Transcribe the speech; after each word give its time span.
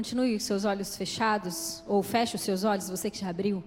Continue 0.00 0.32
com 0.32 0.38
seus 0.38 0.64
olhos 0.64 0.96
fechados, 0.96 1.84
ou 1.86 2.02
feche 2.02 2.34
os 2.34 2.40
seus 2.40 2.64
olhos, 2.64 2.88
você 2.88 3.10
que 3.10 3.18
já 3.18 3.28
abriu. 3.28 3.62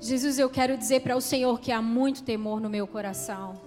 Jesus, 0.00 0.38
eu 0.38 0.48
quero 0.48 0.74
dizer 0.78 1.00
para 1.02 1.14
o 1.14 1.20
Senhor 1.20 1.60
que 1.60 1.70
há 1.70 1.82
muito 1.82 2.22
temor 2.22 2.58
no 2.58 2.70
meu 2.70 2.86
coração. 2.86 3.60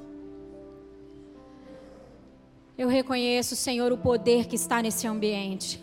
Eu 2.76 2.88
reconheço, 2.88 3.56
Senhor, 3.56 3.92
o 3.92 3.98
poder 4.00 4.48
que 4.48 4.56
está 4.56 4.82
nesse 4.82 5.06
ambiente. 5.06 5.80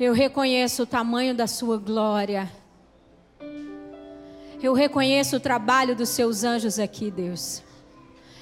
Eu 0.00 0.14
reconheço 0.14 0.84
o 0.84 0.86
tamanho 0.86 1.34
da 1.34 1.46
Sua 1.46 1.76
glória. 1.76 2.50
Eu 4.62 4.72
reconheço 4.72 5.36
o 5.36 5.40
trabalho 5.40 5.94
dos 5.94 6.08
Seus 6.08 6.42
anjos 6.42 6.78
aqui, 6.78 7.10
Deus. 7.10 7.62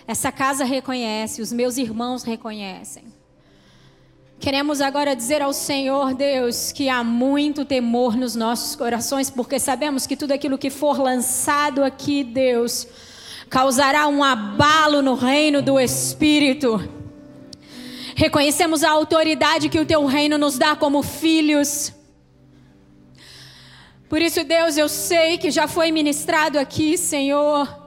Essa 0.06 0.30
casa 0.30 0.62
reconhece, 0.62 1.42
os 1.42 1.52
meus 1.52 1.78
irmãos 1.78 2.22
reconhecem. 2.22 3.23
Queremos 4.38 4.80
agora 4.80 5.16
dizer 5.16 5.40
ao 5.40 5.52
Senhor 5.52 6.14
Deus 6.14 6.70
que 6.70 6.88
há 6.88 7.02
muito 7.02 7.64
temor 7.64 8.16
nos 8.16 8.34
nossos 8.34 8.76
corações, 8.76 9.30
porque 9.30 9.58
sabemos 9.58 10.06
que 10.06 10.16
tudo 10.16 10.32
aquilo 10.32 10.58
que 10.58 10.70
for 10.70 11.00
lançado 11.00 11.82
aqui, 11.82 12.22
Deus, 12.22 12.86
causará 13.48 14.06
um 14.06 14.22
abalo 14.22 15.00
no 15.00 15.14
reino 15.14 15.62
do 15.62 15.80
Espírito. 15.80 16.78
Reconhecemos 18.14 18.84
a 18.84 18.90
autoridade 18.90 19.68
que 19.68 19.80
o 19.80 19.86
teu 19.86 20.04
reino 20.04 20.36
nos 20.36 20.58
dá 20.58 20.76
como 20.76 21.02
filhos. 21.02 21.92
Por 24.08 24.20
isso, 24.20 24.44
Deus, 24.44 24.76
eu 24.76 24.88
sei 24.88 25.38
que 25.38 25.50
já 25.50 25.66
foi 25.66 25.90
ministrado 25.90 26.58
aqui, 26.58 26.98
Senhor 26.98 27.83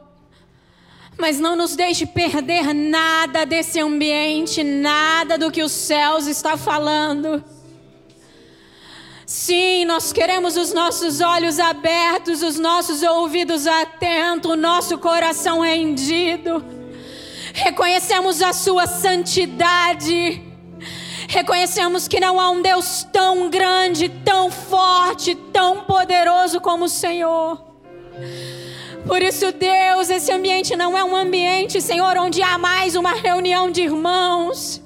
mas 1.18 1.40
não 1.40 1.56
nos 1.56 1.76
deixe 1.76 2.06
perder 2.06 2.74
nada 2.74 3.46
desse 3.46 3.80
ambiente, 3.80 4.64
nada 4.64 5.38
do 5.38 5.52
que 5.52 5.64
os 5.64 5.72
céus 5.72 6.28
está 6.28 6.56
falando. 6.56 7.44
Sim, 9.26 9.84
nós 9.86 10.14
queremos 10.14 10.56
os 10.56 10.72
nossos 10.72 11.20
olhos 11.20 11.60
abertos, 11.60 12.42
os 12.42 12.58
nossos 12.58 13.04
ouvidos 13.04 13.68
atentos, 13.68 14.52
o 14.52 14.56
nosso 14.56 14.98
coração 15.00 15.60
rendido. 15.60 16.64
Reconhecemos 17.54 18.42
a 18.42 18.54
Sua 18.54 18.88
santidade. 18.88 20.42
Reconhecemos 21.28 22.08
que 22.08 22.22
não 22.22 22.40
há 22.40 22.50
um 22.52 22.62
Deus 22.62 23.06
tão 23.12 23.50
grande, 23.50 24.08
tão 24.08 24.50
forte, 24.50 25.36
tão 25.36 25.84
poderoso 25.84 26.62
como 26.62 26.86
o 26.86 26.90
Senhor. 26.90 27.62
Por 29.08 29.22
isso, 29.22 29.54
Deus, 29.54 30.10
esse 30.10 30.32
ambiente 30.34 30.76
não 30.76 30.98
é 30.98 31.04
um 31.04 31.16
ambiente, 31.16 31.82
Senhor, 31.82 32.18
onde 32.18 32.44
há 32.44 32.58
mais 32.58 32.94
uma 32.94 33.14
reunião 33.14 33.72
de 33.72 33.82
irmãos. 33.82 34.82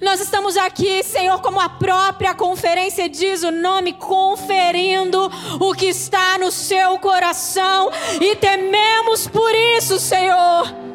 Nós 0.00 0.20
estamos 0.20 0.56
aqui, 0.56 1.02
Senhor, 1.02 1.38
como 1.42 1.60
a 1.60 1.68
própria 1.68 2.34
conferência 2.34 3.08
diz 3.10 3.42
o 3.42 3.50
nome, 3.50 3.92
conferindo 3.92 5.30
o 5.60 5.74
que 5.74 5.86
está 5.86 6.38
no 6.38 6.50
seu 6.50 6.98
coração 6.98 7.90
e 8.20 8.34
tememos 8.36 9.28
por 9.28 9.54
isso, 9.76 9.98
Senhor. 9.98 10.91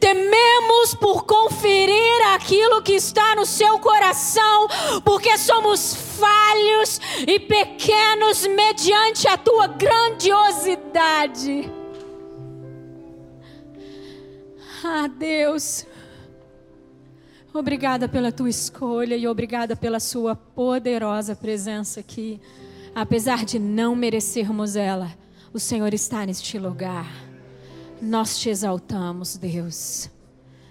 Tememos 0.00 0.94
por 0.94 1.26
conferir 1.26 2.22
aquilo 2.34 2.82
que 2.82 2.94
está 2.94 3.36
no 3.36 3.44
seu 3.44 3.78
coração, 3.78 4.66
porque 5.04 5.36
somos 5.36 5.94
falhos 5.94 6.98
e 7.26 7.38
pequenos 7.38 8.46
mediante 8.46 9.28
a 9.28 9.36
tua 9.36 9.66
grandiosidade. 9.66 11.70
Ah, 14.82 15.06
Deus, 15.06 15.84
obrigada 17.52 18.08
pela 18.08 18.32
tua 18.32 18.48
escolha 18.48 19.14
e 19.14 19.28
obrigada 19.28 19.76
pela 19.76 20.00
sua 20.00 20.34
poderosa 20.34 21.36
presença 21.36 22.00
aqui. 22.00 22.40
Apesar 22.94 23.44
de 23.44 23.58
não 23.58 23.94
merecermos 23.94 24.76
ela, 24.76 25.14
o 25.52 25.58
Senhor 25.58 25.92
está 25.92 26.24
neste 26.24 26.58
lugar. 26.58 27.29
Nós 28.00 28.38
te 28.38 28.48
exaltamos, 28.48 29.36
Deus. 29.36 30.10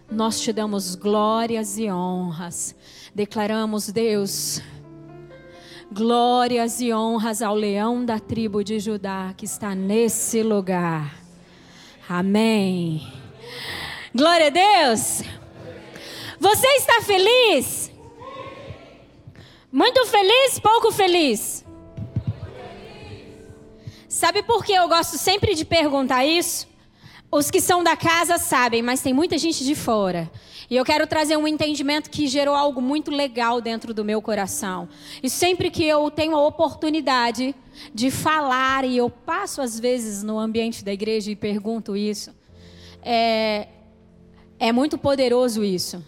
Nós 0.09 0.40
te 0.41 0.51
damos 0.51 0.95
glórias 0.95 1.78
e 1.78 1.90
honras. 1.90 2.75
Declaramos, 3.13 3.91
Deus, 3.91 4.62
glórias 5.91 6.81
e 6.81 6.91
honras 6.91 7.44
ao 7.44 7.53
leão 7.53 8.03
da 8.03 8.19
tribo 8.19 8.63
de 8.63 8.79
Judá 8.79 9.34
que 9.38 9.45
está 9.45 9.75
nesse 9.75 10.41
lugar. 10.41 11.16
Amém. 12.07 13.07
Glória 14.13 14.47
a 14.47 14.50
Deus. 14.50 15.22
Você 16.39 16.68
está 16.78 17.01
feliz? 17.01 17.91
Muito 19.72 20.03
feliz? 20.07 20.57
Pouco 20.57 20.91
feliz? 20.91 21.63
Sabe 24.07 24.41
por 24.41 24.66
que 24.66 24.73
eu 24.73 24.88
gosto 24.88 25.18
sempre 25.18 25.53
de 25.53 25.63
perguntar 25.63 26.25
isso? 26.25 26.69
Os 27.31 27.51
que 27.51 27.62
são 27.62 27.84
da 27.84 27.95
casa 27.95 28.40
sabem, 28.40 28.81
mas 28.81 29.01
tem 29.01 29.13
muita 29.13 29.38
gente 29.38 29.63
de 29.63 29.75
fora. 29.75 30.31
E 30.67 30.75
eu 30.75 30.84
quero 30.84 31.06
trazer 31.06 31.38
um 31.38 31.47
entendimento 31.47 32.09
que 32.09 32.28
gerou 32.28 32.56
algo 32.56 32.81
muito 32.81 33.12
legal 33.12 33.62
dentro 33.62 33.94
do 33.94 34.03
meu 34.03 34.19
coração. 34.19 34.90
E 35.22 35.29
sempre 35.29 35.69
que 35.69 35.84
eu 35.84 36.09
tenho 36.09 36.35
a 36.35 36.47
oportunidade 36.47 37.53
de 37.94 38.09
falar, 38.09 38.84
e 38.84 38.97
eu 38.97 39.12
passo 39.12 39.62
às 39.62 39.79
vezes 39.79 40.23
no 40.23 40.39
ambiente 40.39 40.84
da 40.84 40.91
igreja 40.91 41.29
e 41.29 41.35
pergunto 41.35 41.95
isso, 41.95 42.34
é, 43.03 43.68
é 44.59 44.72
muito 44.72 44.97
poderoso 44.97 45.63
isso. 45.63 46.03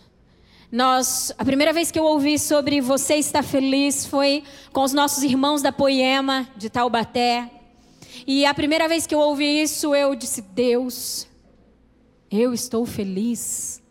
Nós, 0.72 1.32
a 1.38 1.46
primeira 1.46 1.72
vez 1.72 1.92
que 1.92 2.00
eu 2.00 2.04
ouvi 2.04 2.40
sobre 2.40 2.82
você 2.82 3.16
estar 3.16 3.44
feliz 3.44 4.08
foi 4.08 4.44
com 4.74 4.82
os 4.82 4.94
nossos 4.94 5.22
irmãos 5.22 5.62
da 5.62 5.72
Poema 5.72 6.48
de 6.58 6.68
Taubaté, 6.70 7.61
e 8.26 8.46
a 8.46 8.54
primeira 8.54 8.88
vez 8.88 9.08
que 9.08 9.16
eu 9.16 9.20
ouvi 9.20 9.62
isso, 9.62 9.96
eu 9.96 10.16
disse: 10.16 10.42
Deus, 10.42 11.28
eu 12.30 12.54
estou 12.54 12.86
feliz. 12.86 13.82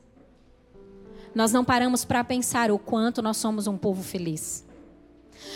Nós 1.34 1.52
não 1.52 1.64
paramos 1.64 2.04
para 2.04 2.24
pensar 2.24 2.70
o 2.70 2.78
quanto 2.78 3.22
nós 3.22 3.36
somos 3.36 3.66
um 3.66 3.76
povo 3.76 4.02
feliz. 4.02 4.66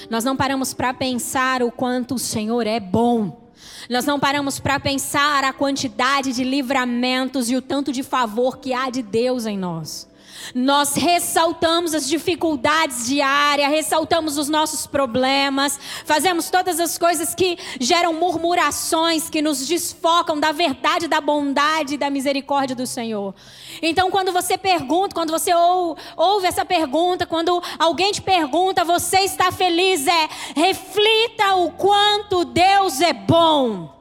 Nós 0.09 0.25
não 0.25 0.37
paramos 0.37 0.73
para 0.73 0.95
pensar 0.95 1.63
o 1.63 1.71
quanto 1.71 2.15
o 2.15 2.19
Senhor 2.19 2.67
é 2.67 2.79
bom. 2.79 3.51
Nós 3.89 4.05
não 4.05 4.19
paramos 4.19 4.61
para 4.61 4.79
pensar 4.79 5.45
a 5.45 5.53
quantidade 5.53 6.33
de 6.33 6.45
livramentos 6.45 7.51
e 7.51 7.57
o 7.57 7.63
tanto 7.63 7.93
de 7.93 8.03
favor 8.03 8.59
que 8.59 8.73
há 8.73 8.91
de 8.91 9.03
Deus 9.03 9.47
em 9.47 9.59
nós. 9.59 10.09
Nós 10.53 10.95
ressaltamos 10.95 11.95
as 11.95 12.09
dificuldades 12.09 13.07
diárias, 13.07 13.71
ressaltamos 13.71 14.37
os 14.37 14.49
nossos 14.49 14.87
problemas, 14.87 15.79
fazemos 16.05 16.51
todas 16.51 16.81
as 16.81 16.99
coisas 16.99 17.35
que 17.35 17.57
geram 17.81 18.13
murmurações, 18.13 19.31
que 19.31 19.41
nos 19.41 19.67
desfocam 19.67 20.41
da 20.41 20.51
verdade, 20.51 21.07
da 21.07 21.21
bondade 21.21 21.95
e 21.95 21.99
da 21.99 22.11
misericórdia 22.11 22.75
do 22.75 22.87
Senhor. 22.87 23.35
Então, 23.81 24.11
quando 24.11 24.33
você 24.33 24.59
pergunta, 24.59 25.15
quando 25.15 25.31
você 25.31 25.55
ou, 25.55 25.97
ouve 26.17 26.47
essa 26.47 26.65
pergunta, 26.65 27.27
quando 27.27 27.63
alguém 27.79 28.13
te 28.13 28.23
pergunta, 28.23 28.85
você 28.85 29.21
está 29.21 29.53
feliz? 29.53 30.07
É 30.07 30.29
reflita 30.55 31.55
o 31.57 31.71
quanto 31.73 32.45
Deus 32.45 33.01
é 33.01 33.13
bom. 33.13 33.93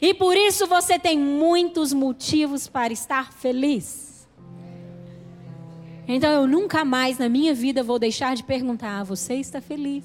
E 0.00 0.12
por 0.12 0.36
isso 0.36 0.66
você 0.66 0.98
tem 0.98 1.18
muitos 1.18 1.92
motivos 1.92 2.68
para 2.68 2.92
estar 2.92 3.32
feliz. 3.32 4.05
Então 6.08 6.30
eu 6.30 6.46
nunca 6.46 6.84
mais 6.84 7.18
na 7.18 7.28
minha 7.28 7.52
vida 7.52 7.82
vou 7.82 7.98
deixar 7.98 8.36
de 8.36 8.44
perguntar: 8.44 9.00
ah, 9.00 9.04
você 9.04 9.34
está 9.34 9.60
feliz? 9.60 10.04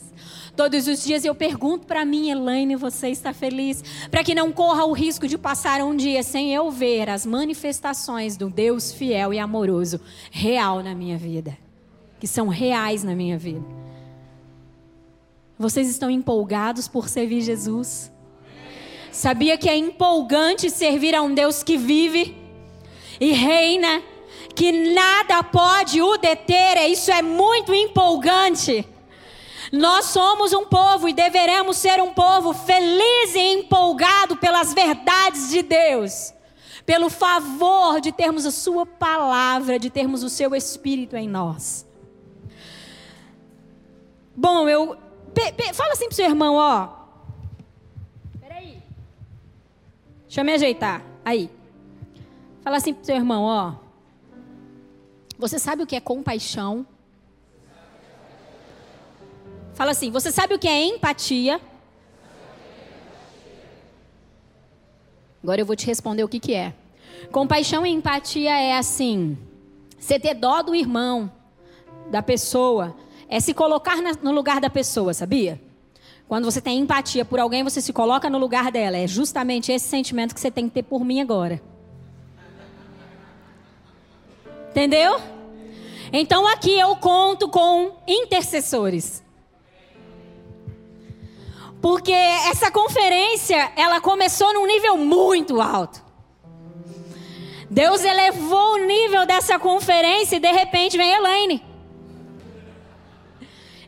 Todos 0.55 0.87
os 0.87 1.03
dias 1.03 1.23
eu 1.23 1.35
pergunto 1.35 1.85
para 1.85 2.03
mim, 2.03 2.31
Elaine, 2.31 2.75
você 2.75 3.09
está 3.09 3.33
feliz? 3.33 3.83
Para 4.09 4.23
que 4.23 4.33
não 4.33 4.51
corra 4.51 4.85
o 4.85 4.93
risco 4.93 5.27
de 5.27 5.37
passar 5.37 5.81
um 5.81 5.95
dia 5.95 6.23
sem 6.23 6.53
eu 6.53 6.71
ver 6.71 7.09
as 7.09 7.25
manifestações 7.25 8.35
do 8.35 8.49
Deus 8.49 8.91
fiel 8.91 9.33
e 9.33 9.39
amoroso 9.39 10.01
real 10.31 10.81
na 10.81 10.95
minha 10.95 11.17
vida, 11.17 11.55
que 12.19 12.27
são 12.27 12.47
reais 12.47 13.03
na 13.03 13.13
minha 13.13 13.37
vida. 13.37 13.63
Vocês 15.59 15.87
estão 15.87 16.09
empolgados 16.09 16.87
por 16.87 17.07
servir 17.07 17.41
Jesus? 17.41 18.11
Sabia 19.11 19.57
que 19.57 19.69
é 19.69 19.77
empolgante 19.77 20.71
servir 20.71 21.13
a 21.13 21.21
um 21.21 21.33
Deus 21.35 21.61
que 21.61 21.77
vive 21.77 22.35
e 23.19 23.33
reina 23.33 24.01
que 24.55 24.93
nada 24.93 25.43
pode 25.43 26.01
o 26.01 26.17
deter, 26.17 26.89
isso 26.89 27.11
é 27.11 27.21
muito 27.21 27.73
empolgante. 27.73 28.87
Nós 29.71 30.05
somos 30.05 30.51
um 30.51 30.65
povo 30.65 31.07
e 31.07 31.13
deveremos 31.13 31.77
ser 31.77 32.01
um 32.01 32.13
povo 32.13 32.53
feliz 32.53 33.35
e 33.35 33.53
empolgado 33.53 34.35
pelas 34.35 34.73
verdades 34.73 35.49
de 35.49 35.61
Deus, 35.61 36.33
pelo 36.85 37.09
favor 37.09 38.01
de 38.01 38.11
termos 38.11 38.45
a 38.45 38.51
Sua 38.51 38.85
palavra, 38.85 39.79
de 39.79 39.89
termos 39.89 40.23
o 40.23 40.29
Seu 40.29 40.53
Espírito 40.53 41.15
em 41.15 41.27
nós. 41.27 41.85
Bom, 44.35 44.67
eu. 44.67 44.97
Pe, 45.33 45.51
pe, 45.53 45.73
fala 45.73 45.93
assim 45.93 46.07
pro 46.07 46.15
seu 46.15 46.25
irmão, 46.25 46.55
ó. 46.55 46.89
Peraí. 48.39 48.81
Deixa 50.23 50.41
eu 50.41 50.45
me 50.45 50.53
ajeitar. 50.53 51.01
Aí. 51.23 51.49
Fala 52.63 52.77
assim 52.77 52.93
pro 52.93 53.05
seu 53.05 53.15
irmão, 53.15 53.43
ó. 53.43 53.73
Você 55.41 55.57
sabe 55.57 55.81
o 55.81 55.87
que 55.87 55.95
é 55.95 55.99
compaixão? 55.99 56.85
Fala 59.73 59.89
assim: 59.89 60.11
você 60.11 60.31
sabe 60.31 60.53
o 60.53 60.59
que 60.59 60.67
é 60.67 60.85
empatia? 60.85 61.59
Agora 65.41 65.59
eu 65.59 65.65
vou 65.65 65.75
te 65.75 65.87
responder 65.87 66.23
o 66.23 66.27
que, 66.27 66.39
que 66.39 66.53
é. 66.53 66.75
Compaixão 67.31 67.83
e 67.83 67.89
empatia 67.89 68.51
é 68.51 68.77
assim: 68.77 69.35
você 69.97 70.19
ter 70.19 70.35
dó 70.35 70.61
do 70.61 70.75
irmão, 70.75 71.31
da 72.11 72.21
pessoa, 72.21 72.95
é 73.27 73.39
se 73.39 73.51
colocar 73.51 73.97
no 74.21 74.31
lugar 74.31 74.61
da 74.61 74.69
pessoa, 74.69 75.11
sabia? 75.11 75.59
Quando 76.27 76.45
você 76.45 76.61
tem 76.61 76.77
empatia 76.77 77.25
por 77.25 77.39
alguém, 77.39 77.63
você 77.63 77.81
se 77.81 77.91
coloca 77.91 78.29
no 78.29 78.37
lugar 78.37 78.71
dela. 78.71 78.95
É 78.95 79.07
justamente 79.07 79.71
esse 79.71 79.87
sentimento 79.87 80.35
que 80.35 80.39
você 80.39 80.51
tem 80.51 80.69
que 80.69 80.75
ter 80.75 80.83
por 80.83 81.03
mim 81.03 81.19
agora. 81.19 81.59
Entendeu? 84.71 85.21
Então 86.13 86.47
aqui 86.47 86.79
eu 86.79 86.95
conto 86.95 87.49
com 87.49 87.97
intercessores. 88.07 89.21
Porque 91.81 92.11
essa 92.11 92.71
conferência, 92.71 93.71
ela 93.75 93.99
começou 93.99 94.53
num 94.53 94.65
nível 94.65 94.95
muito 94.97 95.59
alto. 95.59 96.01
Deus 97.69 98.03
elevou 98.03 98.75
o 98.75 98.85
nível 98.85 99.25
dessa 99.25 99.59
conferência 99.59 100.37
e 100.37 100.39
de 100.39 100.51
repente 100.51 100.97
vem 100.97 101.11
Elaine. 101.11 101.63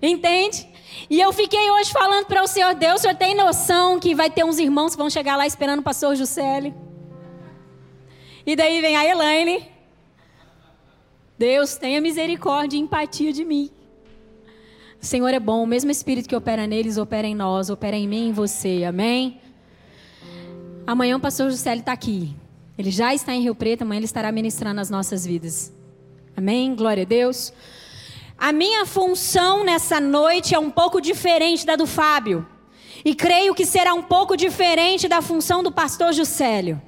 Entende? 0.02 0.68
E 1.10 1.20
eu 1.22 1.32
fiquei 1.32 1.72
hoje 1.72 1.92
falando 1.92 2.26
para 2.26 2.44
o 2.44 2.48
Senhor, 2.48 2.74
Deus, 2.74 2.96
o 2.96 3.02
Senhor 3.04 3.16
tem 3.16 3.36
noção 3.36 4.00
que 4.00 4.14
vai 4.14 4.30
ter 4.30 4.44
uns 4.44 4.60
irmãos 4.60 4.94
que 4.94 4.98
vão 4.98 5.10
chegar 5.10 5.38
lá 5.38 5.48
esperando 5.48 5.80
o 5.80 5.84
pastor 5.84 6.16
Juscelio? 6.16 6.74
E 8.46 8.56
daí 8.56 8.82
vem 8.82 8.98
a 8.98 9.06
Elaine. 9.06 9.73
Deus, 11.44 11.76
tenha 11.76 12.00
misericórdia 12.00 12.78
e 12.78 12.80
empatia 12.80 13.34
de 13.34 13.44
mim. 13.44 13.70
O 15.02 15.06
Senhor 15.06 15.28
é 15.28 15.42
bom, 15.42 15.62
o 15.62 15.68
mesmo 15.68 15.92
Espírito 15.92 16.30
que 16.30 16.36
opera 16.38 16.66
neles, 16.66 16.98
opera 16.98 17.28
em 17.28 17.36
nós, 17.36 17.70
opera 17.70 17.98
em 17.98 18.08
mim 18.08 18.28
e 18.28 18.30
em 18.30 18.32
você, 18.32 18.86
amém? 18.86 19.42
Amanhã 20.88 21.18
o 21.18 21.20
pastor 21.20 21.52
Juscelio 21.52 21.82
está 21.82 21.92
aqui. 21.92 22.34
Ele 22.78 22.90
já 22.90 23.14
está 23.14 23.34
em 23.34 23.42
Rio 23.42 23.54
Preto, 23.54 23.82
amanhã 23.82 24.00
ele 24.00 24.06
estará 24.06 24.32
ministrando 24.32 24.80
as 24.80 24.90
nossas 24.90 25.26
vidas. 25.26 25.74
Amém? 26.34 26.74
Glória 26.74 27.04
a 27.04 27.06
Deus. 27.06 27.52
A 28.38 28.54
minha 28.54 28.86
função 28.86 29.66
nessa 29.66 30.00
noite 30.00 30.56
é 30.56 30.60
um 30.60 30.72
pouco 30.72 31.02
diferente 31.02 31.66
da 31.66 31.76
do 31.76 31.86
Fábio. 31.86 32.48
E 33.04 33.14
creio 33.14 33.54
que 33.54 33.66
será 33.66 33.94
um 33.94 34.02
pouco 34.02 34.38
diferente 34.38 35.10
da 35.10 35.22
função 35.22 35.62
do 35.62 35.74
pastor 35.74 36.14
Juscelio. 36.14 36.82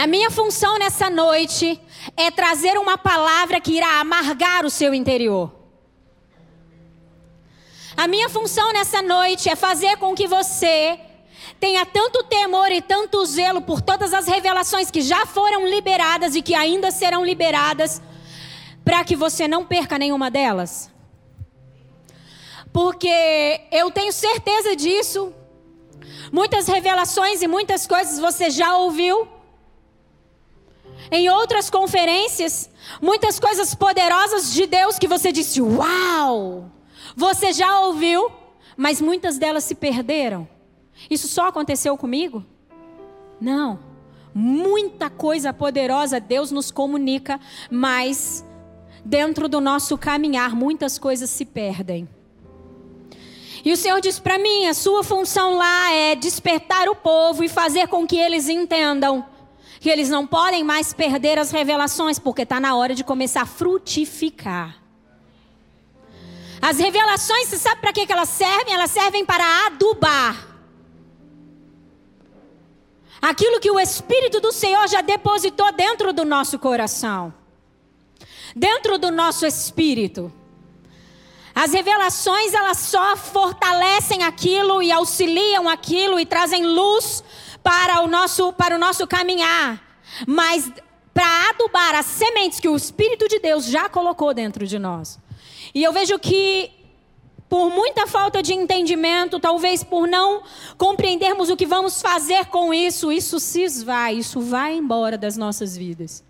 A 0.00 0.06
minha 0.06 0.30
função 0.30 0.78
nessa 0.78 1.10
noite 1.10 1.78
é 2.16 2.30
trazer 2.30 2.78
uma 2.78 2.96
palavra 2.96 3.60
que 3.60 3.72
irá 3.72 4.00
amargar 4.00 4.64
o 4.64 4.70
seu 4.70 4.94
interior. 4.94 5.52
A 7.94 8.08
minha 8.08 8.30
função 8.30 8.72
nessa 8.72 9.02
noite 9.02 9.50
é 9.50 9.54
fazer 9.54 9.98
com 9.98 10.14
que 10.14 10.26
você 10.26 10.98
tenha 11.60 11.84
tanto 11.84 12.24
temor 12.24 12.72
e 12.72 12.80
tanto 12.80 13.22
zelo 13.26 13.60
por 13.60 13.82
todas 13.82 14.14
as 14.14 14.26
revelações 14.26 14.90
que 14.90 15.02
já 15.02 15.26
foram 15.26 15.68
liberadas 15.68 16.34
e 16.34 16.40
que 16.40 16.54
ainda 16.54 16.90
serão 16.90 17.22
liberadas, 17.22 18.00
para 18.82 19.04
que 19.04 19.14
você 19.14 19.46
não 19.46 19.66
perca 19.66 19.98
nenhuma 19.98 20.30
delas. 20.30 20.90
Porque 22.72 23.60
eu 23.70 23.90
tenho 23.90 24.14
certeza 24.14 24.74
disso. 24.74 25.30
Muitas 26.32 26.68
revelações 26.68 27.42
e 27.42 27.46
muitas 27.46 27.86
coisas 27.86 28.18
você 28.18 28.48
já 28.48 28.78
ouviu. 28.78 29.39
Em 31.10 31.28
outras 31.28 31.70
conferências, 31.70 32.70
muitas 33.00 33.38
coisas 33.38 33.74
poderosas 33.74 34.52
de 34.52 34.66
Deus 34.66 34.98
que 34.98 35.08
você 35.08 35.30
disse: 35.30 35.60
Uau! 35.60 36.70
Você 37.16 37.52
já 37.52 37.80
ouviu, 37.80 38.30
mas 38.76 39.00
muitas 39.00 39.38
delas 39.38 39.64
se 39.64 39.74
perderam. 39.74 40.48
Isso 41.08 41.28
só 41.28 41.48
aconteceu 41.48 41.96
comigo? 41.96 42.44
Não. 43.40 43.78
Muita 44.34 45.10
coisa 45.10 45.52
poderosa 45.52 46.20
Deus 46.20 46.50
nos 46.50 46.70
comunica, 46.70 47.40
mas 47.70 48.44
dentro 49.04 49.48
do 49.48 49.60
nosso 49.60 49.98
caminhar 49.98 50.54
muitas 50.54 50.98
coisas 50.98 51.30
se 51.30 51.44
perdem. 51.44 52.08
E 53.64 53.72
o 53.72 53.76
Senhor 53.76 54.00
diz 54.00 54.18
para 54.18 54.38
mim: 54.38 54.66
a 54.66 54.74
sua 54.74 55.02
função 55.02 55.56
lá 55.56 55.92
é 55.92 56.14
despertar 56.14 56.88
o 56.88 56.94
povo 56.94 57.42
e 57.42 57.48
fazer 57.48 57.88
com 57.88 58.06
que 58.06 58.16
eles 58.16 58.48
entendam 58.48 59.26
que 59.80 59.88
eles 59.88 60.10
não 60.10 60.26
podem 60.26 60.62
mais 60.62 60.92
perder 60.92 61.38
as 61.38 61.50
revelações, 61.50 62.18
porque 62.18 62.42
está 62.42 62.60
na 62.60 62.76
hora 62.76 62.94
de 62.94 63.02
começar 63.02 63.42
a 63.42 63.46
frutificar. 63.46 64.76
As 66.60 66.78
revelações, 66.78 67.48
você 67.48 67.56
sabe 67.56 67.80
para 67.80 67.90
que, 67.90 68.06
que 68.06 68.12
elas 68.12 68.28
servem? 68.28 68.74
Elas 68.74 68.90
servem 68.90 69.24
para 69.24 69.66
adubar. 69.66 70.48
Aquilo 73.22 73.58
que 73.58 73.70
o 73.70 73.80
Espírito 73.80 74.38
do 74.38 74.52
Senhor 74.52 74.86
já 74.86 75.00
depositou 75.00 75.72
dentro 75.72 76.12
do 76.12 76.26
nosso 76.26 76.58
coração, 76.58 77.32
dentro 78.54 78.98
do 78.98 79.10
nosso 79.10 79.46
espírito. 79.46 80.30
As 81.54 81.72
revelações, 81.72 82.52
elas 82.54 82.78
só 82.78 83.16
fortalecem 83.16 84.22
aquilo 84.22 84.82
e 84.82 84.92
auxiliam 84.92 85.68
aquilo 85.68 86.20
e 86.20 86.26
trazem 86.26 86.64
luz 86.64 87.22
para 87.62 88.02
o 88.02 88.06
nosso, 88.06 88.52
para 88.52 88.76
o 88.76 88.78
nosso 88.78 89.06
caminhar. 89.06 89.82
Mas 90.26 90.70
para 91.12 91.50
adubar 91.50 91.94
as 91.94 92.06
sementes 92.06 92.60
que 92.60 92.68
o 92.68 92.76
Espírito 92.76 93.28
de 93.28 93.38
Deus 93.38 93.66
já 93.66 93.88
colocou 93.88 94.32
dentro 94.32 94.66
de 94.66 94.78
nós. 94.78 95.18
E 95.74 95.82
eu 95.82 95.92
vejo 95.92 96.18
que 96.18 96.70
por 97.48 97.68
muita 97.68 98.06
falta 98.06 98.40
de 98.40 98.54
entendimento, 98.54 99.40
talvez 99.40 99.82
por 99.82 100.06
não 100.06 100.42
compreendermos 100.78 101.50
o 101.50 101.56
que 101.56 101.66
vamos 101.66 102.00
fazer 102.00 102.46
com 102.46 102.72
isso, 102.72 103.10
isso 103.10 103.40
se 103.40 103.62
esvai, 103.62 104.14
isso 104.14 104.40
vai 104.40 104.76
embora 104.76 105.18
das 105.18 105.36
nossas 105.36 105.76
vidas. 105.76 106.22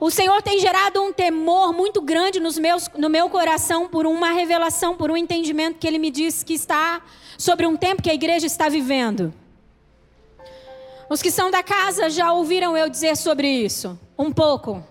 O 0.00 0.10
Senhor 0.10 0.40
tem 0.40 0.58
gerado 0.58 1.02
um 1.02 1.12
temor 1.12 1.74
muito 1.74 2.00
grande 2.00 2.40
nos 2.40 2.56
meus, 2.56 2.88
no 2.96 3.10
meu 3.10 3.28
coração 3.28 3.86
por 3.86 4.06
uma 4.06 4.30
revelação, 4.32 4.96
por 4.96 5.10
um 5.10 5.16
entendimento 5.16 5.78
que 5.78 5.86
Ele 5.86 5.98
me 5.98 6.10
disse 6.10 6.42
que 6.42 6.54
está 6.54 7.02
sobre 7.36 7.66
um 7.66 7.76
tempo 7.76 8.00
que 8.00 8.08
a 8.08 8.14
igreja 8.14 8.46
está 8.46 8.70
vivendo. 8.70 9.34
Os 11.10 11.20
que 11.20 11.30
são 11.30 11.50
da 11.50 11.62
casa 11.62 12.08
já 12.08 12.32
ouviram 12.32 12.74
eu 12.78 12.88
dizer 12.88 13.14
sobre 13.14 13.46
isso, 13.46 13.98
um 14.18 14.32
pouco. 14.32 14.82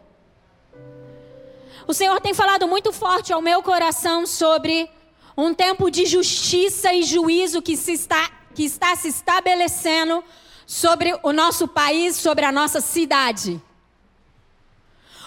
O 1.87 1.93
Senhor 1.93 2.21
tem 2.21 2.35
falado 2.35 2.67
muito 2.67 2.93
forte 2.93 3.33
ao 3.33 3.41
meu 3.41 3.63
coração 3.63 4.27
sobre 4.27 4.87
um 5.35 5.55
tempo 5.55 5.89
de 5.89 6.05
justiça 6.05 6.93
e 6.93 7.01
juízo 7.01 7.63
que, 7.63 7.75
se 7.75 7.93
está, 7.93 8.29
que 8.53 8.63
está 8.63 8.95
se 8.95 9.07
estabelecendo 9.07 10.23
sobre 10.67 11.17
o 11.23 11.33
nosso 11.33 11.67
país, 11.67 12.15
sobre 12.15 12.45
a 12.45 12.51
nossa 12.51 12.79
cidade. 12.79 13.59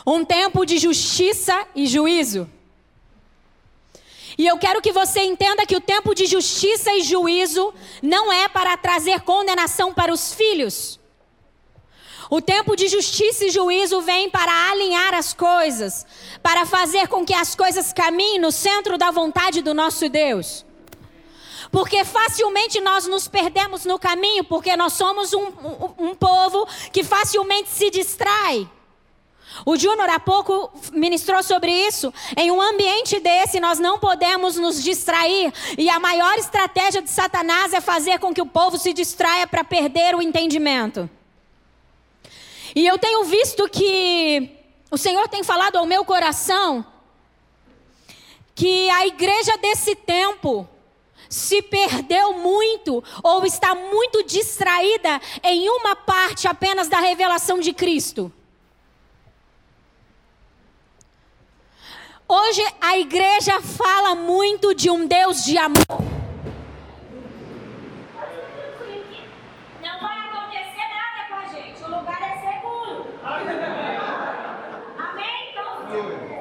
Um 0.06 0.24
tempo 0.24 0.64
de 0.64 0.78
justiça 0.78 1.66
e 1.74 1.86
juízo. 1.86 2.48
E 4.36 4.46
eu 4.46 4.58
quero 4.58 4.80
que 4.80 4.92
você 4.92 5.20
entenda 5.20 5.66
que 5.66 5.76
o 5.76 5.80
tempo 5.80 6.14
de 6.14 6.26
justiça 6.26 6.90
e 6.92 7.02
juízo 7.02 7.72
não 8.02 8.32
é 8.32 8.48
para 8.48 8.76
trazer 8.76 9.20
condenação 9.20 9.92
para 9.92 10.12
os 10.12 10.32
filhos. 10.32 10.98
O 12.30 12.40
tempo 12.40 12.74
de 12.74 12.88
justiça 12.88 13.44
e 13.44 13.50
juízo 13.50 14.00
vem 14.00 14.30
para 14.30 14.70
alinhar 14.70 15.12
as 15.12 15.34
coisas, 15.34 16.06
para 16.42 16.64
fazer 16.64 17.06
com 17.06 17.26
que 17.26 17.34
as 17.34 17.54
coisas 17.54 17.92
caminhem 17.92 18.40
no 18.40 18.50
centro 18.50 18.96
da 18.96 19.10
vontade 19.10 19.60
do 19.60 19.74
nosso 19.74 20.08
Deus. 20.08 20.64
Porque 21.70 22.04
facilmente 22.04 22.80
nós 22.80 23.06
nos 23.06 23.28
perdemos 23.28 23.84
no 23.84 23.98
caminho, 23.98 24.44
porque 24.44 24.74
nós 24.76 24.94
somos 24.94 25.34
um, 25.34 25.44
um, 25.44 26.08
um 26.10 26.14
povo 26.14 26.66
que 26.90 27.04
facilmente 27.04 27.68
se 27.68 27.90
distrai. 27.90 28.68
O 29.64 29.76
Júnior 29.76 30.08
há 30.08 30.18
pouco 30.18 30.72
ministrou 30.92 31.42
sobre 31.42 31.70
isso. 31.70 32.12
Em 32.36 32.50
um 32.50 32.60
ambiente 32.60 33.20
desse, 33.20 33.60
nós 33.60 33.78
não 33.78 33.98
podemos 33.98 34.56
nos 34.56 34.82
distrair. 34.82 35.52
E 35.76 35.88
a 35.88 36.00
maior 36.00 36.36
estratégia 36.38 37.02
de 37.02 37.10
Satanás 37.10 37.72
é 37.72 37.80
fazer 37.80 38.18
com 38.18 38.32
que 38.32 38.42
o 38.42 38.46
povo 38.46 38.78
se 38.78 38.92
distraia 38.92 39.46
para 39.46 39.64
perder 39.64 40.14
o 40.14 40.22
entendimento. 40.22 41.08
E 42.74 42.86
eu 42.86 42.98
tenho 42.98 43.24
visto 43.24 43.68
que 43.68 44.50
o 44.90 44.96
Senhor 44.96 45.28
tem 45.28 45.42
falado 45.42 45.76
ao 45.76 45.86
meu 45.86 46.04
coração 46.04 46.84
que 48.54 48.88
a 48.90 49.06
igreja 49.06 49.56
desse 49.58 49.94
tempo 49.94 50.68
se 51.28 51.62
perdeu 51.62 52.34
muito 52.34 53.02
ou 53.22 53.46
está 53.46 53.74
muito 53.74 54.22
distraída 54.22 55.20
em 55.42 55.68
uma 55.68 55.96
parte 55.96 56.46
apenas 56.46 56.88
da 56.88 57.00
revelação 57.00 57.58
de 57.58 57.72
Cristo. 57.72 58.30
Hoje 62.34 62.64
a 62.80 62.96
igreja 62.96 63.60
fala 63.60 64.14
muito 64.14 64.74
de 64.74 64.88
um 64.88 65.06
Deus 65.06 65.44
de 65.44 65.58
amor. 65.58 65.84
Não 69.82 70.00
vai 70.00 70.18
acontecer 70.18 70.88
nada 70.88 71.28
com 71.28 71.34
a 71.34 71.44
gente. 71.52 71.84
O 71.84 71.88
lugar 71.88 72.22
é 72.22 72.40
seguro. 72.40 73.06
Amém? 74.96 75.50
Então, 75.50 75.66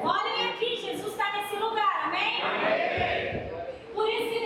olhem 0.02 0.48
aqui, 0.48 0.80
Jesus 0.80 1.12
está 1.12 1.30
nesse 1.36 1.56
lugar. 1.56 2.06
Amém? 2.06 2.40
Por 3.92 4.08
isso 4.08 4.41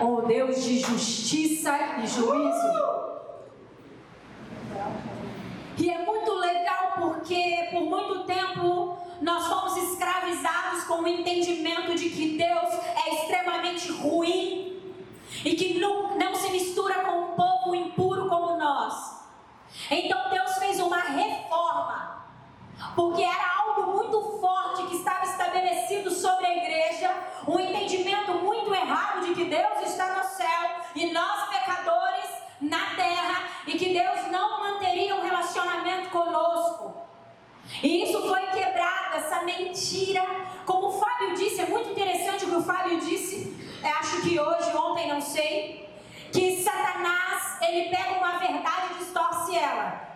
Eita. 0.00 0.04
O 0.04 0.22
Deus 0.22 0.64
de 0.64 0.78
justiça 0.78 1.76
e 2.02 2.06
juízo. 2.06 3.20
E 5.76 5.90
é 5.90 6.04
muito 6.04 6.32
legal 6.32 6.92
porque 6.98 7.68
por 7.70 7.82
muito 7.82 8.24
tempo 8.24 8.98
nós 9.20 9.46
fomos 9.46 9.76
escravizados 9.76 10.84
com 10.84 11.02
o 11.02 11.08
entendimento 11.08 11.94
de 11.94 12.10
que 12.10 12.38
Deus 12.38 12.74
é 13.06 13.14
extremamente 13.14 13.92
ruim 13.92 14.80
e 15.44 15.54
que 15.54 15.78
não, 15.78 16.18
não 16.18 16.34
se 16.34 16.50
mistura 16.50 16.94
com 17.00 17.20
um 17.20 17.32
povo 17.32 17.74
impuro 17.74 18.28
como 18.28 18.56
nós. 18.56 19.20
Então 19.90 20.30
Deus 20.30 20.52
fez 20.58 20.80
uma 20.80 21.00
reforma, 21.00 22.19
porque 23.00 23.22
era 23.22 23.64
algo 23.64 23.92
muito 23.92 24.20
forte 24.38 24.82
que 24.82 24.96
estava 24.96 25.24
estabelecido 25.24 26.10
sobre 26.10 26.44
a 26.44 26.54
igreja, 26.54 27.10
um 27.48 27.58
entendimento 27.58 28.32
muito 28.32 28.74
errado 28.74 29.24
de 29.24 29.34
que 29.34 29.46
Deus 29.46 29.88
está 29.88 30.18
no 30.18 30.24
céu 30.24 30.68
e 30.94 31.10
nós 31.10 31.48
pecadores 31.48 32.28
na 32.60 32.94
terra 32.96 33.48
e 33.66 33.72
que 33.78 33.94
Deus 33.94 34.30
não 34.30 34.60
manteria 34.60 35.14
um 35.14 35.22
relacionamento 35.22 36.10
conosco. 36.10 36.94
E 37.82 38.04
isso 38.04 38.20
foi 38.28 38.42
quebrado, 38.48 39.16
essa 39.16 39.44
mentira. 39.44 40.22
Como 40.66 40.88
o 40.88 41.00
Fábio 41.00 41.34
disse, 41.36 41.62
é 41.62 41.66
muito 41.68 41.88
interessante 41.88 42.44
o 42.44 42.48
que 42.50 42.56
o 42.56 42.62
Fábio 42.62 43.00
disse. 43.00 43.56
Acho 43.98 44.20
que 44.20 44.38
hoje, 44.38 44.76
ontem, 44.76 45.08
não 45.08 45.22
sei. 45.22 45.88
Que 46.30 46.62
Satanás, 46.62 47.62
ele 47.62 47.88
pega 47.88 48.18
uma 48.18 48.36
verdade 48.36 48.88
e 48.94 49.04
distorce 49.04 49.56
ela. 49.56 50.09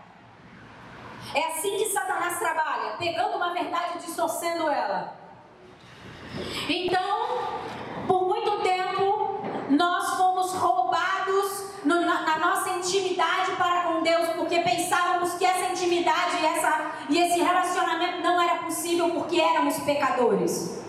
É 1.34 1.48
assim 1.48 1.76
que 1.76 1.86
Satanás 1.86 2.38
trabalha, 2.38 2.92
pegando 2.96 3.36
uma 3.36 3.52
verdade 3.52 3.94
e 3.96 4.06
distorcendo 4.06 4.70
ela. 4.70 5.16
Então, 6.68 7.38
por 8.06 8.28
muito 8.28 8.60
tempo, 8.60 9.40
nós 9.70 10.14
fomos 10.16 10.52
roubados 10.52 11.74
no, 11.84 12.00
na, 12.00 12.22
na, 12.22 12.38
nossa 12.38 12.70
intimidade 12.70 13.52
para 13.56 13.82
com 13.82 14.02
Deus, 14.02 14.28
porque 14.36 14.60
pensávamos 14.60 15.34
que 15.34 15.44
essa 15.44 15.72
intimidade 15.72 16.36
e, 16.40 16.46
essa, 16.46 16.92
e 17.08 17.18
esse 17.18 17.40
relacionamento 17.40 18.22
não 18.22 18.40
era 18.40 18.62
possível 18.62 19.10
porque 19.10 19.40
éramos 19.40 19.76
pecadores. 19.80 20.82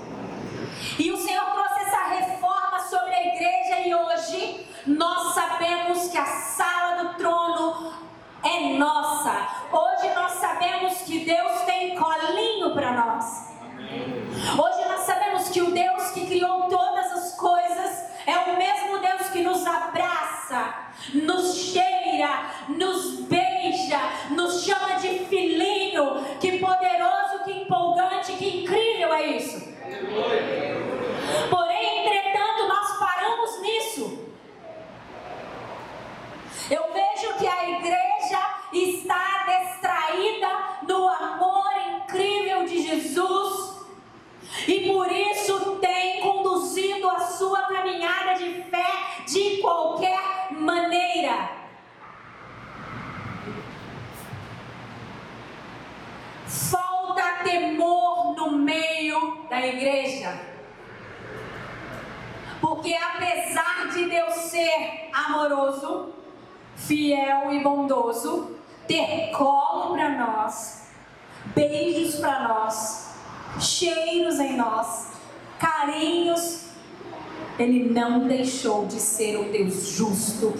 E 0.99 1.11
o 1.11 1.17
Senhor 1.17 1.45
trouxe 1.45 1.81
essa 1.81 2.03
reforma 2.03 2.79
sobre 2.81 3.15
a 3.15 3.27
igreja 3.33 3.79
e 3.87 3.95
hoje 3.95 4.67
nós 4.85 5.33
sabemos 5.33 6.07
que 6.09 6.17
a 6.17 6.25
sala 6.25 7.03
do 7.03 7.13
trono 7.15 8.04
é 8.45 8.77
nossa. 8.77 9.47
Hoje 9.71 10.13
nós 10.13 10.33
sabemos 10.33 11.01
que 11.01 11.25
Deus 11.25 11.61
tem 11.61 11.95
colinho 11.95 12.73
para 12.73 12.91
nós. 12.91 13.55
Hoje 14.57 14.87
nós 14.87 15.01
sabemos 15.01 15.49
que 15.49 15.61
o 15.61 15.71
Deus 15.71 16.11
que 16.11 16.27
criou 16.27 16.67
todas 16.69 17.11
as 17.11 17.35
coisas 17.35 18.05
é 18.27 18.37
o 18.37 18.57
mesmo 18.57 18.99
Deus 18.99 19.29
que 19.29 19.41
nos 19.41 19.65
abraça, 19.65 20.75
nos 21.13 21.55
cheira, 21.55 22.51
nos 22.69 23.21
beija, 23.21 23.99
nos 24.31 24.63
chama 24.63 24.95
de 24.99 25.25
filhinho. 25.25 26.23
Que 26.39 26.59
poderoso, 26.59 27.43
que 27.45 27.51
empolgante, 27.51 28.33
que 28.33 28.61
incrível 28.61 29.13
é 29.13 29.27
isso. 29.27 29.73
Porém, 31.49 32.05
entretanto, 32.05 32.67
nós 32.67 32.99
paramos 32.99 33.61
nisso. 33.61 34.25
Eu 36.69 36.91
vejo 36.91 37.37
que 37.37 37.47
a 37.47 37.69
igreja 37.69 38.39
está 38.73 39.45
distraída 39.45 40.49
no 40.87 41.07
amor 41.07 41.69
incrível 41.97 42.65
de 42.65 42.81
Jesus 42.81 43.85
e 44.67 44.87
por 44.87 45.11
isso 45.11 45.75
tem 45.75 46.21
conduzido 46.21 47.07
a 47.07 47.19
sua 47.19 47.61
caminhada 47.63 48.33
de 48.33 48.63
fé 48.63 49.23
de 49.27 49.61
qualquer 49.61 50.51
maneira. 50.53 51.51
Falta 56.47 57.43
temor 57.43 58.35
no 58.35 58.51
meio 58.57 59.45
da 59.47 59.63
igreja. 59.67 60.55
Porque 62.59 62.95
apesar 62.95 63.89
de 63.93 64.05
Deus 64.05 64.33
ser 64.33 65.09
amoroso, 65.13 66.24
fiel 66.75 67.53
e 67.53 67.63
bondoso, 67.63 68.51
ter 68.87 69.31
colo 69.31 69.93
para 69.93 70.09
nós, 70.09 70.89
beijos 71.55 72.15
para 72.15 72.47
nós, 72.47 73.15
cheiros 73.59 74.39
em 74.39 74.55
nós, 74.55 75.07
carinhos. 75.59 76.65
Ele 77.57 77.89
não 77.89 78.27
deixou 78.27 78.85
de 78.85 78.99
ser 78.99 79.37
um 79.39 79.49
Deus 79.49 79.87
justo. 79.87 80.53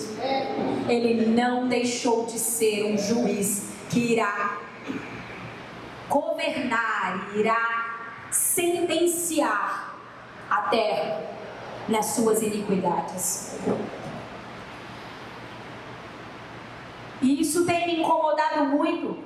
Ele 0.87 1.25
não 1.25 1.67
deixou 1.67 2.25
de 2.25 2.39
ser 2.39 2.85
um 2.85 2.97
juiz 2.97 3.65
que 3.89 4.13
irá 4.13 4.59
governar, 6.07 7.31
irá 7.35 7.97
sentenciar 8.31 9.95
a 10.49 10.61
terra 10.63 11.21
nas 11.89 12.05
suas 12.07 12.41
iniquidades. 12.41 13.57
E 17.21 17.41
isso 17.41 17.65
tem 17.65 17.87
me 17.87 17.99
incomodado 18.01 18.65
muito, 18.65 19.23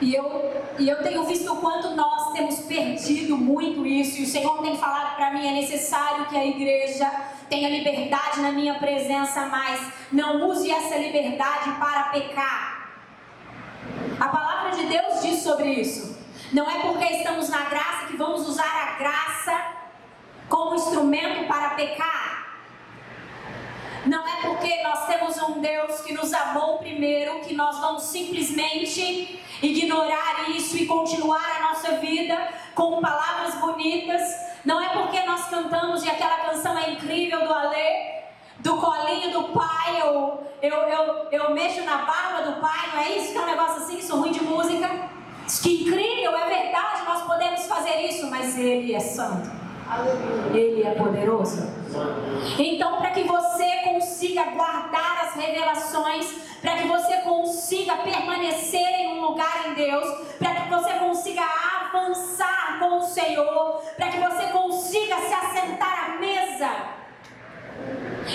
e 0.00 0.14
eu, 0.14 0.64
e 0.78 0.88
eu 0.88 1.02
tenho 1.02 1.24
visto 1.24 1.52
o 1.52 1.56
quanto 1.56 1.90
nós 1.90 2.32
temos 2.32 2.60
perdido 2.60 3.36
muito 3.36 3.86
isso. 3.86 4.20
E 4.20 4.22
o 4.22 4.26
Senhor 4.26 4.62
tem 4.62 4.76
falado 4.78 5.16
para 5.16 5.30
mim: 5.30 5.46
é 5.46 5.52
necessário 5.52 6.26
que 6.26 6.36
a 6.36 6.46
igreja 6.46 7.10
tenha 7.50 7.68
liberdade 7.68 8.40
na 8.40 8.50
minha 8.50 8.74
presença, 8.74 9.46
mas 9.46 9.92
não 10.10 10.48
use 10.48 10.70
essa 10.70 10.96
liberdade 10.96 11.70
para 11.78 12.04
pecar. 12.04 12.92
A 14.18 14.28
palavra 14.28 14.70
de 14.70 14.86
Deus 14.86 15.20
diz 15.20 15.42
sobre 15.42 15.68
isso. 15.74 16.18
Não 16.52 16.68
é 16.68 16.80
porque 16.80 17.04
estamos 17.04 17.48
na 17.50 17.64
graça 17.64 18.06
que 18.06 18.16
vamos 18.16 18.48
usar 18.48 18.64
a 18.64 18.98
graça 18.98 19.66
como 20.48 20.74
instrumento 20.74 21.46
para 21.46 21.70
pecar. 21.70 22.39
Não 24.10 24.26
é 24.26 24.40
porque 24.42 24.82
nós 24.82 25.06
temos 25.06 25.40
um 25.40 25.60
Deus 25.60 26.00
que 26.00 26.12
nos 26.12 26.32
amou 26.32 26.78
primeiro 26.78 27.42
que 27.42 27.54
nós 27.54 27.78
vamos 27.78 28.02
simplesmente 28.02 29.40
ignorar 29.62 30.50
isso 30.50 30.76
e 30.76 30.84
continuar 30.84 31.58
a 31.58 31.68
nossa 31.68 31.92
vida 31.98 32.36
com 32.74 33.00
palavras 33.00 33.54
bonitas. 33.60 34.20
Não 34.64 34.82
é 34.82 34.88
porque 34.88 35.20
nós 35.20 35.48
cantamos 35.48 36.02
e 36.02 36.10
aquela 36.10 36.38
canção 36.38 36.76
é 36.76 36.90
incrível 36.90 37.46
do 37.46 37.54
Alê, 37.54 38.22
do 38.58 38.78
colinho 38.78 39.30
do 39.30 39.44
pai, 39.50 40.00
eu, 40.00 40.44
eu, 40.60 40.74
eu, 40.74 41.28
eu 41.30 41.54
mexo 41.54 41.84
na 41.84 41.98
barba 41.98 42.50
do 42.50 42.60
pai, 42.60 42.90
não 42.92 43.02
é 43.02 43.16
isso 43.16 43.30
que 43.30 43.38
é 43.38 43.42
um 43.42 43.46
negócio 43.46 43.76
assim, 43.76 44.02
sou 44.02 44.18
ruim 44.18 44.32
de 44.32 44.42
música. 44.42 44.88
Que 45.62 45.82
incrível, 45.82 46.36
é 46.36 46.48
verdade, 46.48 47.04
nós 47.04 47.22
podemos 47.22 47.64
fazer 47.64 48.00
isso, 48.06 48.28
mas 48.28 48.58
Ele 48.58 48.92
é 48.92 48.98
santo. 48.98 49.59
Ele 50.54 50.82
é 50.82 50.94
poderoso. 50.94 51.68
Então, 52.58 52.98
para 52.98 53.10
que 53.10 53.24
você 53.24 53.76
consiga 53.84 54.44
guardar 54.44 55.24
as 55.24 55.34
revelações, 55.34 56.26
para 56.60 56.76
que 56.76 56.86
você 56.86 57.16
consiga 57.18 57.96
permanecer 57.96 58.80
em 58.80 59.18
um 59.18 59.20
lugar 59.20 59.68
em 59.68 59.74
Deus, 59.74 60.06
para 60.38 60.54
que 60.54 60.68
você 60.70 60.92
consiga 60.94 61.42
avançar 61.42 62.78
com 62.78 62.98
o 62.98 63.02
Senhor, 63.02 63.82
para 63.96 64.08
que 64.08 64.18
você 64.18 64.44
consiga 64.52 65.16
se 65.16 65.34
assentar 65.34 66.10
à 66.10 66.20
mesa 66.20 66.70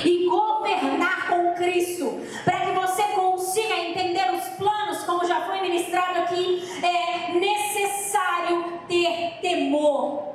e 0.03 0.27
governar 0.27 1.29
com 1.29 1.53
Cristo, 1.53 2.21
para 2.43 2.59
que 2.59 2.71
você 2.71 3.03
consiga 3.13 3.75
entender 3.75 4.33
os 4.33 4.43
planos, 4.57 5.03
como 5.03 5.25
já 5.25 5.41
foi 5.41 5.61
ministrado 5.61 6.19
aqui, 6.19 6.63
é 6.83 7.31
necessário 7.33 8.79
ter 8.87 9.39
temor 9.41 10.34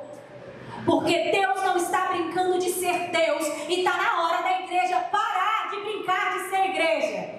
porque 0.85 1.31
Deus 1.31 1.61
não 1.63 1.77
está 1.77 2.07
brincando 2.07 2.57
de 2.57 2.71
ser 2.71 3.11
Deus 3.11 3.45
e 3.67 3.79
está 3.79 3.97
na 3.97 4.23
hora 4.23 4.41
da 4.41 4.61
igreja 4.61 4.99
parar 5.11 5.69
de 5.69 5.77
brincar 5.81 6.33
de 6.33 6.49
ser 6.49 6.65
igreja. 6.69 7.29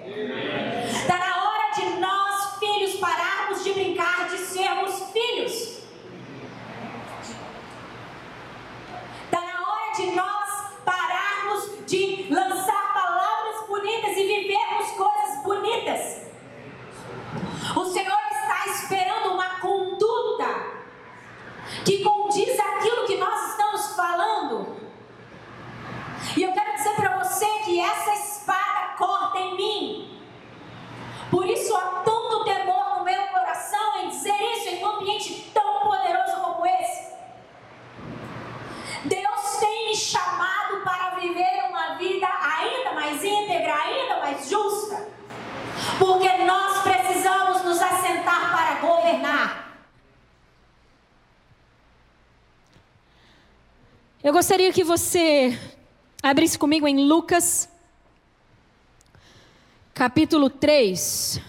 Está 0.87 1.17
na 1.17 1.43
hora 1.43 1.71
de 1.75 1.99
nós, 1.99 2.59
filhos, 2.59 2.95
pararmos 2.95 3.63
de 3.63 3.73
brincar 3.73 4.29
de 4.29 4.37
sermos 4.37 5.11
filhos. 5.11 5.83
Está 9.25 9.41
na 9.41 9.67
hora 9.67 9.91
de 9.95 10.11
nós 10.11 10.49
pararmos 10.85 11.85
de 11.85 12.27
lançar 12.29 12.93
palavras 12.93 13.67
bonitas 13.67 14.17
e 14.17 14.23
vivermos 14.23 14.91
coisas 14.91 15.43
bonitas. 15.43 16.23
O 17.75 17.85
Senhor 17.85 18.19
está 18.31 18.67
esperando 18.67 19.33
uma 19.33 19.59
conduta 19.59 20.72
que 21.85 22.03
condiz 22.03 22.59
aquilo 22.59 23.05
que 23.05 23.17
nós 23.17 23.51
estamos 23.51 23.95
falando. 23.95 24.77
E 26.37 26.43
eu 26.43 26.51
quero 26.51 26.73
dizer 26.73 26.95
para 26.95 27.17
você 27.17 27.45
que 27.65 27.79
essa 27.79 28.13
espada 28.13 28.95
corta 28.97 29.39
em 29.39 29.55
mim. 29.55 30.19
Por 31.29 31.45
isso 31.47 31.75
há 31.75 32.01
tanto 32.05 32.43
temor 32.43 32.99
no 32.99 33.03
meu 33.03 33.21
coração 33.27 34.01
em 34.01 34.09
dizer 34.09 34.35
isso 34.55 34.69
em 34.69 34.85
um 34.85 34.89
ambiente 34.95 35.51
tão 35.53 35.79
poderoso 35.81 36.35
como 36.41 36.65
esse. 36.65 37.13
Deus 39.05 39.57
tem 39.59 39.89
me 39.89 39.95
chamado 39.95 40.81
para 40.83 41.15
viver 41.19 41.65
uma 41.69 41.95
vida 41.95 42.27
ainda 42.27 42.93
mais 42.93 43.23
íntegra, 43.23 43.73
ainda 43.75 44.17
mais 44.17 44.47
justa. 44.47 45.07
Porque 45.99 46.37
nós 46.43 46.81
precisamos 46.81 46.92
Eu 54.23 54.31
gostaria 54.31 54.71
que 54.71 54.85
você 54.85 55.59
abrisse 56.23 56.57
comigo 56.57 56.87
em 56.87 57.05
Lucas, 57.05 57.67
capítulo 59.93 60.49
3. 60.49 61.41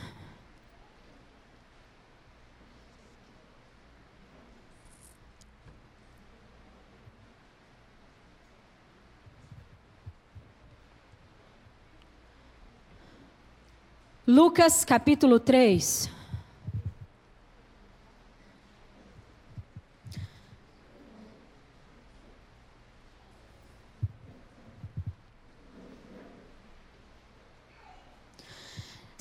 Lucas 14.27 14.85
capítulo 14.85 15.39
3. 15.39 16.24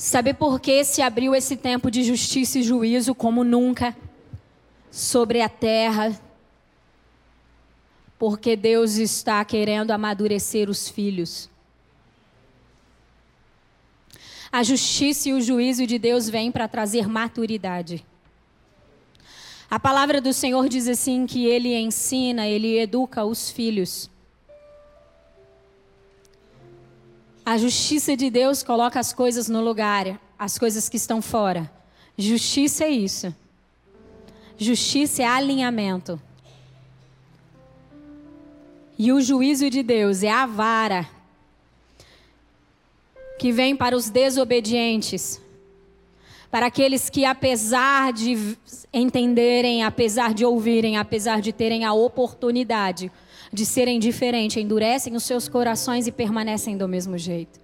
Sabe 0.04 0.34
por 0.34 0.60
que 0.60 0.84
se 0.84 1.02
abriu 1.02 1.34
esse 1.34 1.56
tempo 1.56 1.90
de 1.90 2.04
justiça 2.04 2.60
e 2.60 2.62
juízo 2.62 3.16
como 3.16 3.42
nunca 3.42 3.96
sobre 4.92 5.40
a 5.40 5.48
terra? 5.48 6.20
Porque 8.20 8.58
Deus 8.58 8.98
está 8.98 9.46
querendo 9.46 9.92
amadurecer 9.92 10.70
os 10.70 10.90
filhos. 10.90 11.50
A 14.52 14.62
justiça 14.62 15.30
e 15.30 15.34
o 15.34 15.40
juízo 15.40 15.88
de 15.88 15.98
Deus 15.98 16.28
vêm 16.28 16.52
para 16.52 16.68
trazer 16.68 17.08
maturidade. 17.08 18.06
A 19.72 19.80
palavra 19.80 20.20
do 20.20 20.34
Senhor 20.34 20.68
diz 20.68 20.90
assim 20.90 21.26
que 21.26 21.46
ele 21.46 21.74
ensina, 21.74 22.46
ele 22.46 22.78
educa 22.78 23.24
os 23.24 23.50
filhos. 23.50 24.12
A 27.46 27.58
justiça 27.58 28.16
de 28.16 28.30
Deus 28.30 28.64
coloca 28.64 29.00
as 29.00 29.12
coisas 29.12 29.50
no 29.50 29.62
lugar, 29.62 30.20
as 30.40 30.58
coisas 30.58 30.88
que 30.88 30.96
estão 30.96 31.22
fora. 31.22 31.70
Justiça 32.18 32.86
é 32.86 32.90
isso. 32.90 33.36
Justiça 34.58 35.24
é 35.24 35.26
alinhamento. 35.26 36.22
E 38.98 39.12
o 39.12 39.20
juízo 39.20 39.70
de 39.70 39.84
Deus 39.84 40.24
é 40.24 40.32
a 40.32 40.46
vara 40.46 41.10
que 43.38 43.52
vem 43.52 43.76
para 43.76 43.98
os 43.98 44.10
desobedientes, 44.10 45.42
para 46.50 46.68
aqueles 46.68 47.10
que, 47.10 47.26
apesar 47.26 48.14
de 48.14 48.58
entenderem, 48.94 49.84
apesar 49.84 50.34
de 50.34 50.46
ouvirem, 50.46 50.96
apesar 50.96 51.42
de 51.42 51.52
terem 51.52 51.84
a 51.84 51.92
oportunidade 51.92 53.12
de 53.54 53.66
serem 53.66 54.00
diferentes, 54.00 54.58
endurecem 54.58 55.16
os 55.16 55.24
seus 55.24 55.48
corações 55.48 56.08
e 56.08 56.12
permanecem 56.12 56.76
do 56.76 56.88
mesmo 56.88 57.18
jeito. 57.20 57.62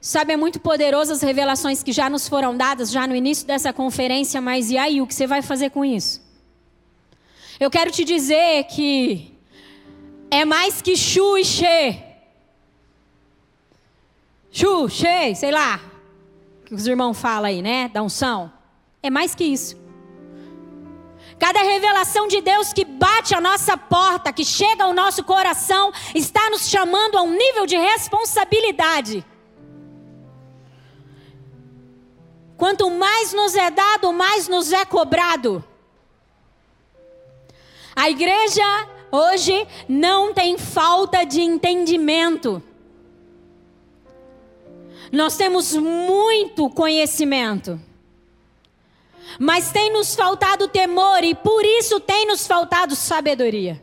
Sabe, 0.00 0.32
é 0.32 0.36
muito 0.36 0.58
poderoso 0.58 1.12
as 1.12 1.20
revelações 1.20 1.82
que 1.82 1.92
já 1.92 2.08
nos 2.08 2.26
foram 2.26 2.56
dadas 2.56 2.90
já 2.90 3.06
no 3.06 3.14
início 3.14 3.46
dessa 3.46 3.74
conferência, 3.74 4.40
mas 4.40 4.70
e 4.70 4.78
aí, 4.78 5.02
o 5.02 5.06
que 5.06 5.14
você 5.14 5.26
vai 5.26 5.42
fazer 5.42 5.68
com 5.70 5.84
isso? 5.84 6.26
Eu 7.60 7.70
quero 7.70 7.90
te 7.90 8.04
dizer 8.04 8.64
que 8.64 9.34
é 10.30 10.46
mais 10.46 10.80
que 10.80 10.96
chu 10.96 11.36
e. 11.36 11.44
Chu, 14.50 14.88
sei 14.88 15.50
lá. 15.50 15.78
Que 16.64 16.74
os 16.74 16.86
irmãos 16.86 17.20
falam 17.20 17.46
aí, 17.46 17.60
né? 17.60 17.88
Da 17.88 18.02
unção. 18.02 18.50
É 19.02 19.10
mais 19.10 19.34
que 19.34 19.44
isso. 19.44 19.87
Cada 21.38 21.62
revelação 21.62 22.26
de 22.26 22.40
Deus 22.40 22.72
que 22.72 22.84
bate 22.84 23.34
a 23.34 23.40
nossa 23.40 23.76
porta, 23.76 24.32
que 24.32 24.44
chega 24.44 24.84
ao 24.84 24.92
nosso 24.92 25.22
coração, 25.22 25.92
está 26.14 26.50
nos 26.50 26.68
chamando 26.68 27.16
a 27.16 27.22
um 27.22 27.30
nível 27.30 27.64
de 27.64 27.76
responsabilidade. 27.76 29.24
Quanto 32.56 32.90
mais 32.90 33.32
nos 33.32 33.54
é 33.54 33.70
dado, 33.70 34.12
mais 34.12 34.48
nos 34.48 34.72
é 34.72 34.84
cobrado. 34.84 35.64
A 37.94 38.10
igreja 38.10 38.88
hoje 39.12 39.66
não 39.88 40.34
tem 40.34 40.58
falta 40.58 41.24
de 41.24 41.40
entendimento. 41.40 42.60
Nós 45.12 45.36
temos 45.36 45.74
muito 45.74 46.68
conhecimento. 46.70 47.80
Mas 49.38 49.72
tem 49.72 49.92
nos 49.92 50.14
faltado 50.14 50.68
temor 50.68 51.24
e 51.24 51.34
por 51.34 51.64
isso 51.64 51.98
tem 51.98 52.26
nos 52.26 52.46
faltado 52.46 52.94
sabedoria. 52.94 53.82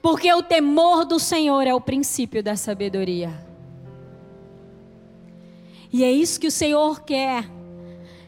Porque 0.00 0.32
o 0.32 0.42
temor 0.42 1.04
do 1.04 1.18
Senhor 1.18 1.66
é 1.66 1.74
o 1.74 1.80
princípio 1.80 2.42
da 2.42 2.56
sabedoria. 2.56 3.32
E 5.92 6.04
é 6.04 6.10
isso 6.10 6.40
que 6.40 6.48
o 6.48 6.50
Senhor 6.50 7.00
quer. 7.00 7.48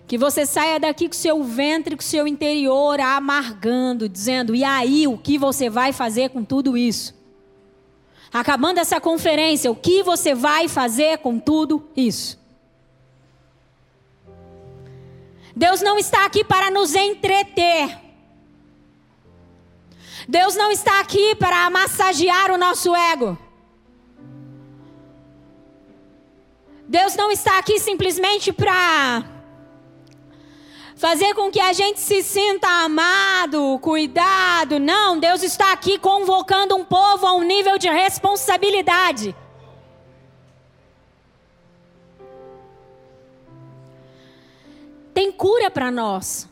Que 0.07 0.17
você 0.17 0.47
saia 0.47 0.79
daqui 0.79 1.09
com 1.09 1.15
seu 1.15 1.43
ventre, 1.43 1.97
com 1.97 2.03
seu 2.03 2.27
interior 2.27 3.01
amargando, 3.01 4.09
dizendo: 4.09 4.55
e 4.55 4.63
aí, 4.63 5.07
o 5.07 5.19
que 5.19 5.37
você 5.37 5.69
vai 5.69 5.93
fazer 5.93 6.31
com 6.31 6.45
tudo 6.45 6.77
isso? 6.77 7.15
Acabando 8.33 8.79
essa 8.79 9.01
conferência, 9.01 9.71
o 9.71 9.75
que 9.75 10.03
você 10.03 10.35
vai 10.35 10.69
fazer 10.69 11.19
com 11.19 11.39
tudo 11.39 11.89
isso? 11.97 12.39
Deus 15.57 15.81
não 15.81 15.99
está 15.99 16.27
aqui 16.27 16.45
para 16.45 16.71
nos 16.71 16.95
entreter. 16.95 17.99
Deus 20.29 20.55
não 20.55 20.71
está 20.71 21.01
aqui 21.01 21.35
para 21.37 21.71
massagear 21.71 22.51
o 22.51 22.59
nosso 22.59 22.95
ego. 22.95 23.39
Deus 26.87 27.17
não 27.17 27.31
está 27.33 27.59
aqui 27.59 27.81
simplesmente 27.81 28.53
para 28.53 29.25
fazer 30.95 31.33
com 31.35 31.51
que 31.51 31.61
a 31.61 31.73
gente 31.73 32.01
se 32.01 32.23
sinta 32.23 32.69
amado, 32.85 33.79
cuidado. 33.81 34.79
Não, 34.79 35.19
Deus 35.19 35.43
está 35.43 35.73
aqui 35.73 35.99
convocando 35.99 36.77
um 36.77 36.85
povo 36.85 37.27
a 37.27 37.33
um 37.33 37.43
nível 37.43 37.79
de 37.79 37.89
responsabilidade. 37.89 39.35
Tem 45.17 45.33
cura 45.33 45.71
para 45.71 45.91
nós. 45.91 46.47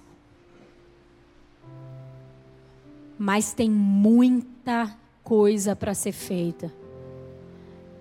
Mas 3.19 3.53
tem 3.53 3.71
muita 3.71 4.97
coisa 5.23 5.77
para 5.77 5.93
ser 5.93 6.13
feita. 6.13 6.73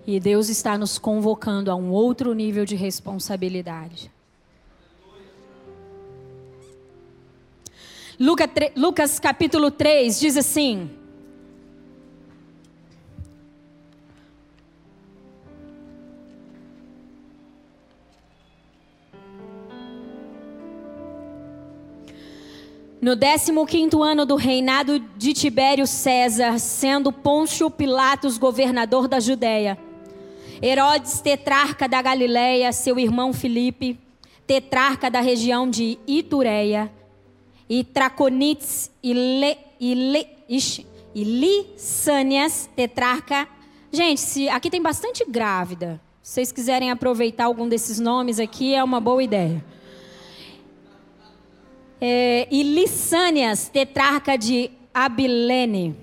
E 0.07 0.21
Deus 0.21 0.47
está 0.47 0.77
nos 0.77 0.97
convocando 0.97 1.69
a 1.69 1.75
um 1.75 1.91
outro 1.91 2.33
nível 2.33 2.63
de 2.63 2.77
responsabilidade. 2.77 4.09
Lucas, 8.17 9.19
capítulo 9.19 9.69
3 9.69 10.17
diz 10.17 10.37
assim: 10.37 10.89
No 23.03 23.17
15 23.17 24.01
ano 24.01 24.25
do 24.25 24.37
reinado 24.37 24.97
de 24.97 25.33
Tibério 25.33 25.85
César, 25.85 26.57
sendo 26.57 27.11
Pôncio 27.11 27.69
Pilatos 27.69 28.37
governador 28.37 29.09
da 29.09 29.19
Judéia, 29.19 29.77
Herodes 30.61 31.19
tetrarca 31.19 31.85
da 31.85 32.01
Galiléia, 32.01 32.71
seu 32.71 32.97
irmão 32.97 33.33
Filipe, 33.33 33.99
tetrarca 34.47 35.11
da 35.11 35.19
região 35.19 35.69
de 35.69 35.99
Itureia, 36.07 36.89
e 37.69 37.83
Traconites 37.83 38.89
e, 39.03 39.11
Le, 39.11 39.57
e, 39.81 39.93
Le, 39.93 40.27
e 41.13 42.57
tetrarca. 42.73 43.49
Gente, 43.91 44.21
se, 44.21 44.47
aqui 44.47 44.69
tem 44.69 44.81
bastante 44.81 45.25
grávida. 45.27 45.99
Se 46.21 46.35
vocês 46.35 46.53
quiserem 46.53 46.89
aproveitar 46.89 47.43
algum 47.47 47.67
desses 47.67 47.99
nomes 47.99 48.39
aqui, 48.39 48.73
é 48.73 48.81
uma 48.81 49.01
boa 49.01 49.21
ideia. 49.21 49.61
É, 52.05 52.49
e 52.51 52.63
Lissânias, 52.63 53.69
tetrarca 53.69 54.37
de 54.37 54.69
Abilene. 54.93 55.95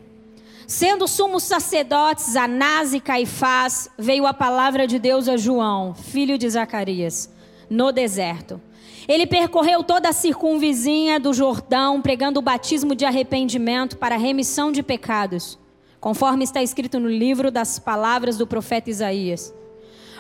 Sendo 0.66 1.06
sumos 1.06 1.42
sacerdotes 1.42 2.36
Anás 2.36 2.94
e 2.94 3.00
Caifás, 3.00 3.90
veio 3.98 4.26
a 4.26 4.32
palavra 4.32 4.86
de 4.86 4.98
Deus 4.98 5.28
a 5.28 5.36
João, 5.36 5.94
filho 5.94 6.38
de 6.38 6.48
Zacarias, 6.48 7.30
no 7.68 7.92
deserto 7.92 8.58
Ele 9.06 9.26
percorreu 9.26 9.84
toda 9.84 10.08
a 10.08 10.12
circunvizinha 10.14 11.20
do 11.20 11.34
Jordão, 11.34 12.00
pregando 12.00 12.40
o 12.40 12.42
batismo 12.42 12.94
de 12.94 13.04
arrependimento 13.04 13.98
para 13.98 14.16
remissão 14.16 14.72
de 14.72 14.82
pecados, 14.82 15.58
conforme 16.00 16.44
está 16.44 16.62
escrito 16.62 16.98
no 16.98 17.10
livro 17.10 17.50
das 17.50 17.78
palavras 17.78 18.38
do 18.38 18.46
profeta 18.46 18.88
Isaías. 18.88 19.52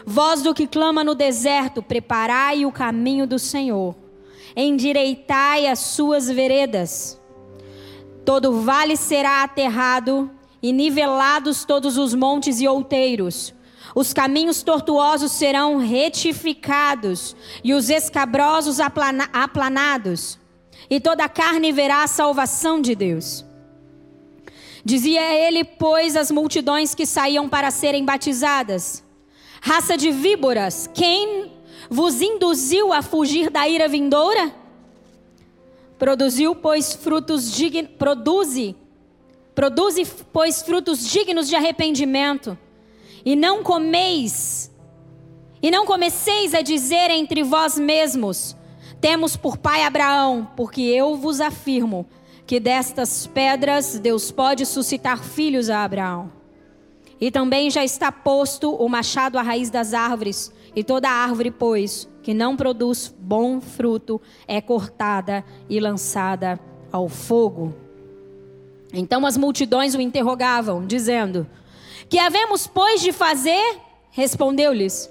Voz 0.04 0.42
do 0.42 0.52
que 0.52 0.66
clama 0.66 1.02
no 1.02 1.14
deserto, 1.14 1.82
preparai 1.82 2.66
o 2.66 2.70
caminho 2.70 3.26
do 3.26 3.38
Senhor, 3.38 3.94
endireitai 4.56 5.66
as 5.66 5.78
suas 5.78 6.28
veredas. 6.28 7.20
Todo 8.24 8.60
vale 8.60 8.96
será 8.96 9.42
aterrado, 9.42 10.30
e 10.62 10.72
nivelados 10.72 11.64
todos 11.64 11.96
os 11.96 12.14
montes 12.14 12.60
e 12.60 12.68
outeiros. 12.68 13.54
Os 13.94 14.12
caminhos 14.12 14.62
tortuosos 14.62 15.32
serão 15.32 15.78
retificados, 15.78 17.34
e 17.64 17.74
os 17.74 17.90
escabrosos 17.90 18.78
aplana 18.78 19.28
aplanados, 19.32 20.38
e 20.88 21.00
toda 21.00 21.28
carne 21.28 21.72
verá 21.72 22.02
a 22.02 22.06
salvação 22.06 22.80
de 22.80 22.94
Deus. 22.94 23.44
Dizia 24.84 25.34
ele, 25.34 25.64
pois, 25.64 26.16
às 26.16 26.30
multidões 26.30 26.94
que 26.94 27.04
saíam 27.04 27.48
para 27.48 27.70
serem 27.70 28.04
batizadas: 28.04 29.02
Raça 29.60 29.96
de 29.96 30.10
víboras, 30.10 30.88
quem 30.94 31.52
vos 31.90 32.22
induziu 32.22 32.92
a 32.92 33.02
fugir 33.02 33.50
da 33.50 33.68
ira 33.68 33.88
vindoura? 33.88 34.54
Produziu, 35.98 36.54
pois, 36.54 36.94
frutos 36.94 37.52
dignos, 37.52 37.90
produze, 37.98 38.76
produze, 39.54 40.06
pois, 40.32 40.62
frutos 40.62 41.04
dignos 41.06 41.48
de 41.48 41.56
arrependimento. 41.56 42.56
E 43.22 43.36
não 43.36 43.62
comeis, 43.62 44.70
e 45.60 45.70
não 45.70 45.84
comeceis 45.84 46.54
a 46.54 46.62
dizer 46.62 47.10
entre 47.10 47.42
vós 47.42 47.78
mesmos: 47.78 48.56
Temos 49.00 49.36
por 49.36 49.58
pai 49.58 49.82
Abraão, 49.82 50.48
porque 50.56 50.80
eu 50.80 51.16
vos 51.16 51.40
afirmo 51.40 52.06
que 52.46 52.58
destas 52.58 53.26
pedras 53.26 53.98
Deus 53.98 54.30
pode 54.30 54.64
suscitar 54.64 55.22
filhos 55.22 55.68
a 55.68 55.84
Abraão. 55.84 56.32
E 57.20 57.30
também 57.30 57.70
já 57.70 57.84
está 57.84 58.10
posto 58.10 58.74
o 58.74 58.88
machado 58.88 59.38
à 59.38 59.42
raiz 59.42 59.68
das 59.68 59.92
árvores, 59.92 60.50
e 60.74 60.84
toda 60.84 61.08
árvore, 61.08 61.50
pois, 61.50 62.08
que 62.22 62.34
não 62.34 62.56
produz 62.56 63.14
bom 63.18 63.60
fruto, 63.60 64.20
é 64.46 64.60
cortada 64.60 65.44
e 65.68 65.80
lançada 65.80 66.58
ao 66.92 67.08
fogo. 67.08 67.74
Então 68.92 69.24
as 69.24 69.36
multidões 69.36 69.94
o 69.94 70.00
interrogavam, 70.00 70.86
dizendo: 70.86 71.46
Que 72.08 72.18
havemos, 72.18 72.66
pois, 72.66 73.00
de 73.00 73.12
fazer? 73.12 73.78
Respondeu-lhes: 74.10 75.10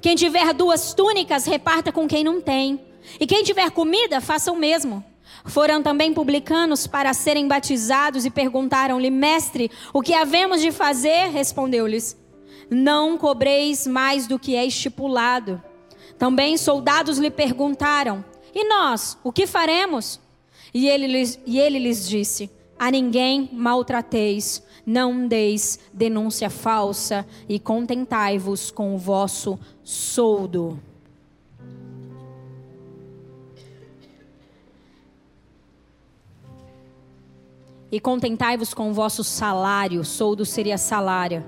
Quem 0.00 0.14
tiver 0.16 0.52
duas 0.52 0.94
túnicas, 0.94 1.44
reparta 1.44 1.92
com 1.92 2.08
quem 2.08 2.24
não 2.24 2.40
tem, 2.40 2.80
e 3.20 3.26
quem 3.26 3.42
tiver 3.42 3.70
comida, 3.70 4.20
faça 4.20 4.50
o 4.50 4.56
mesmo. 4.56 5.04
Foram 5.46 5.82
também 5.82 6.14
publicanos 6.14 6.86
para 6.86 7.12
serem 7.12 7.46
batizados 7.46 8.24
e 8.24 8.30
perguntaram-lhe: 8.30 9.10
Mestre, 9.10 9.70
o 9.92 10.00
que 10.00 10.14
havemos 10.14 10.60
de 10.62 10.72
fazer? 10.72 11.28
Respondeu-lhes: 11.30 12.16
Não 12.74 13.16
cobreis 13.16 13.86
mais 13.86 14.26
do 14.26 14.36
que 14.36 14.56
é 14.56 14.66
estipulado. 14.66 15.62
Também 16.18 16.58
soldados 16.58 17.18
lhe 17.18 17.30
perguntaram: 17.30 18.24
E 18.52 18.68
nós, 18.68 19.16
o 19.22 19.30
que 19.30 19.46
faremos? 19.46 20.20
E 20.74 20.88
ele 20.88 21.06
lhes, 21.06 21.38
e 21.46 21.60
ele 21.60 21.78
lhes 21.78 22.08
disse: 22.08 22.50
A 22.76 22.90
ninguém 22.90 23.48
maltrateis, 23.52 24.60
não 24.84 25.28
deis 25.28 25.78
denúncia 25.92 26.50
falsa 26.50 27.24
e 27.48 27.60
contentai-vos 27.60 28.72
com 28.72 28.92
o 28.96 28.98
vosso 28.98 29.56
soldo. 29.84 30.80
e 37.92 38.00
contentai-vos 38.00 38.74
com 38.74 38.90
o 38.90 38.92
vosso 38.92 39.22
salário, 39.22 40.04
soldo 40.04 40.44
seria 40.44 40.76
salário. 40.76 41.44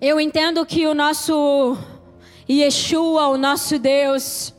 Eu 0.00 0.18
entendo 0.18 0.64
que 0.64 0.86
o 0.86 0.94
nosso 0.94 1.76
Yeshua, 2.48 3.28
o 3.28 3.36
nosso 3.36 3.78
Deus, 3.78 4.54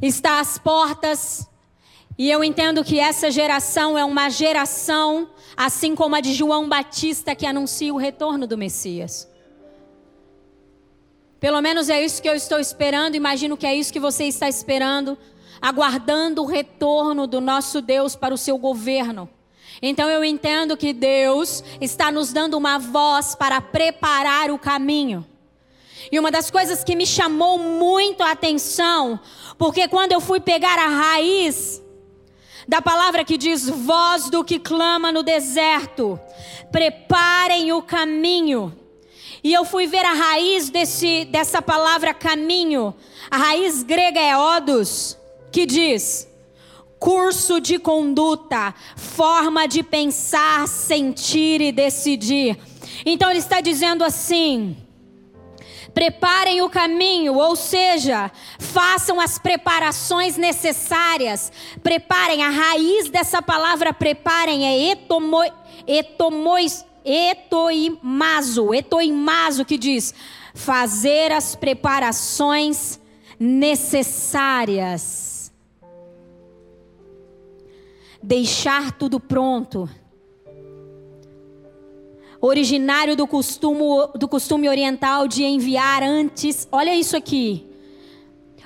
está 0.00 0.38
às 0.38 0.58
portas, 0.58 1.48
e 2.16 2.30
eu 2.30 2.44
entendo 2.44 2.84
que 2.84 3.00
essa 3.00 3.30
geração 3.30 3.98
é 3.98 4.04
uma 4.04 4.28
geração, 4.30 5.28
assim 5.56 5.94
como 5.94 6.14
a 6.14 6.20
de 6.20 6.32
João 6.32 6.68
Batista, 6.68 7.34
que 7.34 7.46
anuncia 7.46 7.92
o 7.92 7.96
retorno 7.96 8.46
do 8.46 8.56
Messias. 8.56 9.28
Pelo 11.40 11.60
menos 11.60 11.88
é 11.88 12.04
isso 12.04 12.22
que 12.22 12.28
eu 12.28 12.34
estou 12.34 12.60
esperando, 12.60 13.16
imagino 13.16 13.56
que 13.56 13.66
é 13.66 13.74
isso 13.74 13.92
que 13.92 13.98
você 13.98 14.24
está 14.24 14.48
esperando 14.48 15.18
aguardando 15.60 16.42
o 16.42 16.46
retorno 16.46 17.26
do 17.26 17.40
nosso 17.40 17.82
Deus 17.82 18.16
para 18.16 18.32
o 18.32 18.38
seu 18.38 18.56
governo. 18.56 19.28
Então 19.82 20.08
eu 20.08 20.22
entendo 20.24 20.76
que 20.76 20.92
Deus 20.92 21.64
está 21.80 22.12
nos 22.12 22.32
dando 22.32 22.56
uma 22.56 22.78
voz 22.78 23.34
para 23.34 23.60
preparar 23.60 24.50
o 24.50 24.58
caminho. 24.58 25.26
E 26.12 26.18
uma 26.18 26.30
das 26.30 26.50
coisas 26.50 26.84
que 26.84 26.96
me 26.96 27.06
chamou 27.06 27.58
muito 27.58 28.22
a 28.22 28.32
atenção, 28.32 29.18
porque 29.56 29.88
quando 29.88 30.12
eu 30.12 30.20
fui 30.20 30.40
pegar 30.40 30.78
a 30.78 30.88
raiz 30.88 31.82
da 32.66 32.80
palavra 32.80 33.24
que 33.24 33.36
diz 33.36 33.68
voz 33.68 34.30
do 34.30 34.44
que 34.44 34.58
clama 34.58 35.10
no 35.10 35.22
deserto, 35.22 36.20
preparem 36.70 37.72
o 37.72 37.82
caminho. 37.82 38.76
E 39.42 39.52
eu 39.52 39.64
fui 39.64 39.86
ver 39.86 40.04
a 40.04 40.12
raiz 40.12 40.68
desse, 40.68 41.24
dessa 41.26 41.62
palavra 41.62 42.12
caminho. 42.12 42.94
A 43.30 43.36
raiz 43.38 43.82
grega 43.82 44.20
é 44.20 44.36
odos 44.36 45.16
que 45.50 45.64
diz: 45.64 46.28
curso 47.00 47.60
de 47.60 47.78
conduta, 47.78 48.74
forma 48.94 49.66
de 49.66 49.82
pensar, 49.82 50.68
sentir 50.68 51.62
e 51.62 51.72
decidir. 51.72 52.58
Então 53.06 53.30
ele 53.30 53.38
está 53.38 53.62
dizendo 53.62 54.04
assim: 54.04 54.76
preparem 55.94 56.60
o 56.60 56.68
caminho, 56.68 57.34
ou 57.34 57.56
seja, 57.56 58.30
façam 58.58 59.18
as 59.18 59.38
preparações 59.38 60.36
necessárias. 60.36 61.50
Preparem, 61.82 62.44
a 62.44 62.50
raiz 62.50 63.08
dessa 63.08 63.40
palavra 63.40 63.94
preparem 63.94 64.66
é 64.66 64.92
etomo, 64.92 65.42
etomois, 65.86 66.84
etoimazo, 67.02 68.74
etoimazo 68.74 69.64
que 69.64 69.78
diz 69.78 70.14
fazer 70.52 71.32
as 71.32 71.56
preparações 71.56 73.00
necessárias 73.38 75.29
deixar 78.22 78.92
tudo 78.92 79.18
pronto. 79.18 79.88
Originário 82.40 83.16
do 83.16 83.26
costume, 83.26 84.08
do 84.18 84.26
costume 84.26 84.68
oriental 84.68 85.28
de 85.28 85.44
enviar 85.44 86.02
antes, 86.02 86.66
olha 86.72 86.94
isso 86.94 87.16
aqui. 87.16 87.66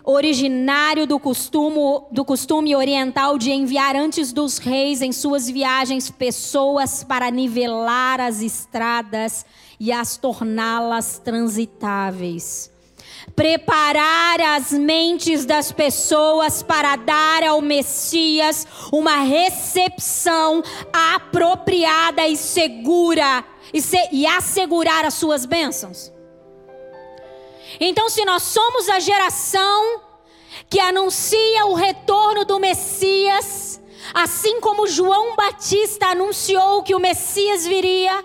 Originário 0.04 1.06
do 1.06 1.18
costume, 1.18 2.04
do 2.12 2.24
costume 2.24 2.76
oriental 2.76 3.38
de 3.38 3.50
enviar 3.50 3.96
antes 3.96 4.32
dos 4.32 4.58
reis 4.58 5.00
em 5.00 5.12
suas 5.12 5.48
viagens 5.48 6.10
pessoas 6.10 7.02
para 7.02 7.30
nivelar 7.30 8.20
as 8.20 8.42
estradas 8.42 9.46
e 9.80 9.90
as 9.90 10.16
torná-las 10.18 11.18
transitáveis 11.18 12.73
preparar 13.34 14.40
as 14.40 14.72
mentes 14.72 15.44
das 15.44 15.72
pessoas 15.72 16.62
para 16.62 16.96
dar 16.96 17.42
ao 17.42 17.60
Messias 17.60 18.66
uma 18.92 19.16
recepção 19.22 20.62
apropriada 20.92 22.26
e 22.26 22.36
segura 22.36 23.44
e, 23.72 23.80
se, 23.80 23.98
e 24.12 24.26
assegurar 24.26 25.04
as 25.04 25.14
suas 25.14 25.44
bênçãos. 25.44 26.12
Então, 27.80 28.08
se 28.08 28.24
nós 28.24 28.42
somos 28.42 28.88
a 28.88 29.00
geração 29.00 30.00
que 30.70 30.78
anuncia 30.78 31.66
o 31.66 31.74
retorno 31.74 32.44
do 32.44 32.60
Messias, 32.60 33.80
assim 34.12 34.60
como 34.60 34.86
João 34.86 35.34
Batista 35.34 36.06
anunciou 36.06 36.82
que 36.82 36.94
o 36.94 37.00
Messias 37.00 37.66
viria, 37.66 38.24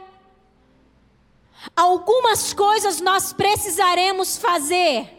Algumas 1.76 2.54
coisas 2.54 3.02
nós 3.02 3.34
precisaremos 3.34 4.38
fazer. 4.38 5.10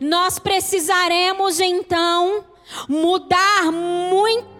Nós 0.00 0.38
precisaremos 0.38 1.60
então 1.60 2.44
mudar 2.88 3.70
muito 3.70 4.52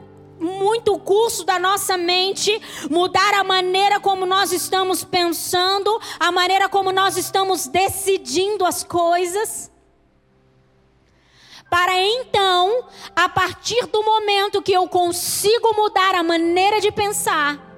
muito 0.42 0.94
o 0.94 0.98
curso 0.98 1.44
da 1.44 1.56
nossa 1.56 1.96
mente, 1.96 2.60
mudar 2.90 3.32
a 3.34 3.44
maneira 3.44 4.00
como 4.00 4.26
nós 4.26 4.52
estamos 4.52 5.04
pensando, 5.04 6.00
a 6.18 6.32
maneira 6.32 6.68
como 6.68 6.90
nós 6.90 7.16
estamos 7.16 7.68
decidindo 7.68 8.64
as 8.66 8.82
coisas. 8.82 9.70
Para 11.70 11.96
então, 11.96 12.84
a 13.14 13.28
partir 13.28 13.86
do 13.86 14.02
momento 14.02 14.60
que 14.60 14.72
eu 14.72 14.88
consigo 14.88 15.74
mudar 15.74 16.14
a 16.16 16.22
maneira 16.22 16.80
de 16.80 16.90
pensar, 16.90 17.71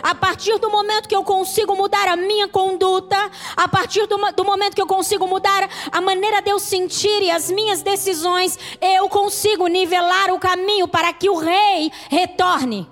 A 0.00 0.14
partir 0.14 0.58
do 0.58 0.70
momento 0.70 1.08
que 1.08 1.16
eu 1.16 1.24
consigo 1.24 1.74
mudar 1.74 2.06
a 2.08 2.16
minha 2.16 2.46
conduta, 2.46 3.16
a 3.56 3.68
partir 3.68 4.06
do, 4.06 4.16
do 4.32 4.44
momento 4.44 4.74
que 4.74 4.82
eu 4.82 4.86
consigo 4.86 5.26
mudar 5.26 5.68
a 5.90 6.00
maneira 6.00 6.40
de 6.40 6.50
eu 6.50 6.58
sentir 6.58 7.22
e 7.22 7.30
as 7.30 7.50
minhas 7.50 7.82
decisões, 7.82 8.58
eu 8.80 9.08
consigo 9.08 9.66
nivelar 9.66 10.30
o 10.30 10.38
caminho 10.38 10.86
para 10.86 11.12
que 11.12 11.28
o 11.28 11.36
rei 11.36 11.90
retorne, 12.08 12.88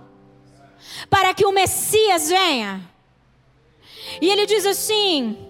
para 1.09 1.33
que 1.33 1.47
o 1.47 1.53
Messias 1.53 2.29
venha. 2.29 2.81
E 4.21 4.29
ele 4.29 4.47
diz 4.47 4.67
assim: 4.67 5.50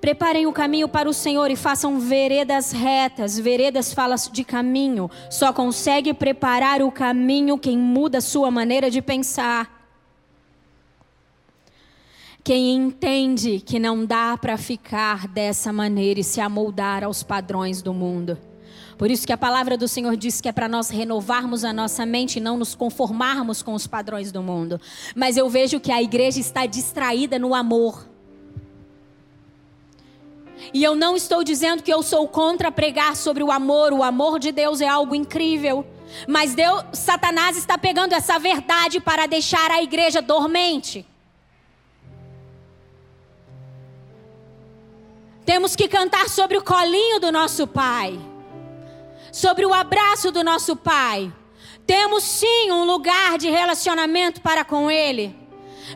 Preparem 0.00 0.46
o 0.46 0.52
caminho 0.52 0.88
para 0.88 1.08
o 1.08 1.12
Senhor 1.12 1.50
e 1.50 1.56
façam 1.56 2.00
veredas 2.00 2.72
retas. 2.72 3.38
Veredas 3.38 3.92
fala 3.92 4.16
de 4.16 4.42
caminho. 4.42 5.10
Só 5.28 5.52
consegue 5.52 6.14
preparar 6.14 6.80
o 6.80 6.90
caminho 6.90 7.58
quem 7.58 7.76
muda 7.76 8.20
sua 8.20 8.50
maneira 8.50 8.90
de 8.90 9.02
pensar. 9.02 9.78
Quem 12.42 12.74
entende 12.74 13.60
que 13.60 13.78
não 13.78 14.06
dá 14.06 14.38
para 14.38 14.56
ficar 14.56 15.28
dessa 15.28 15.70
maneira 15.72 16.20
e 16.20 16.24
se 16.24 16.40
amoldar 16.40 17.04
aos 17.04 17.22
padrões 17.22 17.82
do 17.82 17.92
mundo. 17.92 18.38
Por 18.96 19.10
isso 19.10 19.26
que 19.26 19.32
a 19.32 19.38
palavra 19.38 19.76
do 19.76 19.86
Senhor 19.86 20.16
diz 20.16 20.40
que 20.40 20.48
é 20.48 20.52
para 20.52 20.68
nós 20.68 20.90
renovarmos 20.90 21.64
a 21.64 21.72
nossa 21.72 22.04
mente 22.04 22.36
e 22.36 22.40
não 22.40 22.56
nos 22.56 22.74
conformarmos 22.74 23.62
com 23.62 23.74
os 23.74 23.86
padrões 23.86 24.32
do 24.32 24.42
mundo. 24.42 24.80
Mas 25.14 25.36
eu 25.36 25.48
vejo 25.48 25.80
que 25.80 25.92
a 25.92 26.02
igreja 26.02 26.40
está 26.40 26.64
distraída 26.64 27.38
no 27.38 27.54
amor. 27.54 28.09
E 30.72 30.82
eu 30.84 30.94
não 30.94 31.16
estou 31.16 31.42
dizendo 31.42 31.82
que 31.82 31.92
eu 31.92 32.02
sou 32.02 32.28
contra 32.28 32.70
pregar 32.70 33.16
sobre 33.16 33.42
o 33.42 33.50
amor. 33.50 33.92
O 33.92 34.02
amor 34.02 34.38
de 34.38 34.52
Deus 34.52 34.80
é 34.80 34.88
algo 34.88 35.14
incrível. 35.14 35.86
Mas 36.26 36.54
Deus, 36.54 36.84
Satanás 36.92 37.56
está 37.56 37.78
pegando 37.78 38.12
essa 38.12 38.38
verdade 38.38 39.00
para 39.00 39.26
deixar 39.26 39.70
a 39.70 39.82
igreja 39.82 40.20
dormente. 40.20 41.06
Temos 45.44 45.74
que 45.74 45.88
cantar 45.88 46.28
sobre 46.28 46.56
o 46.56 46.62
colinho 46.62 47.18
do 47.18 47.32
nosso 47.32 47.66
Pai, 47.66 48.18
sobre 49.32 49.66
o 49.66 49.74
abraço 49.74 50.30
do 50.30 50.44
nosso 50.44 50.76
Pai. 50.76 51.32
Temos 51.86 52.22
sim 52.22 52.70
um 52.70 52.84
lugar 52.84 53.36
de 53.36 53.50
relacionamento 53.50 54.40
para 54.40 54.64
com 54.64 54.90
Ele. 54.90 55.36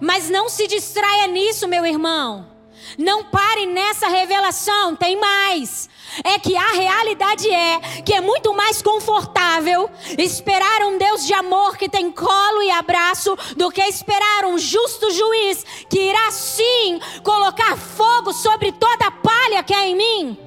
Mas 0.01 0.29
não 0.29 0.49
se 0.49 0.67
distraia 0.67 1.29
nisso, 1.29 1.69
meu 1.69 1.87
irmão. 1.87 2.54
Não 2.99 3.25
pare 3.25 3.67
nessa 3.67 4.09
revelação, 4.09 4.95
tem 4.95 5.17
mais. 5.17 5.89
É 6.23 6.39
que 6.39 6.57
a 6.57 6.73
realidade 6.73 7.51
é 7.51 7.81
que 8.05 8.15
é 8.15 8.21
muito 8.21 8.55
mais 8.55 8.81
confortável 8.81 9.91
esperar 10.19 10.83
um 10.83 10.99
Deus 10.99 11.27
de 11.27 11.35
amor 11.35 11.77
que 11.77 11.89
tem 11.89 12.11
colo 12.11 12.63
e 12.63 12.71
abraço 12.71 13.37
do 13.57 13.71
que 13.71 13.83
esperar 13.83 14.45
um 14.45 14.59
justo 14.59 15.11
juiz 15.11 15.65
que 15.89 15.99
irá 15.99 16.31
sim 16.31 17.01
colocar 17.23 17.77
fogo 17.77 18.33
sobre 18.33 18.71
toda 18.73 19.07
a 19.07 19.11
palha 19.11 19.63
que 19.63 19.75
há 19.75 19.87
em 19.87 19.97
mim. 19.97 20.39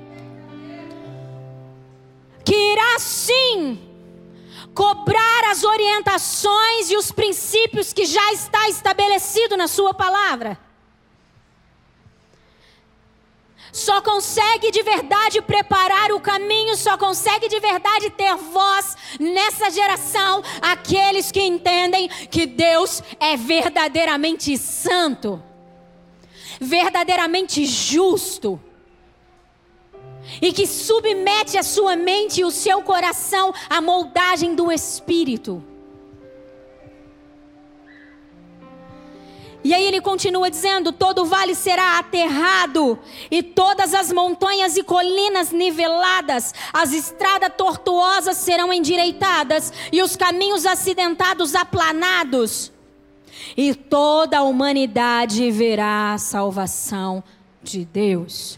Que 2.45 2.55
irá 2.55 2.99
sim 2.99 3.87
cobrar 4.73 5.49
as 5.49 5.63
orientações 5.63 6.91
e 6.91 6.95
os 6.95 7.11
princípios 7.11 7.91
que 7.91 8.05
já 8.05 8.31
está 8.31 8.69
estabelecido 8.69 9.57
na 9.57 9.67
sua 9.67 9.91
palavra. 9.91 10.66
Só 13.77 14.01
consegue 14.01 14.71
de 14.71 14.81
verdade 14.81 15.39
preparar 15.39 16.11
o 16.11 16.19
caminho, 16.19 16.75
só 16.75 16.97
consegue 16.97 17.47
de 17.47 17.59
verdade 17.59 18.09
ter 18.09 18.35
voz 18.35 18.97
nessa 19.19 19.69
geração 19.69 20.41
aqueles 20.59 21.31
que 21.31 21.39
entendem 21.39 22.07
que 22.07 22.47
Deus 22.47 23.03
é 23.19 23.37
verdadeiramente 23.37 24.57
santo, 24.57 25.41
verdadeiramente 26.59 27.67
justo. 27.67 28.59
E 30.41 30.51
que 30.51 30.65
submete 30.65 31.57
a 31.57 31.63
sua 31.63 31.95
mente 31.95 32.41
e 32.41 32.45
o 32.45 32.51
seu 32.51 32.81
coração 32.81 33.53
à 33.69 33.79
moldagem 33.79 34.55
do 34.55 34.71
Espírito. 34.71 35.63
E 39.67 39.73
aí 39.73 39.85
ele 39.85 39.99
continua 39.99 40.49
dizendo: 40.49 40.93
todo 40.93 41.25
vale 41.25 41.53
será 41.53 41.99
aterrado, 41.99 42.97
e 43.29 43.43
todas 43.43 43.93
as 43.93 44.13
montanhas 44.13 44.77
e 44.77 44.81
colinas 44.81 45.51
niveladas, 45.51 46.53
as 46.71 46.93
estradas 46.93 47.51
tortuosas 47.57 48.37
serão 48.37 48.71
endireitadas, 48.71 49.73
e 49.91 50.01
os 50.01 50.15
caminhos 50.15 50.65
acidentados 50.65 51.53
aplanados, 51.53 52.71
e 53.57 53.75
toda 53.75 54.37
a 54.37 54.43
humanidade 54.43 55.51
verá 55.51 56.13
a 56.13 56.17
salvação 56.17 57.21
de 57.61 57.83
Deus. 57.83 58.57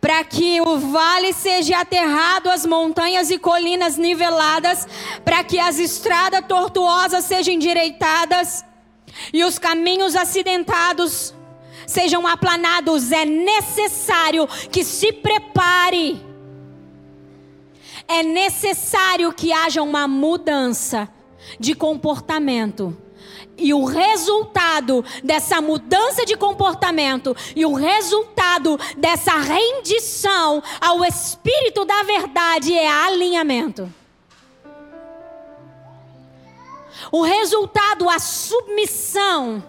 Para 0.00 0.24
que 0.24 0.60
o 0.60 0.76
vale 0.76 1.32
seja 1.32 1.78
aterrado, 1.78 2.50
as 2.50 2.66
montanhas 2.66 3.30
e 3.30 3.38
colinas 3.38 3.96
niveladas, 3.96 4.88
para 5.24 5.44
que 5.44 5.60
as 5.60 5.78
estradas 5.78 6.44
tortuosas 6.48 7.26
sejam 7.26 7.54
endireitadas, 7.54 8.64
e 9.32 9.44
os 9.44 9.58
caminhos 9.58 10.14
acidentados 10.16 11.34
sejam 11.86 12.26
aplanados, 12.26 13.12
é 13.12 13.24
necessário 13.24 14.46
que 14.70 14.84
se 14.84 15.12
prepare. 15.12 16.20
É 18.08 18.22
necessário 18.22 19.32
que 19.32 19.52
haja 19.52 19.82
uma 19.82 20.06
mudança 20.08 21.08
de 21.58 21.74
comportamento. 21.74 22.96
E 23.56 23.72
o 23.74 23.84
resultado 23.84 25.04
dessa 25.22 25.60
mudança 25.60 26.24
de 26.24 26.36
comportamento 26.36 27.36
e 27.54 27.64
o 27.64 27.74
resultado 27.74 28.78
dessa 28.96 29.36
rendição 29.36 30.62
ao 30.80 31.04
Espírito 31.04 31.84
da 31.84 32.02
Verdade 32.02 32.72
é 32.72 32.88
alinhamento. 32.88 34.01
O 37.12 37.20
resultado, 37.20 38.08
a 38.08 38.18
submissão. 38.18 39.62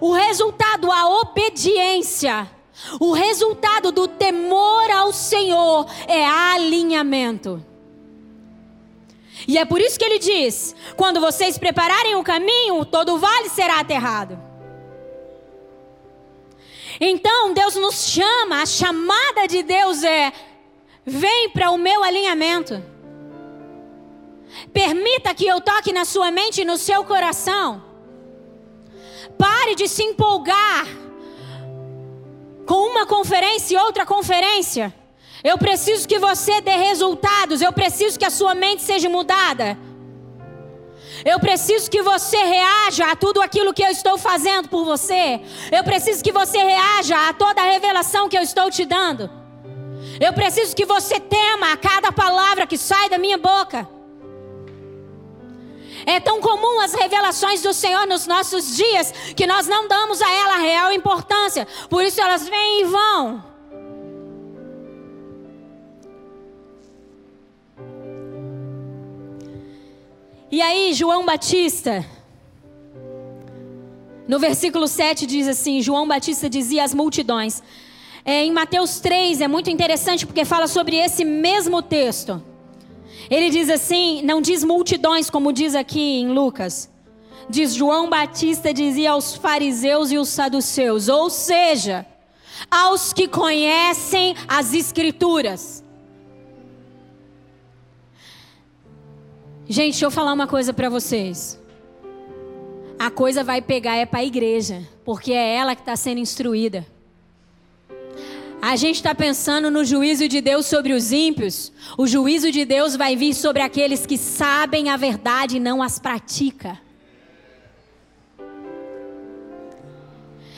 O 0.00 0.12
resultado, 0.12 0.90
a 0.90 1.20
obediência. 1.20 2.50
O 2.98 3.12
resultado 3.12 3.92
do 3.92 4.08
temor 4.08 4.90
ao 4.90 5.12
Senhor 5.12 5.86
é 6.08 6.24
alinhamento. 6.24 7.64
E 9.46 9.58
é 9.58 9.64
por 9.66 9.80
isso 9.80 9.98
que 9.98 10.04
ele 10.04 10.18
diz: 10.18 10.74
quando 10.96 11.20
vocês 11.20 11.58
prepararem 11.58 12.16
o 12.16 12.24
caminho, 12.24 12.84
todo 12.86 13.18
vale 13.18 13.50
será 13.50 13.80
aterrado. 13.80 14.38
Então 16.98 17.52
Deus 17.52 17.74
nos 17.74 18.08
chama, 18.08 18.62
a 18.62 18.66
chamada 18.66 19.46
de 19.46 19.62
Deus 19.62 20.02
é: 20.02 20.32
vem 21.04 21.50
para 21.50 21.70
o 21.70 21.78
meu 21.78 22.02
alinhamento. 22.02 22.93
Permita 24.72 25.34
que 25.34 25.46
eu 25.46 25.60
toque 25.60 25.92
na 25.92 26.04
sua 26.04 26.30
mente 26.30 26.62
e 26.62 26.64
no 26.64 26.76
seu 26.76 27.04
coração. 27.04 27.82
Pare 29.38 29.74
de 29.74 29.88
se 29.88 30.02
empolgar 30.02 30.86
com 32.66 32.90
uma 32.90 33.06
conferência 33.06 33.74
e 33.74 33.78
outra 33.78 34.06
conferência. 34.06 34.94
Eu 35.42 35.58
preciso 35.58 36.08
que 36.08 36.18
você 36.18 36.60
dê 36.60 36.76
resultados. 36.76 37.60
Eu 37.60 37.72
preciso 37.72 38.18
que 38.18 38.24
a 38.24 38.30
sua 38.30 38.54
mente 38.54 38.82
seja 38.82 39.08
mudada. 39.08 39.76
Eu 41.24 41.38
preciso 41.38 41.90
que 41.90 42.02
você 42.02 42.36
reaja 42.36 43.10
a 43.10 43.16
tudo 43.16 43.40
aquilo 43.40 43.72
que 43.72 43.82
eu 43.82 43.90
estou 43.90 44.16
fazendo 44.18 44.68
por 44.68 44.84
você. 44.84 45.40
Eu 45.70 45.84
preciso 45.84 46.24
que 46.24 46.32
você 46.32 46.58
reaja 46.58 47.28
a 47.28 47.32
toda 47.32 47.62
a 47.62 47.70
revelação 47.70 48.28
que 48.28 48.36
eu 48.36 48.42
estou 48.42 48.70
te 48.70 48.84
dando. 48.84 49.30
Eu 50.20 50.32
preciso 50.32 50.74
que 50.74 50.84
você 50.84 51.20
tema 51.20 51.72
a 51.72 51.76
cada 51.76 52.10
palavra 52.12 52.66
que 52.66 52.78
sai 52.78 53.08
da 53.08 53.18
minha 53.18 53.38
boca. 53.38 53.88
É 56.06 56.20
tão 56.20 56.40
comum 56.40 56.80
as 56.80 56.92
revelações 56.92 57.62
do 57.62 57.72
Senhor 57.72 58.06
nos 58.06 58.26
nossos 58.26 58.76
dias 58.76 59.12
que 59.34 59.46
nós 59.46 59.66
não 59.66 59.88
damos 59.88 60.20
a 60.20 60.30
ela 60.30 60.54
a 60.54 60.58
real 60.58 60.92
importância. 60.92 61.66
Por 61.88 62.04
isso 62.04 62.20
elas 62.20 62.48
vêm 62.48 62.82
e 62.82 62.84
vão. 62.84 63.54
E 70.50 70.62
aí, 70.62 70.92
João 70.92 71.26
Batista, 71.26 72.06
no 74.28 74.38
versículo 74.38 74.86
7 74.86 75.26
diz 75.26 75.48
assim: 75.48 75.82
João 75.82 76.06
Batista 76.06 76.48
dizia 76.48 76.84
às 76.84 76.94
multidões. 76.94 77.62
É, 78.24 78.44
em 78.44 78.52
Mateus 78.52 79.00
3 79.00 79.40
é 79.40 79.48
muito 79.48 79.68
interessante 79.68 80.24
porque 80.24 80.44
fala 80.44 80.66
sobre 80.66 80.96
esse 80.96 81.24
mesmo 81.24 81.82
texto. 81.82 82.42
Ele 83.30 83.50
diz 83.50 83.70
assim, 83.70 84.22
não 84.22 84.40
diz 84.40 84.62
multidões, 84.64 85.30
como 85.30 85.52
diz 85.52 85.74
aqui 85.74 86.20
em 86.20 86.28
Lucas. 86.28 86.90
Diz 87.48 87.74
João 87.74 88.08
Batista 88.08 88.72
dizia 88.72 89.12
aos 89.12 89.34
fariseus 89.34 90.10
e 90.10 90.18
os 90.18 90.28
saduceus, 90.28 91.08
ou 91.08 91.28
seja, 91.28 92.06
aos 92.70 93.12
que 93.12 93.28
conhecem 93.28 94.34
as 94.48 94.72
escrituras. 94.72 95.84
Gente, 99.66 99.92
deixa 99.92 100.06
eu 100.06 100.10
falar 100.10 100.32
uma 100.32 100.46
coisa 100.46 100.72
para 100.72 100.88
vocês. 100.88 101.60
a 102.98 103.10
coisa 103.10 103.42
vai 103.44 103.60
pegar 103.60 103.96
é 103.96 104.06
para 104.06 104.20
a 104.20 104.24
igreja, 104.24 104.86
porque 105.04 105.32
é 105.32 105.56
ela 105.56 105.74
que 105.74 105.82
está 105.82 105.96
sendo 105.96 106.18
instruída. 106.20 106.86
A 108.66 108.76
gente 108.76 108.96
está 108.96 109.14
pensando 109.14 109.70
no 109.70 109.84
juízo 109.84 110.26
de 110.26 110.40
Deus 110.40 110.64
sobre 110.64 110.94
os 110.94 111.12
ímpios. 111.12 111.70
O 111.98 112.06
juízo 112.06 112.50
de 112.50 112.64
Deus 112.64 112.96
vai 112.96 113.14
vir 113.14 113.34
sobre 113.34 113.60
aqueles 113.60 114.06
que 114.06 114.16
sabem 114.16 114.88
a 114.88 114.96
verdade 114.96 115.58
e 115.58 115.60
não 115.60 115.82
as 115.82 115.98
pratica. 115.98 116.80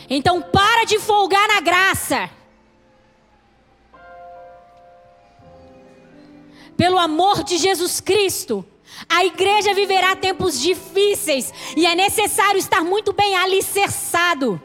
Então 0.09 0.41
para 0.41 0.85
de 0.85 1.01
folgar 1.01 1.49
na 1.49 1.61
graça. 1.61 2.31
Pelo 6.77 7.01
amor 7.01 7.43
de 7.43 7.59
Jesus 7.59 8.01
Cristo, 8.01 8.65
a 9.09 9.25
igreja 9.25 9.75
viverá 9.75 10.15
tempos 10.15 10.61
difíceis 10.61 11.53
e 11.77 11.85
é 11.85 11.97
necessário 11.97 12.59
estar 12.59 12.85
muito 12.85 13.13
bem 13.13 13.35
alicerçado. 13.35 14.63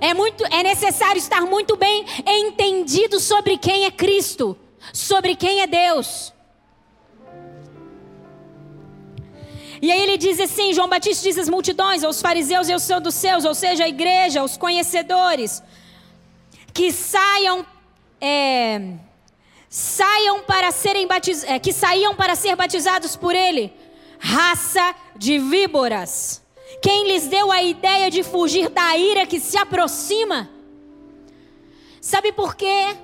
É, 0.00 0.14
muito, 0.14 0.44
é 0.46 0.62
necessário 0.62 1.18
estar 1.18 1.42
muito 1.42 1.76
bem 1.76 2.04
entendido 2.26 3.20
sobre 3.20 3.56
quem 3.56 3.84
é 3.84 3.90
Cristo, 3.90 4.56
sobre 4.92 5.36
quem 5.36 5.60
é 5.60 5.66
Deus. 5.66 6.32
E 9.80 9.90
aí 9.90 10.00
ele 10.00 10.16
diz 10.16 10.38
assim: 10.38 10.72
João 10.72 10.88
Batista 10.88 11.24
diz 11.24 11.38
às 11.38 11.48
multidões, 11.48 12.04
aos 12.04 12.20
fariseus 12.20 12.68
e 12.68 12.72
aos 12.72 12.84
saduceus, 12.84 13.44
ou 13.44 13.54
seja, 13.54 13.84
a 13.84 13.88
igreja, 13.88 14.44
os 14.44 14.56
conhecedores, 14.56 15.62
que 16.72 16.92
saiam. 16.92 17.66
É, 18.20 18.80
saiam 19.68 20.42
para 20.42 20.70
serem 20.70 21.06
batiz... 21.06 21.42
É, 21.44 21.58
que 21.58 21.72
saíam 21.72 22.14
para 22.14 22.36
ser 22.36 22.54
batizados 22.54 23.16
por 23.16 23.34
ele, 23.34 23.72
raça 24.20 24.94
de 25.16 25.38
víboras. 25.38 26.41
Quem 26.82 27.06
lhes 27.06 27.28
deu 27.28 27.52
a 27.52 27.62
ideia 27.62 28.10
de 28.10 28.24
fugir 28.24 28.68
da 28.68 28.96
ira 28.96 29.24
que 29.24 29.38
se 29.38 29.56
aproxima? 29.56 30.50
Sabe 32.00 32.32
por 32.32 32.56
quê? 32.56 32.96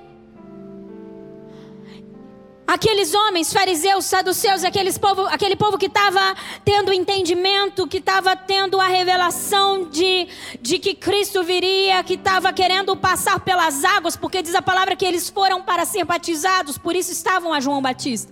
Aqueles 2.67 3.15
homens, 3.15 3.53
fariseus, 3.53 4.03
saduceus, 4.05 4.65
aqueles 4.65 4.97
povo, 4.97 5.21
aquele 5.27 5.55
povo 5.55 5.77
que 5.77 5.85
estava 5.85 6.35
tendo 6.63 6.91
entendimento, 6.91 7.87
que 7.87 7.97
estava 7.97 8.35
tendo 8.35 8.79
a 8.81 8.85
revelação 8.85 9.85
de, 9.89 10.27
de 10.61 10.77
que 10.77 10.93
Cristo 10.93 11.41
viria, 11.41 12.03
que 12.03 12.15
estava 12.15 12.51
querendo 12.51 12.95
passar 12.97 13.39
pelas 13.39 13.83
águas, 13.85 14.17
porque 14.17 14.41
diz 14.41 14.53
a 14.53 14.61
palavra 14.61 14.95
que 14.95 15.05
eles 15.05 15.29
foram 15.29 15.63
para 15.63 15.85
ser 15.85 16.03
batizados, 16.03 16.77
por 16.77 16.95
isso 16.95 17.11
estavam 17.11 17.53
a 17.53 17.61
João 17.61 17.81
Batista. 17.81 18.31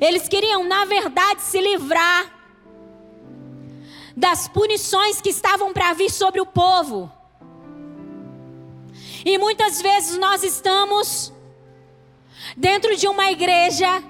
Eles 0.00 0.28
queriam, 0.28 0.62
na 0.62 0.84
verdade, 0.84 1.40
se 1.42 1.60
livrar 1.60 2.41
das 4.16 4.48
punições 4.48 5.20
que 5.20 5.30
estavam 5.30 5.72
para 5.72 5.92
vir 5.94 6.10
sobre 6.10 6.40
o 6.40 6.46
povo. 6.46 7.10
E 9.24 9.38
muitas 9.38 9.80
vezes 9.80 10.18
nós 10.18 10.42
estamos 10.42 11.32
dentro 12.56 12.96
de 12.96 13.06
uma 13.06 13.30
igreja 13.30 14.02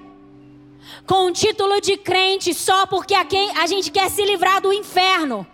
com 1.07 1.27
o 1.27 1.33
título 1.33 1.81
de 1.81 1.97
crente 1.97 2.55
só 2.55 2.87
porque 2.87 3.15
a, 3.15 3.25
quem, 3.25 3.51
a 3.59 3.67
gente 3.67 3.91
quer 3.91 4.11
se 4.11 4.25
livrar 4.25 4.61
do 4.61 4.73
inferno. 4.73 5.47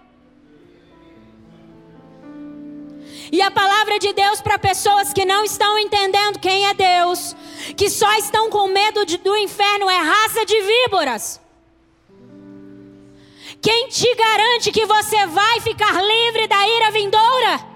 E 3.30 3.42
a 3.42 3.50
palavra 3.50 3.98
de 3.98 4.12
Deus 4.12 4.40
para 4.40 4.58
pessoas 4.58 5.12
que 5.12 5.24
não 5.24 5.44
estão 5.44 5.78
entendendo 5.78 6.38
quem 6.38 6.66
é 6.66 6.72
Deus, 6.72 7.36
que 7.76 7.90
só 7.90 8.10
estão 8.16 8.48
com 8.48 8.68
medo 8.68 9.04
de, 9.04 9.18
do 9.18 9.36
inferno, 9.36 9.90
é 9.90 9.98
raça 9.98 10.46
de 10.46 10.60
víboras. 10.62 11.40
Quem 13.60 13.88
te 13.88 14.14
garante 14.14 14.70
que 14.70 14.86
você 14.86 15.26
vai 15.26 15.60
ficar 15.60 16.00
livre 16.00 16.46
da 16.46 16.68
ira 16.68 16.90
vindoura? 16.92 17.68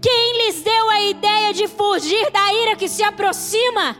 Quem 0.00 0.46
lhes 0.46 0.62
deu 0.62 0.90
a 0.90 1.00
ideia 1.00 1.52
de 1.52 1.66
fugir 1.66 2.30
da 2.30 2.52
ira 2.52 2.76
que 2.76 2.88
se 2.88 3.02
aproxima? 3.02 3.96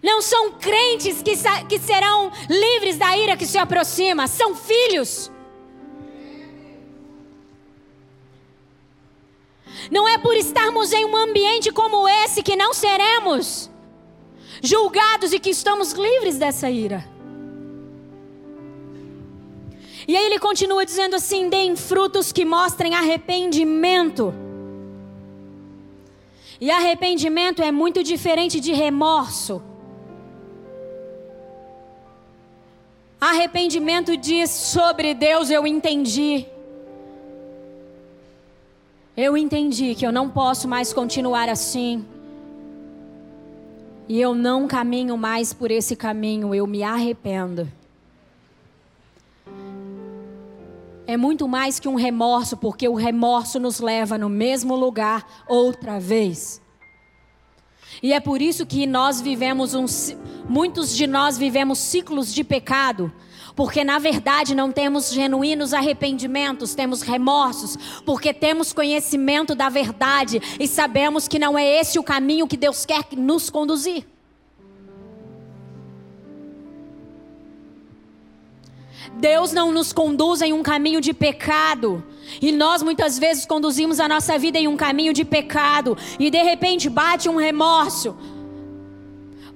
Não 0.00 0.22
são 0.22 0.52
crentes 0.52 1.22
que, 1.22 1.32
que 1.68 1.78
serão 1.80 2.30
livres 2.48 2.96
da 2.96 3.16
ira 3.16 3.36
que 3.36 3.46
se 3.46 3.58
aproxima, 3.58 4.28
são 4.28 4.54
filhos. 4.54 5.30
Não 9.90 10.08
é 10.08 10.18
por 10.18 10.36
estarmos 10.36 10.92
em 10.92 11.04
um 11.04 11.16
ambiente 11.16 11.72
como 11.72 12.08
esse 12.08 12.42
que 12.42 12.54
não 12.54 12.72
seremos 12.72 13.70
julgados 14.62 15.32
e 15.32 15.38
que 15.38 15.50
estamos 15.50 15.92
livres 15.92 16.38
dessa 16.38 16.70
ira. 16.70 17.04
E 20.06 20.16
aí 20.16 20.24
ele 20.24 20.38
continua 20.38 20.86
dizendo 20.86 21.16
assim: 21.16 21.48
deem 21.48 21.76
frutos 21.76 22.32
que 22.32 22.44
mostrem 22.44 22.94
arrependimento. 22.94 24.32
E 26.60 26.70
arrependimento 26.70 27.62
é 27.62 27.70
muito 27.70 28.02
diferente 28.02 28.58
de 28.58 28.72
remorso. 28.72 29.62
Arrependimento 33.20 34.16
diz 34.16 34.50
sobre 34.50 35.12
Deus, 35.12 35.50
eu 35.50 35.66
entendi. 35.66 36.46
Eu 39.16 39.36
entendi 39.36 39.94
que 39.94 40.06
eu 40.06 40.12
não 40.12 40.30
posso 40.30 40.68
mais 40.68 40.92
continuar 40.92 41.48
assim. 41.48 42.06
E 44.08 44.20
eu 44.20 44.34
não 44.34 44.66
caminho 44.66 45.16
mais 45.16 45.52
por 45.52 45.70
esse 45.70 45.94
caminho, 45.94 46.54
eu 46.54 46.66
me 46.66 46.82
arrependo. 46.82 47.68
é 51.08 51.16
muito 51.16 51.48
mais 51.48 51.80
que 51.80 51.88
um 51.88 51.94
remorso, 51.94 52.54
porque 52.54 52.86
o 52.86 52.92
remorso 52.92 53.58
nos 53.58 53.80
leva 53.80 54.18
no 54.18 54.28
mesmo 54.28 54.76
lugar 54.76 55.26
outra 55.48 55.98
vez. 55.98 56.60
E 58.02 58.12
é 58.12 58.20
por 58.20 58.42
isso 58.42 58.66
que 58.66 58.86
nós 58.86 59.18
vivemos 59.18 59.72
um, 59.74 59.86
muitos 60.46 60.94
de 60.94 61.06
nós 61.06 61.38
vivemos 61.38 61.78
ciclos 61.78 62.30
de 62.30 62.44
pecado, 62.44 63.10
porque 63.58 63.82
na 63.82 63.98
verdade 63.98 64.54
não 64.54 64.70
temos 64.70 65.12
genuínos 65.12 65.74
arrependimentos, 65.74 66.76
temos 66.76 67.02
remorsos, 67.02 67.76
porque 68.06 68.32
temos 68.32 68.72
conhecimento 68.72 69.52
da 69.52 69.68
verdade 69.68 70.40
e 70.60 70.68
sabemos 70.68 71.26
que 71.26 71.40
não 71.40 71.58
é 71.58 71.80
esse 71.80 71.98
o 71.98 72.04
caminho 72.04 72.46
que 72.46 72.56
Deus 72.56 72.86
quer 72.86 73.04
nos 73.16 73.50
conduzir. 73.50 74.06
Deus 79.14 79.52
não 79.52 79.72
nos 79.72 79.92
conduz 79.92 80.40
em 80.40 80.52
um 80.52 80.62
caminho 80.62 81.00
de 81.00 81.12
pecado. 81.12 82.04
E 82.40 82.52
nós 82.52 82.80
muitas 82.80 83.18
vezes 83.18 83.44
conduzimos 83.44 83.98
a 83.98 84.06
nossa 84.06 84.38
vida 84.38 84.56
em 84.56 84.68
um 84.68 84.76
caminho 84.76 85.12
de 85.12 85.24
pecado. 85.24 85.98
E 86.16 86.30
de 86.30 86.40
repente 86.44 86.88
bate 86.88 87.28
um 87.28 87.34
remorso. 87.34 88.16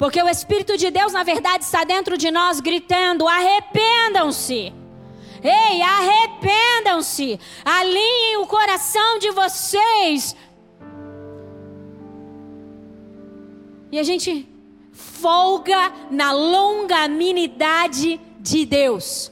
Porque 0.03 0.21
o 0.21 0.29
Espírito 0.29 0.77
de 0.77 0.91
Deus, 0.91 1.13
na 1.13 1.23
verdade, 1.23 1.63
está 1.63 1.85
dentro 1.85 2.19
de 2.19 2.29
nós 2.29 2.59
gritando: 2.59 3.29
arrependam-se. 3.29 4.73
Ei, 5.41 5.81
arrependam-se. 5.81 7.39
Alinhem 7.65 8.39
o 8.39 8.47
coração 8.49 9.21
de 9.21 9.31
vocês. 9.31 10.35
E 13.93 13.99
a 14.01 14.03
gente 14.03 14.49
folga 14.93 15.93
na 16.11 16.33
longanimidade 16.33 18.21
de 18.41 18.67
Deus 18.67 19.31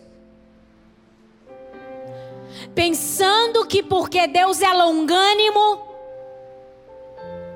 pensando 2.76 3.66
que 3.66 3.82
porque 3.82 4.28
Deus 4.28 4.62
é 4.62 4.72
longânimo, 4.72 5.82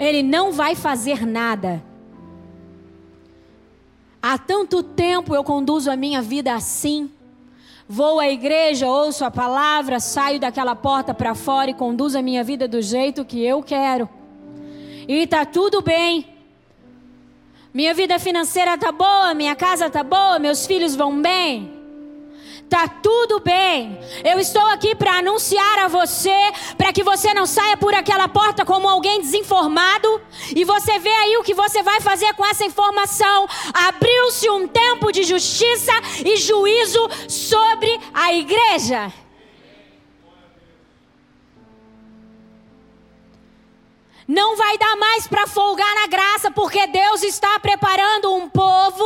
Ele 0.01 0.25
não 0.25 0.51
vai 0.51 0.75
fazer 0.75 1.25
nada. 1.25 1.94
Há 4.27 4.39
tanto 4.39 4.83
tempo 4.83 5.35
eu 5.35 5.45
conduzo 5.45 5.91
a 5.91 5.97
minha 5.97 6.23
vida 6.23 6.55
assim. 6.55 7.11
Vou 7.87 8.19
à 8.19 8.27
igreja, 8.27 8.87
ouço 8.87 9.23
a 9.23 9.31
palavra, 9.31 10.01
saio 10.01 10.41
daquela 10.41 10.75
porta 10.75 11.13
para 11.13 11.35
fora 11.35 11.71
e 11.71 11.75
conduzo 11.75 12.17
a 12.17 12.23
minha 12.23 12.43
vida 12.43 12.67
do 12.67 12.81
jeito 12.81 13.23
que 13.23 13.45
eu 13.45 13.63
quero. 13.63 14.09
E 15.07 15.27
tá 15.27 15.45
tudo 15.45 15.83
bem. 15.83 16.27
Minha 17.75 17.93
vida 17.93 18.19
financeira 18.19 18.79
tá 18.79 18.91
boa, 18.91 19.35
minha 19.35 19.55
casa 19.55 19.91
tá 19.91 20.03
boa, 20.03 20.39
meus 20.39 20.65
filhos 20.65 20.97
vão 20.97 21.21
bem. 21.21 21.74
Tá 22.69 22.89
tudo 22.89 23.41
bem. 23.41 23.99
Eu 24.25 24.39
estou 24.39 24.65
aqui 24.67 24.95
para 24.95 25.19
anunciar 25.19 25.79
a 25.81 25.89
você, 25.89 26.53
para 26.77 26.93
que 26.93 27.03
você 27.03 27.33
não 27.35 27.47
saia 27.47 27.77
por 27.77 27.95
aquela 27.95 28.27
porta 28.29 28.65
como 28.65 28.89
alguém 28.89 29.21
desinformado 29.21 30.21
e 30.55 30.65
você 30.65 30.99
vê 30.99 31.11
aí 31.11 31.37
o 31.37 31.43
que 31.43 31.55
você 31.55 31.83
vai 31.83 32.01
fazer 32.01 32.33
com 32.35 32.45
essa 32.45 32.65
informação. 32.65 33.47
Abriu-se 33.73 34.49
um 34.51 34.67
tempo 34.67 35.13
de 35.13 35.25
justiça 35.25 35.93
e 36.25 36.37
juízo 36.37 37.09
sobre 37.29 38.01
a 38.13 38.33
igreja. 38.33 39.13
Não 44.27 44.57
vai 44.57 44.79
dar 44.79 44.97
mais 44.97 45.29
para 45.29 45.47
folgar 45.47 45.95
na 45.97 46.07
graça, 46.07 46.51
porque 46.51 46.87
Deus 46.87 47.23
está 47.23 47.59
preparando 47.61 48.35
um 48.35 48.49
povo 48.49 49.05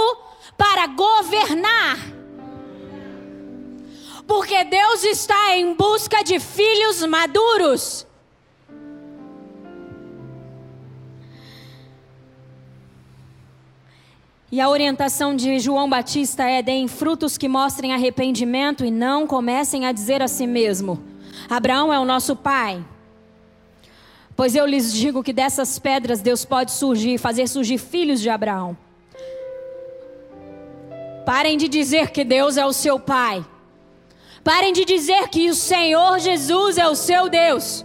Porque 4.28 4.62
Deus 4.62 5.04
está 5.04 5.56
em 5.56 5.74
busca 5.74 6.22
de 6.22 6.38
filhos 6.38 7.02
maduros. 7.06 8.06
E 14.52 14.60
a 14.60 14.68
orientação 14.68 15.34
de 15.34 15.58
João 15.58 15.88
Batista 15.88 16.44
é: 16.44 16.60
deem 16.60 16.86
frutos 16.86 17.38
que 17.38 17.48
mostrem 17.48 17.94
arrependimento 17.94 18.84
e 18.84 18.90
não 18.90 19.26
comecem 19.26 19.86
a 19.86 19.92
dizer 19.92 20.20
a 20.20 20.28
si 20.28 20.46
mesmo: 20.46 21.02
Abraão 21.48 21.90
é 21.90 21.98
o 21.98 22.04
nosso 22.04 22.36
pai. 22.36 22.84
Pois 24.36 24.54
eu 24.54 24.66
lhes 24.66 24.92
digo 24.92 25.22
que 25.22 25.32
dessas 25.32 25.78
pedras 25.78 26.20
Deus 26.20 26.44
pode 26.44 26.70
surgir, 26.72 27.16
fazer 27.16 27.48
surgir 27.48 27.78
filhos 27.78 28.20
de 28.20 28.28
Abraão. 28.28 28.76
Parem 31.24 31.56
de 31.56 31.66
dizer 31.66 32.10
que 32.10 32.24
Deus 32.24 32.58
é 32.58 32.66
o 32.66 32.74
seu 32.74 33.00
pai. 33.00 33.44
Parem 34.48 34.72
de 34.72 34.82
dizer 34.86 35.28
que 35.28 35.50
o 35.50 35.54
Senhor 35.54 36.18
Jesus 36.20 36.78
é 36.78 36.88
o 36.88 36.94
seu 36.94 37.28
Deus. 37.28 37.84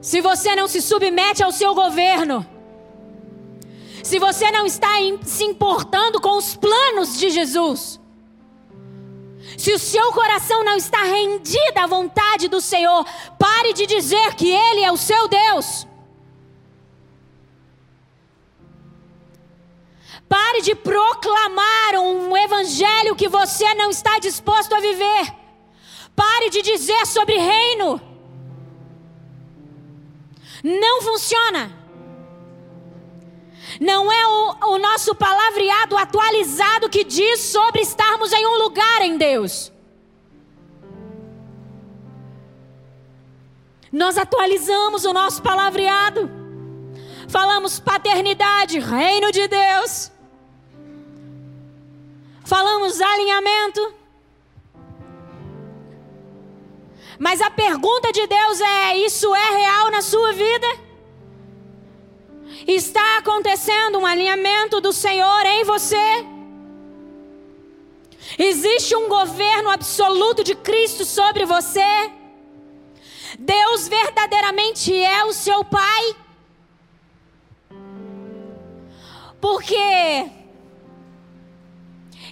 Se 0.00 0.22
você 0.22 0.56
não 0.56 0.66
se 0.66 0.80
submete 0.80 1.42
ao 1.42 1.52
seu 1.52 1.74
governo, 1.74 2.46
se 4.02 4.18
você 4.18 4.50
não 4.50 4.64
está 4.64 4.88
se 5.24 5.44
importando 5.44 6.22
com 6.22 6.38
os 6.38 6.56
planos 6.56 7.18
de 7.18 7.28
Jesus, 7.28 8.00
se 9.58 9.74
o 9.74 9.78
seu 9.78 10.10
coração 10.10 10.64
não 10.64 10.76
está 10.76 11.02
rendido 11.02 11.76
à 11.76 11.86
vontade 11.86 12.48
do 12.48 12.62
Senhor, 12.62 13.04
pare 13.38 13.74
de 13.74 13.84
dizer 13.84 14.36
que 14.36 14.48
Ele 14.50 14.84
é 14.84 14.90
o 14.90 14.96
seu 14.96 15.28
Deus. 15.28 15.86
Pare 20.30 20.62
de 20.62 20.76
proclamar 20.76 21.94
um 21.96 22.36
evangelho 22.36 23.16
que 23.16 23.28
você 23.28 23.74
não 23.74 23.90
está 23.90 24.20
disposto 24.20 24.72
a 24.72 24.78
viver. 24.78 25.34
Pare 26.14 26.48
de 26.50 26.62
dizer 26.62 27.04
sobre 27.04 27.36
reino. 27.36 28.00
Não 30.62 31.02
funciona. 31.02 31.62
Não 33.80 34.12
é 34.12 34.26
o, 34.28 34.74
o 34.74 34.78
nosso 34.78 35.16
palavreado 35.16 35.96
atualizado 35.96 36.88
que 36.88 37.02
diz 37.02 37.40
sobre 37.40 37.80
estarmos 37.80 38.32
em 38.32 38.46
um 38.46 38.56
lugar 38.62 39.02
em 39.02 39.16
Deus. 39.16 39.72
Nós 43.90 44.16
atualizamos 44.16 45.04
o 45.04 45.12
nosso 45.12 45.42
palavreado. 45.42 46.30
Falamos 47.28 47.80
paternidade, 47.80 48.78
reino 48.78 49.32
de 49.32 49.48
Deus. 49.48 50.12
Falamos 52.50 53.00
alinhamento. 53.00 53.94
Mas 57.16 57.40
a 57.40 57.48
pergunta 57.48 58.10
de 58.10 58.26
Deus 58.26 58.60
é: 58.60 58.96
isso 58.96 59.32
é 59.32 59.50
real 59.50 59.92
na 59.92 60.02
sua 60.02 60.32
vida? 60.32 60.66
Está 62.66 63.18
acontecendo 63.18 64.00
um 64.00 64.04
alinhamento 64.04 64.80
do 64.80 64.92
Senhor 64.92 65.46
em 65.46 65.62
você? 65.62 66.26
Existe 68.36 68.96
um 68.96 69.08
governo 69.08 69.70
absoluto 69.70 70.42
de 70.42 70.56
Cristo 70.56 71.04
sobre 71.04 71.46
você? 71.46 72.10
Deus 73.38 73.86
verdadeiramente 73.86 74.92
é 74.92 75.24
o 75.24 75.32
seu 75.32 75.62
Pai? 75.62 76.16
Porque 79.40 80.39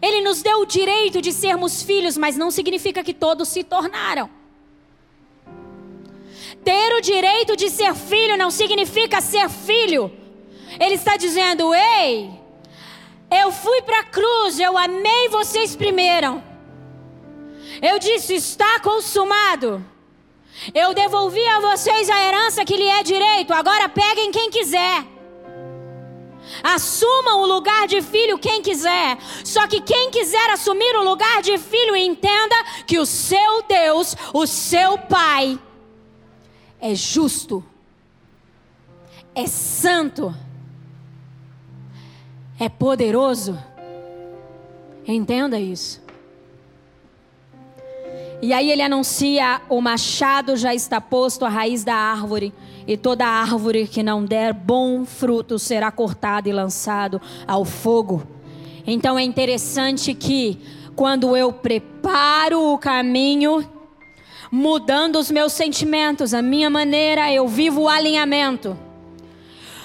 Ele 0.01 0.21
nos 0.21 0.43
deu 0.43 0.61
o 0.61 0.67
direito 0.67 1.21
de 1.21 1.33
sermos 1.33 1.83
filhos, 1.83 2.17
mas 2.17 2.37
não 2.37 2.51
significa 2.51 3.03
que 3.03 3.13
todos 3.13 3.49
se 3.49 3.65
tornaram. 3.65 4.31
Ter 6.65 6.95
o 6.95 7.01
direito 7.01 7.57
de 7.57 7.71
ser 7.71 7.95
filho 7.95 8.37
não 8.37 8.51
significa 8.51 9.21
ser 9.21 9.49
filho. 9.49 10.13
Ele 10.79 10.95
está 10.95 11.17
dizendo: 11.17 11.75
Ei, 11.75 12.31
eu 13.31 13.51
fui 13.51 13.83
para 13.83 14.01
a 14.01 14.05
cruz, 14.05 14.59
eu 14.59 14.77
amei 14.77 15.29
vocês 15.29 15.75
primeiro. 15.75 16.43
Eu 17.83 17.99
disse: 17.99 18.35
Está 18.35 18.81
consumado. 18.81 19.85
Eu 20.75 20.93
devolvi 20.93 21.47
a 21.47 21.61
vocês 21.61 22.11
a 22.11 22.21
herança 22.25 22.65
que 22.65 22.77
lhe 22.77 22.89
é 22.89 23.03
direito. 23.03 23.53
Agora 23.53 23.89
peguem 23.89 24.33
quem 24.33 24.51
quiser. 24.51 25.18
Assumam 26.63 27.41
o 27.41 27.47
lugar 27.47 27.87
de 27.87 28.03
filho 28.03 28.39
quem 28.39 28.63
quiser. 28.63 29.19
Só 29.45 29.67
que 29.67 29.81
quem 29.81 30.11
quiser 30.11 30.51
assumir 30.51 30.97
o 30.97 31.05
lugar 31.05 31.43
de 31.43 31.57
filho, 31.59 31.97
entenda 31.97 32.57
que 32.87 32.99
o 32.99 33.07
seu 33.07 33.63
Deus, 33.69 34.17
o 34.33 34.47
seu 34.47 34.99
Pai, 34.99 35.59
é 36.81 36.95
justo, 36.95 37.65
é 39.35 39.47
santo 39.47 40.35
é 42.59 42.69
poderoso. 42.69 43.57
Entenda 45.07 45.61
isso. 45.61 46.03
E 48.43 48.53
aí 48.53 48.71
ele 48.71 48.83
anuncia: 48.83 49.63
o 49.69 49.81
machado 49.81 50.57
já 50.57 50.75
está 50.75 51.01
posto 51.01 51.45
à 51.45 51.49
raiz 51.49 51.85
da 51.85 51.95
árvore, 51.95 52.53
e 52.89 52.97
toda 52.97 53.27
árvore 53.27 53.87
que 53.87 54.03
não 54.03 54.25
der 54.25 54.55
bom 54.55 55.05
fruto 55.05 55.59
será 55.59 55.93
cortada 55.93 56.49
e 56.49 56.53
lançado 56.53 57.21
ao 57.47 57.63
fogo. 57.63 58.27
Então 58.87 59.19
é 59.19 59.23
interessante 59.23 60.15
que 60.15 60.59
quando 60.97 61.37
eu 61.37 61.53
preparo 61.53 62.73
o 62.73 62.79
caminho, 62.79 63.63
mudando 64.51 65.17
os 65.17 65.31
meus 65.31 65.53
sentimentos, 65.53 66.33
a 66.33 66.41
minha 66.41 66.71
maneira, 66.71 67.31
eu 67.31 67.47
vivo 67.47 67.83
o 67.83 67.89
alinhamento. 67.89 68.75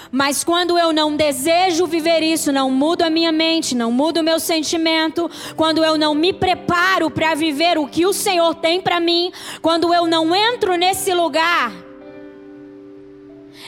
Mas 0.09 0.41
quando 0.41 0.77
eu 0.77 0.93
não 0.93 1.17
desejo 1.17 1.85
viver 1.85 2.23
isso, 2.23 2.53
não 2.53 2.71
mudo 2.71 3.01
a 3.01 3.09
minha 3.09 3.33
mente, 3.33 3.75
não 3.75 3.91
mudo 3.91 4.21
o 4.21 4.23
meu 4.23 4.39
sentimento, 4.39 5.29
quando 5.57 5.83
eu 5.83 5.97
não 5.97 6.15
me 6.15 6.31
preparo 6.31 7.11
para 7.11 7.35
viver 7.35 7.77
o 7.77 7.85
que 7.85 8.05
o 8.05 8.13
Senhor 8.13 8.55
tem 8.55 8.79
para 8.79 9.01
mim, 9.01 9.29
quando 9.61 9.93
eu 9.93 10.07
não 10.07 10.33
entro 10.33 10.75
nesse 10.75 11.13
lugar 11.13 11.82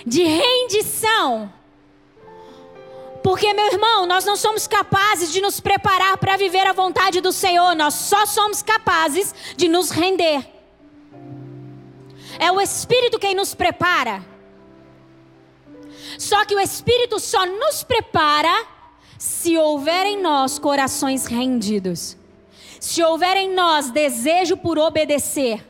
de 0.06 0.24
rendição, 0.24 1.52
porque, 3.26 3.52
meu 3.56 3.66
irmão, 3.66 4.06
nós 4.06 4.24
não 4.24 4.36
somos 4.36 4.68
capazes 4.68 5.34
de 5.34 5.42
nos 5.42 5.60
preparar 5.60 6.16
para 6.20 6.38
viver 6.38 6.68
a 6.68 6.74
vontade 6.74 7.22
do 7.22 7.32
Senhor, 7.32 7.76
nós 7.76 7.96
só 7.96 8.24
somos 8.24 8.62
capazes 8.62 9.34
de 9.58 9.68
nos 9.68 9.90
render. 9.90 10.48
É 12.38 12.52
o 12.52 12.62
Espírito 12.62 13.18
quem 13.18 13.34
nos 13.34 13.56
prepara. 13.56 14.24
Só 16.20 16.46
que 16.46 16.54
o 16.54 16.60
Espírito 16.60 17.20
só 17.20 17.48
nos 17.48 17.82
prepara 17.82 18.68
se 19.18 19.58
houver 19.58 20.06
em 20.06 20.22
nós 20.22 20.60
corações 20.60 21.26
rendidos. 21.26 22.16
Se 22.80 23.02
houver 23.02 23.38
em 23.38 23.52
nós 23.56 23.90
desejo 23.90 24.56
por 24.56 24.78
obedecer. 24.78 25.66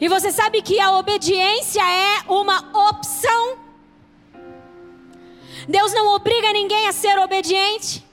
E 0.00 0.08
você 0.08 0.32
sabe 0.32 0.62
que 0.62 0.80
a 0.80 0.92
obediência 0.98 1.82
é 1.82 2.22
uma 2.28 2.58
opção. 2.90 3.58
Deus 5.68 5.92
não 5.92 6.14
obriga 6.14 6.52
ninguém 6.52 6.86
a 6.88 6.92
ser 6.92 7.18
obediente. 7.18 8.04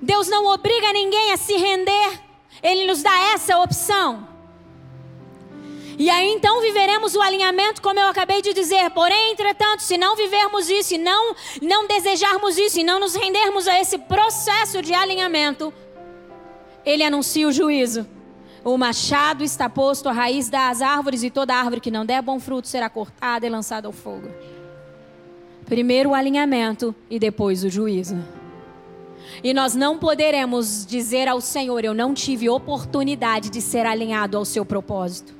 Deus 0.00 0.28
não 0.28 0.46
obriga 0.46 0.92
ninguém 0.92 1.32
a 1.32 1.36
se 1.36 1.56
render. 1.56 2.20
Ele 2.62 2.86
nos 2.86 3.02
dá 3.02 3.18
essa 3.32 3.58
opção. 3.58 4.28
E 5.98 6.10
aí 6.10 6.28
então 6.30 6.60
viveremos 6.60 7.14
o 7.14 7.22
alinhamento, 7.22 7.80
como 7.80 7.98
eu 7.98 8.06
acabei 8.06 8.42
de 8.42 8.52
dizer. 8.52 8.90
Porém, 8.90 9.32
entretanto, 9.32 9.82
se 9.82 9.96
não 9.96 10.14
vivermos 10.14 10.68
isso, 10.68 10.94
e 10.94 10.98
não, 10.98 11.34
não 11.62 11.86
desejarmos 11.86 12.58
isso, 12.58 12.78
e 12.78 12.84
não 12.84 13.00
nos 13.00 13.14
rendermos 13.14 13.66
a 13.66 13.80
esse 13.80 13.96
processo 13.96 14.82
de 14.82 14.92
alinhamento, 14.92 15.72
ele 16.86 17.02
anuncia 17.02 17.48
o 17.48 17.52
juízo. 17.52 18.06
O 18.64 18.78
machado 18.78 19.44
está 19.44 19.68
posto 19.68 20.08
à 20.08 20.12
raiz 20.12 20.48
das 20.48 20.80
árvores, 20.80 21.22
e 21.22 21.30
toda 21.30 21.54
árvore 21.54 21.80
que 21.80 21.90
não 21.90 22.06
der 22.06 22.22
bom 22.22 22.38
fruto 22.38 22.68
será 22.68 22.88
cortada 22.88 23.44
e 23.44 23.50
lançada 23.50 23.88
ao 23.88 23.92
fogo. 23.92 24.28
Primeiro 25.66 26.10
o 26.10 26.14
alinhamento 26.14 26.94
e 27.10 27.18
depois 27.18 27.64
o 27.64 27.68
juízo. 27.68 28.16
E 29.42 29.52
nós 29.52 29.74
não 29.74 29.98
poderemos 29.98 30.86
dizer 30.86 31.28
ao 31.28 31.40
Senhor: 31.40 31.84
Eu 31.84 31.92
não 31.92 32.14
tive 32.14 32.48
oportunidade 32.48 33.50
de 33.50 33.60
ser 33.60 33.84
alinhado 33.84 34.36
ao 34.36 34.44
seu 34.44 34.64
propósito. 34.64 35.34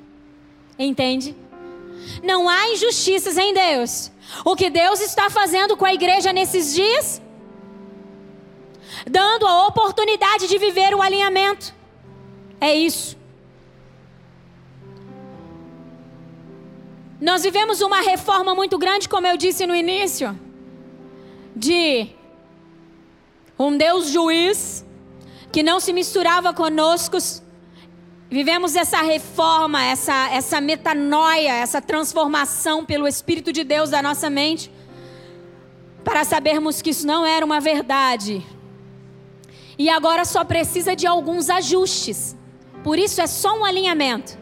Entende? 0.77 1.35
Não 2.23 2.47
há 2.47 2.69
injustiças 2.69 3.37
em 3.37 3.53
Deus. 3.53 4.11
O 4.45 4.55
que 4.55 4.69
Deus 4.69 4.99
está 4.99 5.29
fazendo 5.29 5.75
com 5.75 5.85
a 5.85 5.93
igreja 5.93 6.31
nesses 6.33 6.73
dias? 6.73 7.21
Dando 9.09 9.47
a 9.47 9.67
oportunidade 9.67 10.47
de 10.47 10.57
viver 10.57 10.93
o 10.93 11.01
alinhamento. 11.01 11.73
É 12.59 12.73
isso. 12.73 13.17
Nós 17.19 17.43
vivemos 17.43 17.81
uma 17.81 18.01
reforma 18.01 18.53
muito 18.53 18.77
grande, 18.77 19.09
como 19.09 19.25
eu 19.25 19.37
disse 19.37 19.65
no 19.65 19.75
início. 19.75 20.37
de 21.55 22.09
um 23.57 23.75
Deus 23.75 24.09
juiz 24.09 24.85
que 25.51 25.63
não 25.63 25.79
se 25.79 25.91
misturava 25.91 26.53
conosco. 26.53 27.17
Vivemos 28.29 28.75
essa 28.75 29.01
reforma, 29.01 29.83
essa, 29.83 30.29
essa 30.31 30.61
metanoia, 30.61 31.53
essa 31.53 31.81
transformação 31.81 32.85
pelo 32.85 33.07
Espírito 33.07 33.51
de 33.51 33.63
Deus 33.63 33.89
da 33.89 34.01
nossa 34.01 34.29
mente, 34.29 34.71
para 36.03 36.23
sabermos 36.23 36.81
que 36.81 36.91
isso 36.91 37.07
não 37.07 37.25
era 37.25 37.43
uma 37.43 37.59
verdade. 37.59 38.45
E 39.77 39.89
agora 39.89 40.25
só 40.25 40.43
precisa 40.43 40.95
de 40.95 41.05
alguns 41.05 41.49
ajustes. 41.49 42.35
Por 42.83 42.97
isso 42.97 43.21
é 43.21 43.27
só 43.27 43.57
um 43.57 43.63
alinhamento. 43.63 44.37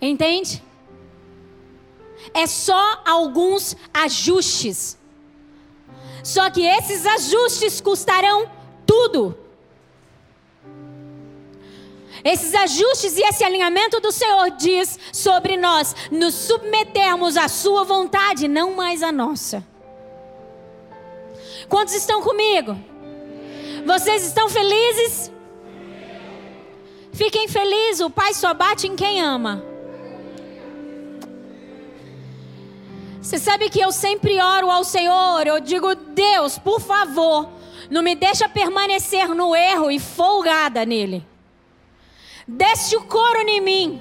Entende? 0.00 0.62
É 2.34 2.46
só 2.46 3.02
alguns 3.06 3.76
ajustes. 3.92 4.98
Só 6.22 6.50
que 6.50 6.62
esses 6.62 7.06
ajustes 7.06 7.80
custarão 7.80 8.50
tudo. 8.84 9.36
Esses 12.24 12.54
ajustes 12.54 13.16
e 13.16 13.22
esse 13.22 13.44
alinhamento 13.44 14.00
do 14.00 14.10
Senhor 14.10 14.50
diz 14.50 14.98
sobre 15.12 15.56
nós 15.56 15.94
nos 16.10 16.34
submetermos 16.34 17.36
à 17.36 17.48
Sua 17.48 17.84
vontade, 17.84 18.48
não 18.48 18.74
mais 18.74 19.02
à 19.02 19.12
nossa. 19.12 19.64
Quantos 21.68 21.94
estão 21.94 22.20
comigo? 22.22 22.76
Vocês 23.84 24.26
estão 24.26 24.48
felizes? 24.48 25.32
Fiquem 27.12 27.48
felizes, 27.48 28.00
o 28.00 28.10
Pai 28.10 28.32
só 28.32 28.54
bate 28.54 28.86
em 28.86 28.94
quem 28.94 29.20
ama. 29.20 29.62
Você 33.20 33.38
sabe 33.38 33.68
que 33.68 33.80
eu 33.80 33.92
sempre 33.92 34.40
oro 34.40 34.70
ao 34.70 34.84
Senhor, 34.84 35.46
eu 35.46 35.60
digo, 35.60 35.94
Deus, 35.94 36.56
por 36.58 36.80
favor, 36.80 37.50
não 37.90 38.02
me 38.02 38.14
deixa 38.14 38.48
permanecer 38.48 39.28
no 39.34 39.54
erro 39.54 39.90
e 39.90 39.98
folgada 39.98 40.86
nele. 40.86 41.26
Desce 42.46 42.96
o 42.96 43.02
couro 43.02 43.40
em 43.40 43.60
mim. 43.60 44.00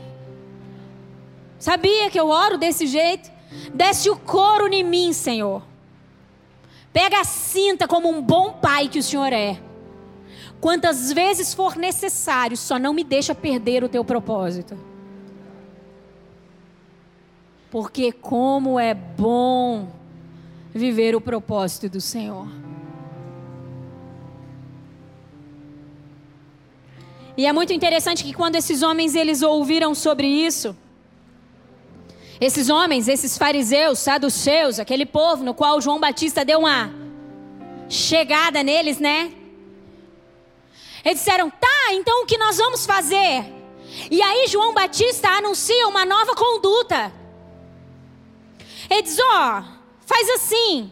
Sabia 1.59 2.09
que 2.09 2.19
eu 2.19 2.30
oro 2.30 2.57
desse 2.57 2.88
jeito? 2.88 3.30
Desce 3.73 4.09
o 4.09 4.15
couro 4.15 4.71
em 4.71 4.84
mim, 4.84 5.11
Senhor. 5.11 5.61
Pega 6.93 7.19
a 7.19 7.25
cinta 7.25 7.88
como 7.88 8.09
um 8.09 8.21
bom 8.21 8.53
pai 8.53 8.88
que 8.88 8.99
o 8.99 9.03
Senhor 9.03 9.34
é. 9.34 9.66
Quantas 10.60 11.12
vezes 11.12 11.53
for 11.53 11.76
necessário, 11.76 12.58
só 12.58 12.80
não 12.80 12.93
me 12.93 13.03
deixa 13.03 13.36
perder 13.36 13.84
o 13.84 13.89
teu 13.89 14.03
propósito. 14.03 14.78
Porque 17.70 18.12
como 18.12 18.80
é 18.80 18.93
bom 18.93 19.88
viver 20.74 21.16
o 21.16 21.22
propósito 21.22 21.89
do 21.89 22.01
Senhor. 22.01 22.47
E 27.36 27.45
é 27.45 27.53
muito 27.53 27.72
interessante 27.72 28.24
que 28.24 28.34
quando 28.34 28.55
esses 28.55 28.82
homens 28.82 29.14
eles 29.14 29.43
ouviram 29.43 29.93
sobre 29.93 30.28
isso, 30.28 30.76
esses 32.41 32.70
homens, 32.70 33.08
esses 33.08 33.38
fariseus, 33.38 33.99
saduceus, 33.99 34.80
aquele 34.80 35.05
povo 35.05 35.43
no 35.43 35.53
qual 35.53 35.80
João 35.80 35.99
Batista 35.99 36.43
deu 36.43 36.60
uma 36.60 36.91
chegada 37.88 38.64
neles, 38.64 38.99
né? 38.99 39.32
Eles 41.08 41.20
disseram: 41.20 41.49
"Tá, 41.49 41.93
então 41.93 42.24
o 42.24 42.26
que 42.26 42.38
nós 42.38 42.58
vamos 42.58 42.86
fazer?" 42.86 43.45
E 44.12 44.22
aí 44.22 44.47
João 44.47 44.74
Batista 44.74 45.30
anuncia 45.30 45.88
uma 45.88 46.05
nova 46.05 46.36
conduta. 46.36 47.12
Ele 48.89 49.01
diz: 49.01 49.18
"Ó, 49.20 49.24
oh, 49.24 49.64
faz 50.05 50.30
assim. 50.32 50.91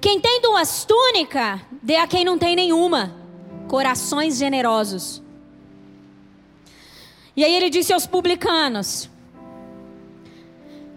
Quem 0.00 0.20
tem 0.20 0.40
duas 0.42 0.84
túnicas, 0.84 1.60
dê 1.80 1.96
a 1.96 2.06
quem 2.06 2.24
não 2.24 2.36
tem 2.36 2.56
nenhuma." 2.56 3.24
corações 3.74 4.36
generosos. 4.36 5.22
E 7.36 7.44
aí 7.44 7.54
ele 7.54 7.68
disse 7.68 7.92
aos 7.92 8.06
publicanos, 8.06 9.10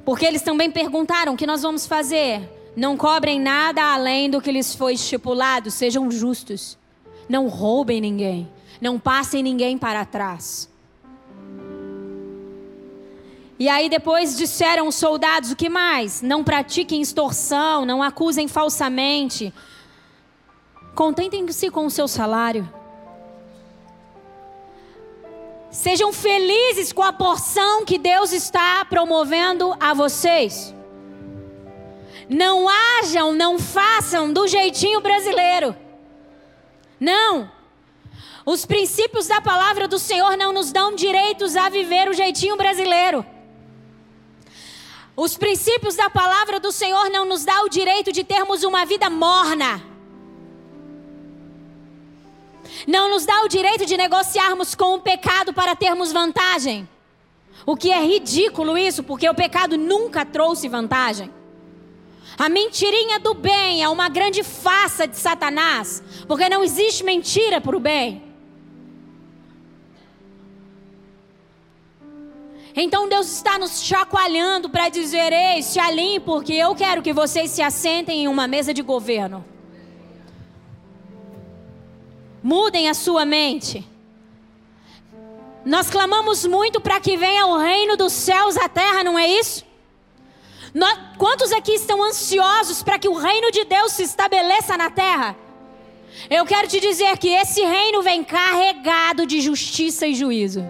porque 0.06 0.26
eles 0.26 0.42
também 0.42 0.70
perguntaram: 0.70 1.34
o 1.34 1.38
que 1.38 1.48
nós 1.48 1.64
vamos 1.64 1.88
fazer? 1.88 2.48
Não 2.76 2.96
cobrem 2.96 3.40
nada 3.40 3.82
além 3.94 4.30
do 4.30 4.40
que 4.40 4.52
lhes 4.52 4.76
foi 4.76 4.94
estipulado, 4.94 5.72
sejam 5.72 6.12
justos. 6.12 6.77
Não 7.28 7.48
roubem 7.48 8.00
ninguém, 8.02 8.48
não 8.80 9.00
passem 9.00 9.44
ninguém 9.44 9.78
para 9.78 10.06
trás. 10.06 10.70
E 13.60 13.68
aí 13.68 13.90
depois 13.90 14.38
disseram 14.38 14.88
os 14.88 14.96
soldados: 14.96 15.52
o 15.52 15.56
que 15.56 15.70
mais? 15.70 16.22
Não 16.22 16.44
pratiquem 16.44 17.02
extorsão, 17.02 17.86
não 17.86 18.04
acusem 18.04 18.48
falsamente, 18.48 19.54
Contentem-se 20.98 21.70
com 21.70 21.86
o 21.86 21.92
seu 21.92 22.08
salário. 22.08 22.68
Sejam 25.70 26.12
felizes 26.12 26.92
com 26.92 27.04
a 27.04 27.14
porção 27.14 27.86
que 27.86 28.00
Deus 28.00 28.34
está 28.34 28.84
promovendo 28.84 29.76
a 29.80 29.94
vocês. 29.94 30.74
Não 32.28 32.68
hajam, 32.68 33.32
não 33.36 33.60
façam 33.60 34.34
do 34.34 34.48
jeitinho 34.48 35.00
brasileiro. 35.00 35.76
Não. 37.00 37.52
Os 38.46 38.66
princípios 38.66 39.28
da 39.28 39.42
palavra 39.42 39.88
do 39.88 40.00
Senhor 40.00 40.38
não 40.38 40.54
nos 40.54 40.72
dão 40.72 40.96
direitos 40.96 41.56
a 41.56 41.70
viver 41.70 42.10
o 42.10 42.14
jeitinho 42.14 42.56
brasileiro. 42.56 43.26
Os 45.16 45.38
princípios 45.38 45.96
da 45.96 46.10
palavra 46.10 46.60
do 46.60 46.72
Senhor 46.72 47.10
não 47.10 47.26
nos 47.26 47.44
dá 47.44 47.64
o 47.64 47.70
direito 47.70 48.12
de 48.12 48.24
termos 48.24 48.64
uma 48.64 48.86
vida 48.86 49.10
morna 49.10 49.84
não 52.86 53.10
nos 53.10 53.26
dá 53.26 53.44
o 53.44 53.48
direito 53.48 53.86
de 53.86 53.98
negociarmos 53.98 54.74
com 54.74 54.96
o 54.96 55.02
pecado 55.02 55.54
para 55.54 55.76
termos 55.76 56.12
vantagem. 56.12 56.88
O 57.66 57.76
que 57.76 57.92
é 57.92 58.02
ridículo 58.02 58.78
isso, 58.78 59.04
porque 59.04 59.28
o 59.28 59.34
pecado 59.34 59.78
nunca 59.78 60.26
trouxe 60.26 60.70
vantagem. 60.70 61.32
A 62.38 62.50
mentirinha 62.50 63.20
do 63.20 63.34
bem 63.34 63.84
é 63.84 63.90
uma 63.90 64.08
grande 64.10 64.44
farsa 64.44 65.08
de 65.08 65.18
Satanás, 65.18 66.04
porque 66.28 66.48
não 66.48 66.64
existe 66.64 67.04
mentira 67.04 67.60
para 67.60 67.76
o 67.76 67.80
bem. 67.80 68.22
Então 72.76 73.10
Deus 73.10 73.28
está 73.32 73.58
nos 73.58 73.82
chacoalhando 73.82 74.70
para 74.70 74.88
dizer: 74.88 75.34
ei, 75.34 75.64
se 75.64 75.80
alinhe, 75.80 76.20
porque 76.20 76.54
eu 76.54 76.76
quero 76.76 77.02
que 77.02 77.12
vocês 77.12 77.50
se 77.50 77.62
assentem 77.62 78.26
em 78.26 78.28
uma 78.28 78.48
mesa 78.48 78.72
de 78.72 78.84
governo. 78.84 79.44
Mudem 82.44 82.88
a 82.88 82.94
sua 82.94 83.26
mente. 83.26 83.84
Nós 85.66 85.90
clamamos 85.90 86.46
muito 86.46 86.80
para 86.80 87.02
que 87.02 87.18
venha 87.18 87.48
o 87.48 87.58
reino 87.58 87.98
dos 87.98 88.14
céus 88.14 88.56
à 88.56 88.70
terra, 88.70 89.04
não 89.04 89.18
é 89.18 89.28
isso? 89.28 89.67
Nós, 90.78 90.96
quantos 91.18 91.52
aqui 91.52 91.72
estão 91.72 92.04
ansiosos 92.04 92.84
para 92.84 93.00
que 93.00 93.10
o 93.10 93.16
reino 93.16 93.50
de 93.52 93.64
Deus 93.64 93.94
se 93.94 94.04
estabeleça 94.04 94.78
na 94.78 94.92
terra? 94.92 95.36
Eu 96.30 96.46
quero 96.46 96.68
te 96.68 96.80
dizer 96.80 97.18
que 97.18 97.30
esse 97.30 97.62
reino 97.64 98.04
vem 98.04 98.24
carregado 98.24 99.26
de 99.26 99.42
justiça 99.42 100.06
e 100.06 100.14
juízo. 100.14 100.64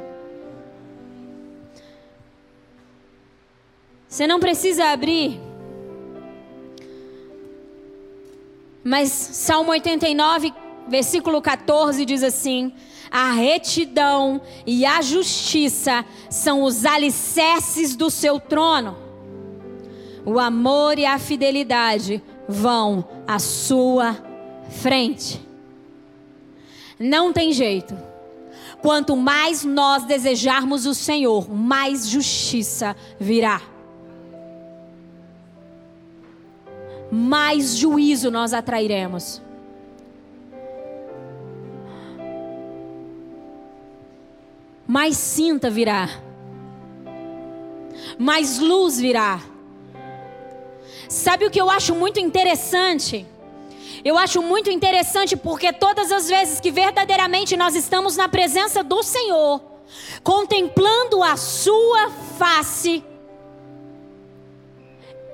Você 4.08 4.26
não 4.26 4.40
precisa 4.40 4.86
abrir. 4.86 5.42
Mas 8.86 9.10
Salmo 9.12 9.72
89 9.72 10.54
versículo 10.88 11.42
14 11.42 12.06
diz 12.06 12.24
assim: 12.24 12.74
A 13.12 13.32
retidão 13.32 14.42
e 14.66 14.86
a 14.86 15.02
justiça 15.02 16.06
são 16.30 16.64
os 16.64 16.86
alicerces 16.86 17.94
do 17.94 18.10
seu 18.10 18.40
trono. 18.40 19.07
O 20.28 20.40
amor 20.40 21.00
e 21.00 21.06
a 21.06 21.18
fidelidade 21.18 22.22
vão 22.50 23.08
à 23.26 23.40
sua 23.40 24.14
frente. 24.70 25.42
Não 27.00 27.32
tem 27.32 27.54
jeito. 27.54 27.98
Quanto 28.82 29.16
mais 29.16 29.64
nós 29.64 30.04
desejarmos 30.04 30.86
o 30.86 30.94
Senhor, 30.94 31.50
mais 31.50 32.10
justiça 32.10 32.94
virá. 33.18 33.62
Mais 37.10 37.78
juízo 37.78 38.30
nós 38.30 38.54
atrairemos. 38.54 39.42
mais 44.90 45.18
cinta 45.18 45.70
virá, 45.70 46.10
mais 48.18 48.58
luz 48.58 48.98
virá. 48.98 49.57
Sabe 51.10 51.46
o 51.46 51.52
que 51.52 51.60
eu 51.60 51.70
acho 51.70 51.96
muito 51.96 52.20
interessante? 52.20 53.26
Eu 54.04 54.18
acho 54.18 54.42
muito 54.42 54.70
interessante 54.70 55.36
porque 55.36 55.72
todas 55.72 56.12
as 56.12 56.28
vezes 56.28 56.60
que 56.60 56.72
verdadeiramente 56.72 57.56
nós 57.56 57.76
estamos 57.76 58.16
na 58.16 58.28
presença 58.30 58.84
do 58.84 59.02
Senhor, 59.02 59.62
contemplando 60.24 61.24
a 61.24 61.36
Sua 61.38 62.10
face, 62.38 63.04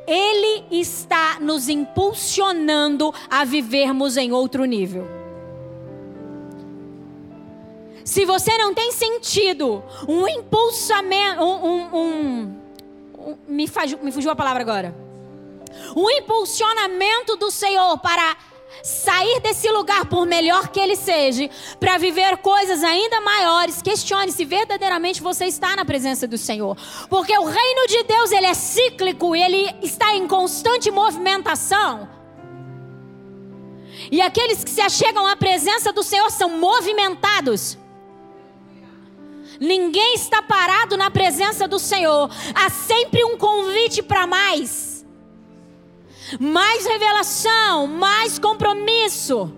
Ele 0.07 0.65
está 0.71 1.39
nos 1.39 1.69
impulsionando 1.69 3.13
a 3.29 3.43
vivermos 3.43 4.17
em 4.17 4.31
outro 4.31 4.65
nível. 4.65 5.07
Se 8.05 8.25
você 8.25 8.57
não 8.57 8.73
tem 8.73 8.91
sentido 8.91 9.81
um 10.07 10.27
impulsamento, 10.27 11.41
um, 11.41 11.65
um, 11.65 11.95
um, 11.95 12.59
um 13.17 13.37
me, 13.47 13.65
me 14.01 14.11
fugiu 14.11 14.29
a 14.29 14.35
palavra 14.35 14.61
agora, 14.61 14.93
um 15.95 16.09
impulsionamento 16.09 17.35
do 17.35 17.51
Senhor 17.51 17.97
para 17.99 18.35
sair 18.81 19.39
desse 19.39 19.69
lugar, 19.69 20.05
por 20.05 20.25
melhor 20.25 20.67
que 20.69 20.79
ele 20.79 20.95
seja, 20.95 21.49
para 21.79 21.97
viver 21.97 22.37
coisas 22.37 22.83
ainda 22.83 23.21
maiores, 23.21 23.81
questione 23.81 24.31
se 24.31 24.43
verdadeiramente 24.43 25.21
você 25.21 25.45
está 25.45 25.75
na 25.75 25.85
presença 25.85 26.27
do 26.27 26.37
Senhor. 26.37 26.75
Porque 27.09 27.37
o 27.37 27.45
reino 27.45 27.87
de 27.87 28.03
Deus, 28.03 28.31
ele 28.31 28.45
é 28.45 28.53
cíclico, 28.53 29.35
ele 29.35 29.73
está 29.81 30.15
em 30.15 30.27
constante 30.27 30.89
movimentação. 30.89 32.09
E 34.11 34.21
aqueles 34.21 34.63
que 34.63 34.69
se 34.69 34.81
achegam 34.81 35.25
à 35.27 35.35
presença 35.35 35.93
do 35.93 36.03
Senhor 36.03 36.29
são 36.31 36.49
movimentados. 36.49 37.77
Ninguém 39.59 40.15
está 40.15 40.41
parado 40.41 40.97
na 40.97 41.09
presença 41.09 41.67
do 41.67 41.79
Senhor. 41.79 42.29
Há 42.53 42.69
sempre 42.69 43.23
um 43.23 43.37
convite 43.37 44.01
para 44.01 44.27
mais 44.27 44.92
mais 46.39 46.85
revelação, 46.85 47.87
mais 47.87 48.39
compromisso, 48.39 49.51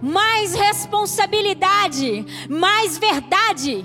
mais 0.00 0.54
responsabilidade, 0.54 2.26
mais 2.48 2.98
verdade. 2.98 3.84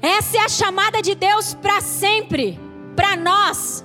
Essa 0.00 0.38
é 0.38 0.40
a 0.40 0.48
chamada 0.48 1.02
de 1.02 1.14
Deus 1.14 1.54
para 1.54 1.80
sempre, 1.80 2.58
para 2.94 3.16
nós. 3.16 3.84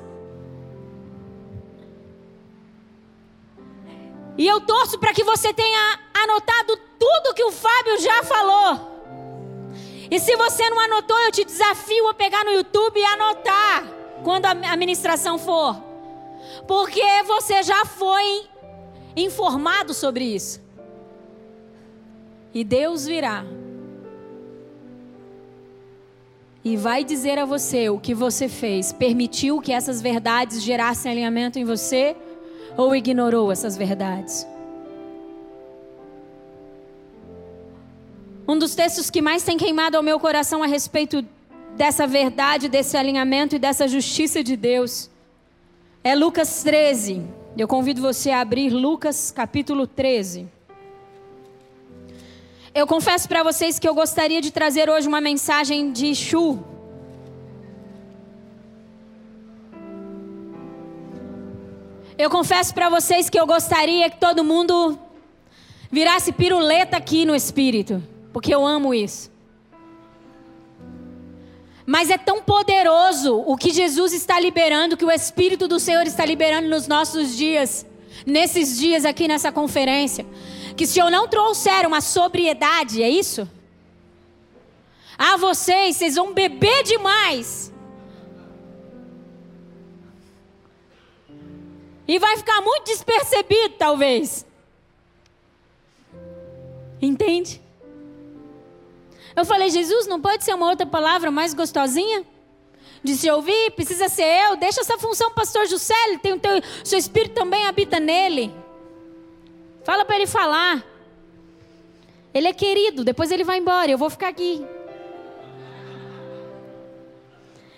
E 4.37 4.47
eu 4.47 4.59
torço 4.61 4.97
para 4.97 5.13
que 5.13 5.23
você 5.23 5.53
tenha 5.53 5.99
anotado 6.23 6.77
tudo 6.99 7.33
que 7.35 7.43
o 7.43 7.51
Fábio 7.51 7.99
já 7.99 8.23
falou. 8.23 8.93
E 10.09 10.19
se 10.19 10.35
você 10.35 10.69
não 10.69 10.79
anotou, 10.79 11.17
eu 11.19 11.31
te 11.31 11.45
desafio 11.45 12.07
a 12.09 12.13
pegar 12.13 12.43
no 12.43 12.51
YouTube 12.51 12.99
e 12.99 13.05
anotar 13.05 13.92
quando 14.23 14.45
a 14.45 14.75
ministração 14.77 15.37
for. 15.37 15.75
Porque 16.67 17.03
você 17.25 17.61
já 17.63 17.85
foi 17.85 18.45
informado 19.15 19.93
sobre 19.93 20.23
isso. 20.23 20.61
E 22.53 22.63
Deus 22.63 23.05
virá. 23.05 23.43
E 26.63 26.77
vai 26.77 27.03
dizer 27.03 27.37
a 27.37 27.45
você 27.45 27.89
o 27.89 27.99
que 27.99 28.13
você 28.13 28.47
fez. 28.47 28.93
Permitiu 28.93 29.59
que 29.59 29.73
essas 29.73 30.01
verdades 30.01 30.61
gerassem 30.61 31.11
alinhamento 31.11 31.59
em 31.59 31.65
você? 31.65 32.15
Ou 32.77 32.95
ignorou 32.95 33.51
essas 33.51 33.75
verdades? 33.75 34.47
Um 38.47 38.57
dos 38.57 38.75
textos 38.75 39.09
que 39.09 39.21
mais 39.21 39.43
tem 39.43 39.57
queimado 39.57 39.97
ao 39.97 40.03
meu 40.03 40.19
coração 40.19 40.61
a 40.61 40.67
respeito 40.67 41.25
dessa 41.75 42.05
verdade, 42.05 42.69
desse 42.69 42.95
alinhamento 42.95 43.55
e 43.55 43.59
dessa 43.59 43.87
justiça 43.87 44.43
de 44.43 44.55
Deus. 44.55 45.09
É 46.03 46.15
Lucas 46.15 46.63
13. 46.63 47.23
Eu 47.57 47.67
convido 47.67 48.01
você 48.01 48.31
a 48.31 48.41
abrir 48.41 48.69
Lucas 48.69 49.31
capítulo 49.31 49.87
13. 49.87 50.47
Eu 52.73 52.87
confesso 52.87 53.27
para 53.27 53.43
vocês 53.43 53.77
que 53.77 53.87
eu 53.87 53.93
gostaria 53.93 54.41
de 54.41 54.51
trazer 54.51 54.89
hoje 54.89 55.07
uma 55.07 55.21
mensagem 55.21 55.91
de 55.91 56.15
Chu. 56.15 56.59
Eu 62.17 62.29
confesso 62.29 62.73
para 62.73 62.89
vocês 62.89 63.29
que 63.29 63.39
eu 63.39 63.45
gostaria 63.45 64.09
que 64.09 64.17
todo 64.17 64.43
mundo 64.43 64.97
virasse 65.91 66.31
piruleta 66.31 66.97
aqui 66.97 67.25
no 67.25 67.35
espírito, 67.35 68.01
porque 68.31 68.53
eu 68.53 68.65
amo 68.65 68.93
isso. 68.93 69.32
Mas 71.85 72.09
é 72.09 72.17
tão 72.17 72.41
poderoso 72.41 73.35
o 73.45 73.57
que 73.57 73.71
Jesus 73.71 74.13
está 74.13 74.39
liberando, 74.39 74.95
que 74.95 75.05
o 75.05 75.11
Espírito 75.11 75.67
do 75.67 75.79
Senhor 75.79 76.05
está 76.07 76.25
liberando 76.25 76.69
nos 76.69 76.87
nossos 76.87 77.35
dias, 77.35 77.85
nesses 78.25 78.77
dias 78.77 79.03
aqui 79.03 79.27
nessa 79.27 79.51
conferência, 79.51 80.25
que 80.77 80.87
se 80.87 80.99
eu 80.99 81.11
não 81.11 81.27
trouxer 81.27 81.85
uma 81.85 81.99
sobriedade, 81.99 83.03
é 83.03 83.09
isso? 83.09 83.49
Ah, 85.17 85.37
vocês, 85.37 85.97
vocês 85.97 86.15
vão 86.15 86.33
beber 86.33 86.83
demais. 86.83 87.71
E 92.07 92.19
vai 92.19 92.37
ficar 92.37 92.61
muito 92.61 92.85
despercebido, 92.85 93.75
talvez. 93.77 94.45
Entende? 97.01 97.62
Eu 99.35 99.45
falei, 99.45 99.69
Jesus, 99.69 100.07
não 100.07 100.21
pode 100.21 100.43
ser 100.43 100.53
uma 100.53 100.69
outra 100.69 100.85
palavra 100.85 101.31
mais 101.31 101.53
gostosinha? 101.53 102.23
De 103.03 103.15
se 103.15 103.29
ouvir, 103.29 103.71
precisa 103.71 104.07
ser 104.07 104.23
eu. 104.23 104.55
Deixa 104.55 104.81
essa 104.81 104.97
função, 104.97 105.31
pastor 105.31 105.65
Juscelio. 105.65 106.19
Tem 106.19 106.33
o 106.33 106.39
teu, 106.39 106.61
seu 106.83 106.97
espírito 106.97 107.33
também 107.33 107.65
habita 107.65 107.99
nele. 107.99 108.53
Fala 109.83 110.05
para 110.05 110.15
ele 110.15 110.27
falar. 110.27 110.83
Ele 112.33 112.47
é 112.47 112.53
querido, 112.53 113.03
depois 113.03 113.31
ele 113.31 113.43
vai 113.43 113.59
embora, 113.59 113.91
eu 113.91 113.97
vou 113.97 114.09
ficar 114.09 114.29
aqui. 114.29 114.65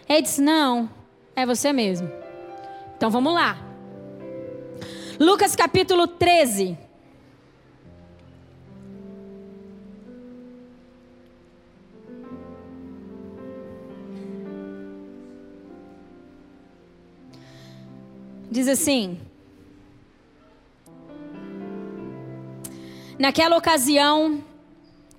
Ele 0.08 0.22
disse: 0.22 0.42
Não, 0.42 0.90
é 1.36 1.46
você 1.46 1.74
mesmo. 1.74 2.10
Então 2.96 3.10
vamos 3.10 3.34
lá. 3.34 3.58
Lucas 5.20 5.56
capítulo 5.56 6.08
13. 6.08 6.85
Diz 18.56 18.70
assim: 18.70 19.18
Naquela 23.20 23.58
ocasião, 23.58 24.42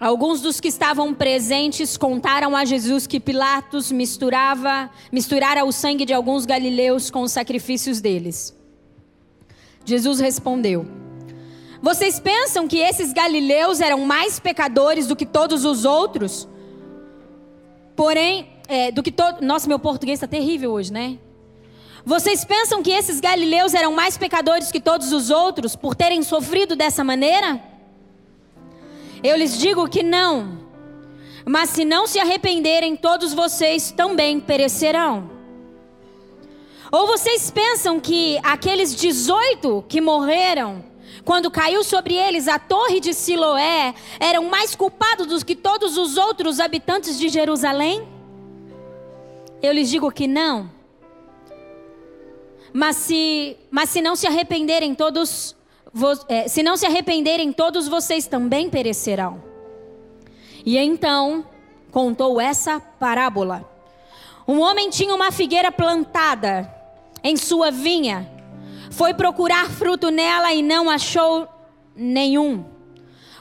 alguns 0.00 0.40
dos 0.40 0.58
que 0.58 0.68
estavam 0.68 1.12
presentes 1.12 1.98
contaram 1.98 2.56
a 2.56 2.64
Jesus 2.64 3.06
que 3.06 3.20
Pilatos 3.20 3.92
misturava, 3.92 4.88
misturara 5.12 5.66
o 5.66 5.70
sangue 5.70 6.06
de 6.06 6.14
alguns 6.14 6.46
galileus 6.46 7.10
com 7.10 7.20
os 7.20 7.32
sacrifícios 7.32 8.00
deles. 8.00 8.56
Jesus 9.84 10.18
respondeu: 10.18 10.86
Vocês 11.82 12.18
pensam 12.18 12.66
que 12.66 12.78
esses 12.78 13.12
galileus 13.12 13.82
eram 13.82 14.06
mais 14.06 14.40
pecadores 14.40 15.06
do 15.06 15.14
que 15.14 15.26
todos 15.26 15.66
os 15.66 15.84
outros? 15.84 16.48
Porém, 17.94 18.48
é, 18.66 18.90
do 18.90 19.02
que 19.02 19.12
todo. 19.12 19.42
Nossa, 19.42 19.68
meu 19.68 19.78
português 19.78 20.16
está 20.16 20.26
terrível 20.26 20.72
hoje, 20.72 20.90
né? 20.90 21.18
Vocês 22.06 22.44
pensam 22.44 22.84
que 22.84 22.92
esses 22.92 23.18
galileus 23.18 23.74
eram 23.74 23.92
mais 23.92 24.16
pecadores 24.16 24.70
que 24.70 24.78
todos 24.78 25.12
os 25.12 25.28
outros 25.28 25.74
por 25.74 25.96
terem 25.96 26.22
sofrido 26.22 26.76
dessa 26.76 27.02
maneira? 27.02 27.60
Eu 29.24 29.36
lhes 29.36 29.58
digo 29.58 29.88
que 29.88 30.04
não. 30.04 30.56
Mas 31.44 31.70
se 31.70 31.84
não 31.84 32.06
se 32.06 32.20
arrependerem, 32.20 32.94
todos 32.94 33.34
vocês 33.34 33.90
também 33.90 34.38
perecerão. 34.38 35.28
Ou 36.92 37.08
vocês 37.08 37.50
pensam 37.50 37.98
que 37.98 38.38
aqueles 38.44 38.94
18 38.94 39.84
que 39.88 40.00
morreram, 40.00 40.84
quando 41.24 41.50
caiu 41.50 41.82
sobre 41.82 42.14
eles 42.14 42.46
a 42.46 42.56
torre 42.56 43.00
de 43.00 43.12
Siloé, 43.12 43.92
eram 44.20 44.44
mais 44.44 44.76
culpados 44.76 45.26
do 45.26 45.44
que 45.44 45.56
todos 45.56 45.98
os 45.98 46.16
outros 46.16 46.60
habitantes 46.60 47.18
de 47.18 47.28
Jerusalém? 47.28 48.06
Eu 49.60 49.72
lhes 49.72 49.90
digo 49.90 50.12
que 50.12 50.28
não. 50.28 50.75
Mas 52.76 52.96
se, 52.96 53.56
mas 53.70 53.88
se 53.88 54.02
não 54.02 54.14
se 54.14 54.26
arrependerem 54.26 54.94
todos, 54.94 55.56
é, 56.28 56.46
se 56.46 56.62
não 56.62 56.76
se 56.76 56.84
arrependerem 56.84 57.50
todos 57.50 57.88
vocês 57.88 58.26
também 58.26 58.68
perecerão. 58.68 59.42
E 60.62 60.76
então 60.76 61.46
contou 61.90 62.38
essa 62.38 62.78
parábola. 62.78 63.66
Um 64.46 64.60
homem 64.60 64.90
tinha 64.90 65.14
uma 65.14 65.32
figueira 65.32 65.72
plantada 65.72 66.70
em 67.24 67.34
sua 67.34 67.70
vinha. 67.70 68.30
Foi 68.90 69.14
procurar 69.14 69.70
fruto 69.70 70.10
nela 70.10 70.52
e 70.52 70.60
não 70.60 70.90
achou 70.90 71.48
nenhum. 71.96 72.62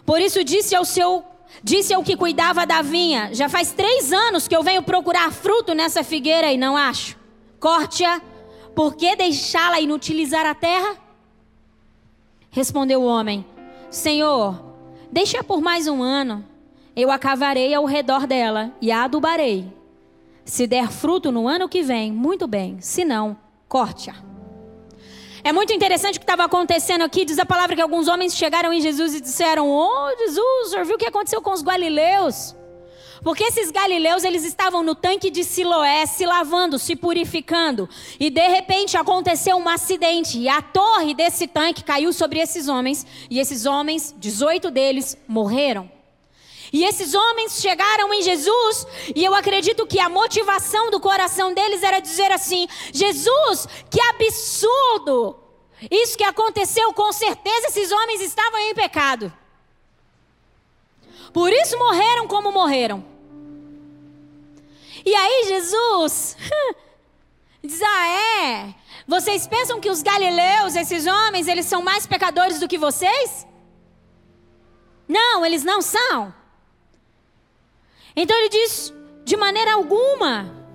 Por 0.06 0.22
isso 0.22 0.46
disse 0.46 0.74
ao 0.74 0.86
seu 0.86 1.26
disse 1.62 1.94
ao 1.94 2.04
que 2.04 2.16
cuidava 2.16 2.66
da 2.66 2.82
vinha: 2.82 3.32
Já 3.34 3.50
faz 3.50 3.74
três 3.74 4.14
anos 4.14 4.48
que 4.48 4.56
eu 4.56 4.64
venho 4.64 4.82
procurar 4.82 5.30
fruto 5.34 5.74
nessa 5.74 6.06
figueira 6.06 6.54
e 6.54 6.58
não 6.58 6.78
acho. 6.78 7.18
Corte-a 7.60 8.22
por 8.76 8.96
que 8.96 9.16
deixá-la 9.16 9.80
inutilizar 9.80 10.46
a 10.46 10.54
terra? 10.54 10.98
Respondeu 12.52 13.02
o 13.02 13.06
homem: 13.06 13.46
Senhor, 13.90 14.62
deixa 15.12 15.44
por 15.44 15.62
mais 15.62 15.88
um 15.88 16.04
ano. 16.04 16.46
Eu 16.96 17.12
a 17.12 17.18
cavarei 17.18 17.74
ao 17.74 17.86
redor 17.86 18.28
dela 18.28 18.74
e 18.82 18.92
a 18.92 19.04
adubarei. 19.04 19.74
Se 20.46 20.68
der 20.68 20.92
fruto 20.92 21.32
no 21.32 21.48
ano 21.48 21.68
que 21.68 21.82
vem, 21.82 22.12
muito 22.12 22.48
bem. 22.48 22.80
Se 22.80 23.04
não, 23.04 23.38
corte-a. 23.68 24.16
É 25.44 25.52
muito 25.52 25.74
interessante 25.74 26.16
o 26.16 26.20
que 26.20 26.24
estava 26.24 26.44
acontecendo 26.44 27.04
aqui. 27.04 27.26
Diz 27.26 27.38
a 27.38 27.46
palavra 27.46 27.76
que 27.76 27.82
alguns 27.82 28.08
homens 28.08 28.36
chegaram 28.36 28.74
em 28.74 28.82
Jesus 28.82 29.16
e 29.16 29.22
disseram: 29.22 29.70
Oh, 29.70 30.16
Jesus, 30.18 30.74
o 30.74 30.86
viu 30.86 30.96
o 30.96 30.98
que 30.98 31.06
aconteceu 31.06 31.42
com 31.42 31.52
os 31.52 31.62
galileus? 31.62 32.56
Porque 33.26 33.44
esses 33.44 33.72
galileus, 33.72 34.24
eles 34.24 34.44
estavam 34.46 34.84
no 34.84 34.94
tanque 34.94 35.32
de 35.32 35.44
Siloé, 35.44 36.06
se 36.06 36.28
lavando, 36.28 36.78
se 36.78 36.96
purificando. 36.96 37.90
E 38.20 38.30
de 38.30 38.48
repente 38.48 38.96
aconteceu 38.96 39.58
um 39.58 39.68
acidente. 39.68 40.38
E 40.38 40.48
a 40.48 40.62
torre 40.62 41.16
desse 41.16 41.48
tanque 41.48 41.84
caiu 41.84 42.14
sobre 42.14 42.38
esses 42.38 42.68
homens. 42.68 43.04
E 43.28 43.40
esses 43.40 43.66
homens, 43.66 44.14
18 44.16 44.70
deles, 44.70 45.18
morreram. 45.28 45.90
E 46.72 46.84
esses 46.84 47.16
homens 47.16 47.60
chegaram 47.60 48.14
em 48.14 48.22
Jesus, 48.22 48.86
e 49.16 49.24
eu 49.24 49.34
acredito 49.34 49.88
que 49.88 50.00
a 50.00 50.08
motivação 50.08 50.92
do 50.92 51.00
coração 51.00 51.52
deles 51.52 51.82
era 51.82 52.00
dizer 52.00 52.32
assim: 52.32 52.68
Jesus, 52.94 53.68
que 53.90 54.02
absurdo! 54.02 55.36
Isso 55.90 56.16
que 56.16 56.24
aconteceu, 56.24 56.94
com 56.94 57.12
certeza 57.12 57.70
esses 57.70 57.92
homens 57.92 58.22
estavam 58.22 58.60
em 58.60 58.76
pecado. 58.76 59.34
Por 61.34 61.52
isso 61.52 61.76
morreram 61.80 62.28
como 62.28 62.52
morreram. 62.52 63.15
E 65.06 65.14
aí 65.14 65.46
Jesus 65.48 66.36
diz: 67.64 67.82
Ah, 67.82 68.08
é? 68.08 68.76
Vocês 69.08 69.46
pensam 69.48 69.80
que 69.80 69.90
os 69.90 70.02
galileus, 70.02 70.76
esses 70.76 71.06
homens, 71.06 71.48
eles 71.48 71.66
são 71.66 71.82
mais 71.82 72.08
pecadores 72.08 72.60
do 72.60 72.68
que 72.68 72.78
vocês? 72.78 73.46
Não, 75.08 75.46
eles 75.46 75.64
não 75.64 75.82
são. 75.82 76.34
Então 78.16 78.36
ele 78.38 78.50
diz: 78.50 78.94
de 79.24 79.38
maneira 79.38 79.74
alguma. 79.74 80.66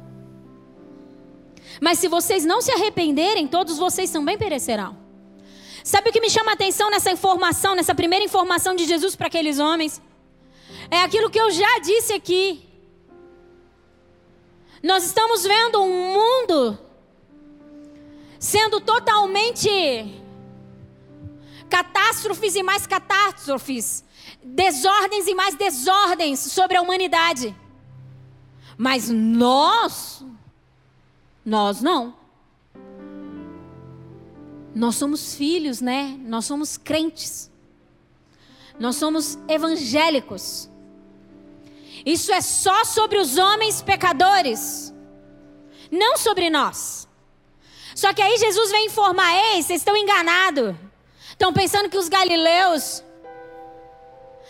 Mas 1.81 1.99
se 1.99 2.09
vocês 2.09 2.45
não 2.45 2.61
se 2.61 2.71
arrependerem, 2.71 3.49
todos 3.49 3.79
vocês 3.79 4.11
também 4.11 4.37
perecerão. 4.37 4.99
Sabe 5.83 6.11
o 6.11 6.13
que 6.13 6.21
me 6.21 6.29
chama 6.29 6.51
a 6.51 6.55
atenção 6.55 6.91
nessa 6.91 7.11
informação, 7.11 7.75
nessa 7.75 7.95
primeira 7.95 8.25
informação 8.25 8.77
de 8.77 8.85
Jesus 8.85 9.17
para 9.17 9.29
aqueles 9.29 9.59
homens? 9.59 10.01
É 10.91 11.01
aquilo 11.03 11.31
que 11.31 11.41
eu 11.41 11.51
já 11.51 11.79
disse 11.79 12.13
aqui. 12.13 12.70
Nós 14.83 15.05
estamos 15.05 15.43
vendo 15.43 15.83
um 15.83 16.15
mundo 16.15 16.79
sendo 18.39 18.81
totalmente 18.81 19.69
catástrofes 21.69 22.55
e 22.57 22.63
mais 22.63 22.87
catástrofes, 22.87 24.03
desordens 24.43 25.27
e 25.27 25.35
mais 25.35 25.55
desordens 25.55 26.41
sobre 26.41 26.79
a 26.79 26.83
humanidade. 26.83 27.55
Mas 28.79 29.11
nós, 29.11 30.25
nós 31.45 31.83
não. 31.83 32.17
Nós 34.75 34.97
somos 34.97 35.35
filhos, 35.35 35.83
né? 35.83 36.19
Nós 36.23 36.47
somos 36.47 36.79
crentes. 36.79 37.51
Nós 38.79 38.97
somos 38.97 39.39
evangélicos. 39.47 40.70
Isso 42.05 42.33
é 42.33 42.41
só 42.41 42.85
sobre 42.85 43.19
os 43.19 43.37
homens 43.37 43.83
pecadores, 43.83 44.93
não 45.91 46.17
sobre 46.17 46.49
nós. 46.49 47.09
Só 47.95 48.13
que 48.15 48.23
aí 48.23 48.39
Jesus 48.39 48.71
vem 48.71 48.87
informar: 48.87 49.33
ei, 49.35 49.63
vocês 49.63 49.81
estão 49.81 49.97
enganados. 49.97 50.75
Estão 51.31 51.53
pensando 51.53 51.89
que 51.89 51.97
os 51.97 52.09
galileus 52.09 53.03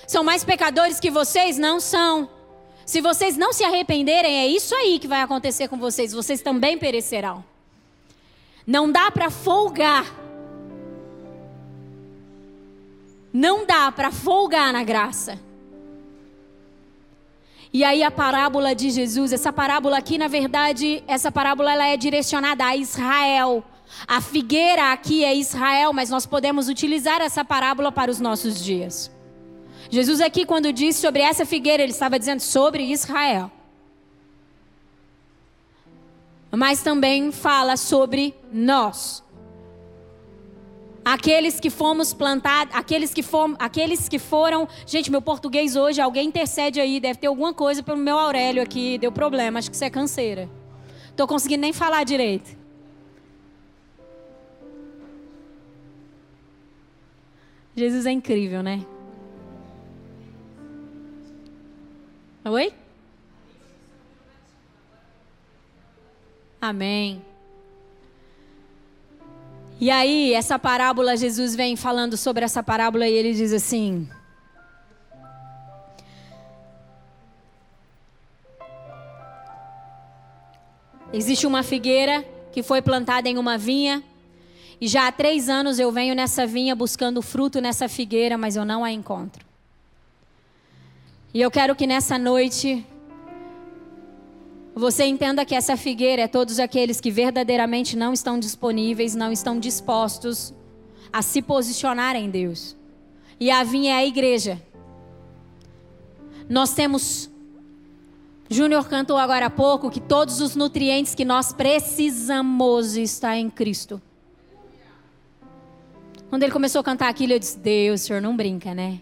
são 0.06 0.24
mais 0.24 0.42
pecadores 0.42 0.98
que 0.98 1.10
vocês? 1.10 1.56
Não 1.56 1.78
são. 1.78 2.28
Se 2.84 3.00
vocês 3.00 3.36
não 3.36 3.52
se 3.52 3.62
arrependerem, 3.62 4.40
é 4.40 4.46
isso 4.48 4.74
aí 4.74 4.98
que 4.98 5.06
vai 5.06 5.20
acontecer 5.20 5.68
com 5.68 5.78
vocês. 5.78 6.12
Vocês 6.12 6.42
também 6.42 6.76
perecerão. 6.76 7.44
Não 8.66 8.90
dá 8.90 9.10
para 9.10 9.30
folgar. 9.30 10.04
Não 13.32 13.64
dá 13.64 13.92
para 13.92 14.10
folgar 14.10 14.72
na 14.72 14.82
graça. 14.82 15.38
E 17.72 17.84
aí 17.84 18.02
a 18.02 18.10
parábola 18.10 18.74
de 18.74 18.90
Jesus, 18.90 19.32
essa 19.32 19.52
parábola 19.52 19.98
aqui, 19.98 20.18
na 20.18 20.26
verdade, 20.26 21.04
essa 21.06 21.30
parábola 21.30 21.72
ela 21.72 21.86
é 21.86 21.96
direcionada 21.96 22.64
a 22.64 22.76
Israel. 22.76 23.64
A 24.08 24.20
figueira 24.20 24.92
aqui 24.92 25.24
é 25.24 25.34
Israel, 25.34 25.92
mas 25.92 26.10
nós 26.10 26.26
podemos 26.26 26.68
utilizar 26.68 27.20
essa 27.20 27.44
parábola 27.44 27.92
para 27.92 28.10
os 28.10 28.18
nossos 28.18 28.62
dias. 28.62 29.10
Jesus 29.88 30.20
aqui, 30.20 30.44
quando 30.44 30.72
disse 30.72 31.00
sobre 31.00 31.22
essa 31.22 31.46
figueira, 31.46 31.82
ele 31.82 31.92
estava 31.92 32.18
dizendo 32.18 32.40
sobre 32.40 32.84
Israel. 32.84 33.50
Mas 36.50 36.82
também 36.82 37.30
fala 37.30 37.76
sobre 37.76 38.34
nós. 38.52 39.22
Aqueles 41.04 41.58
que 41.58 41.70
fomos 41.70 42.12
plantados, 42.12 42.74
aqueles 42.74 43.14
que, 43.14 43.22
fom, 43.22 43.54
aqueles 43.58 44.08
que 44.08 44.18
foram. 44.18 44.68
Gente, 44.86 45.10
meu 45.10 45.22
português 45.22 45.74
hoje, 45.74 46.00
alguém 46.00 46.28
intercede 46.28 46.80
aí, 46.80 47.00
deve 47.00 47.18
ter 47.18 47.26
alguma 47.26 47.54
coisa 47.54 47.82
pelo 47.82 47.96
meu 47.96 48.18
Aurélio 48.18 48.62
aqui, 48.62 48.98
deu 48.98 49.10
problema, 49.10 49.58
acho 49.58 49.70
que 49.70 49.76
isso 49.76 49.84
é 49.84 49.90
canseira. 49.90 50.48
Estou 51.08 51.26
conseguindo 51.26 51.62
nem 51.62 51.72
falar 51.72 52.04
direito. 52.04 52.58
Jesus 57.74 58.04
é 58.04 58.10
incrível, 58.10 58.62
né? 58.62 58.84
Oi? 62.44 62.72
Amém. 66.60 67.22
E 69.80 69.90
aí, 69.90 70.34
essa 70.34 70.58
parábola, 70.58 71.16
Jesus 71.16 71.56
vem 71.56 71.74
falando 71.74 72.14
sobre 72.14 72.44
essa 72.44 72.62
parábola 72.62 73.08
e 73.08 73.14
ele 73.14 73.32
diz 73.32 73.50
assim: 73.50 74.06
Existe 81.10 81.46
uma 81.46 81.62
figueira 81.62 82.22
que 82.52 82.62
foi 82.62 82.82
plantada 82.82 83.26
em 83.26 83.38
uma 83.38 83.56
vinha, 83.56 84.02
e 84.78 84.86
já 84.86 85.06
há 85.06 85.12
três 85.12 85.48
anos 85.48 85.78
eu 85.78 85.90
venho 85.90 86.14
nessa 86.14 86.46
vinha 86.46 86.76
buscando 86.76 87.22
fruto 87.22 87.58
nessa 87.58 87.88
figueira, 87.88 88.36
mas 88.36 88.56
eu 88.56 88.66
não 88.66 88.84
a 88.84 88.92
encontro. 88.92 89.46
E 91.32 91.40
eu 91.40 91.50
quero 91.50 91.74
que 91.74 91.86
nessa 91.86 92.18
noite 92.18 92.84
você 94.80 95.04
entenda 95.04 95.44
que 95.44 95.54
essa 95.54 95.76
figueira 95.76 96.22
é 96.22 96.26
todos 96.26 96.58
aqueles 96.58 97.00
que 97.00 97.10
verdadeiramente 97.10 97.96
não 97.96 98.14
estão 98.14 98.38
disponíveis, 98.38 99.14
não 99.14 99.30
estão 99.30 99.60
dispostos 99.60 100.54
a 101.12 101.20
se 101.20 101.42
posicionar 101.42 102.16
em 102.16 102.30
Deus. 102.30 102.74
E 103.38 103.50
a 103.50 103.62
vinha 103.62 103.92
é 103.92 103.96
a 103.98 104.06
igreja. 104.06 104.60
Nós 106.48 106.72
temos. 106.72 107.30
Júnior 108.48 108.88
cantou 108.88 109.16
agora 109.16 109.46
há 109.46 109.50
pouco 109.50 109.90
que 109.90 110.00
todos 110.00 110.40
os 110.40 110.56
nutrientes 110.56 111.14
que 111.14 111.24
nós 111.24 111.52
precisamos 111.52 112.96
está 112.96 113.36
em 113.36 113.48
Cristo. 113.48 114.00
Quando 116.28 116.42
ele 116.42 116.52
começou 116.52 116.80
a 116.80 116.84
cantar 116.84 117.08
aquilo, 117.08 117.34
eu 117.34 117.38
disse: 117.38 117.58
Deus, 117.58 118.00
o 118.00 118.04
senhor 118.06 118.22
não 118.22 118.34
brinca, 118.36 118.74
né? 118.74 119.00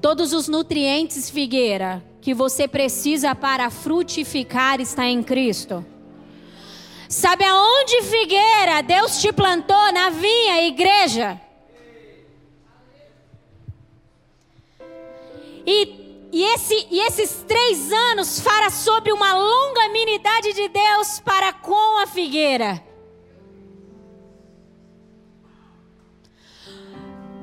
Todos 0.00 0.32
os 0.32 0.48
nutrientes, 0.48 1.28
figueira, 1.28 2.02
que 2.20 2.34
você 2.34 2.66
precisa 2.66 3.34
para 3.34 3.70
frutificar 3.70 4.80
está 4.80 5.06
em 5.06 5.22
Cristo. 5.22 5.84
Sabe 7.08 7.44
aonde, 7.44 8.02
figueira, 8.02 8.82
Deus 8.82 9.20
te 9.20 9.32
plantou 9.32 9.92
na 9.92 10.10
vinha, 10.10 10.66
igreja? 10.66 11.40
E, 15.66 16.28
e, 16.32 16.44
esse, 16.44 16.86
e 16.90 17.00
esses 17.00 17.44
três 17.46 17.92
anos 17.92 18.40
fala 18.40 18.68
sobre 18.70 19.12
uma 19.12 19.34
longa 19.34 19.84
amenidade 19.84 20.52
de 20.52 20.68
Deus 20.68 21.20
para 21.20 21.52
com 21.52 22.02
a 22.02 22.06
figueira. 22.06 22.82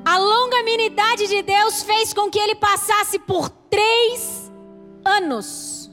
A 0.04 0.18
longanimidade 0.18 1.26
de 1.26 1.42
Deus 1.42 1.82
fez 1.82 2.12
com 2.12 2.30
que 2.30 2.38
ele 2.38 2.54
passasse 2.54 3.18
por 3.18 3.48
três 3.48 4.35
anos 5.06 5.90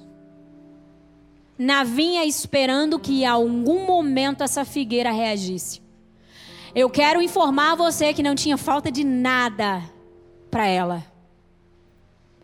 na 1.58 1.84
vinha 1.84 2.26
esperando 2.26 3.00
que 3.00 3.22
em 3.22 3.26
algum 3.26 3.86
momento 3.86 4.44
essa 4.44 4.66
figueira 4.66 5.12
reagisse. 5.12 5.82
Eu 6.76 6.90
quero 6.90 7.22
informar 7.22 7.76
você 7.76 8.14
que 8.14 8.24
não 8.24 8.34
tinha 8.34 8.58
falta 8.58 8.92
de 8.92 9.04
nada 9.04 9.84
para 10.50 10.66
ela. 10.66 11.06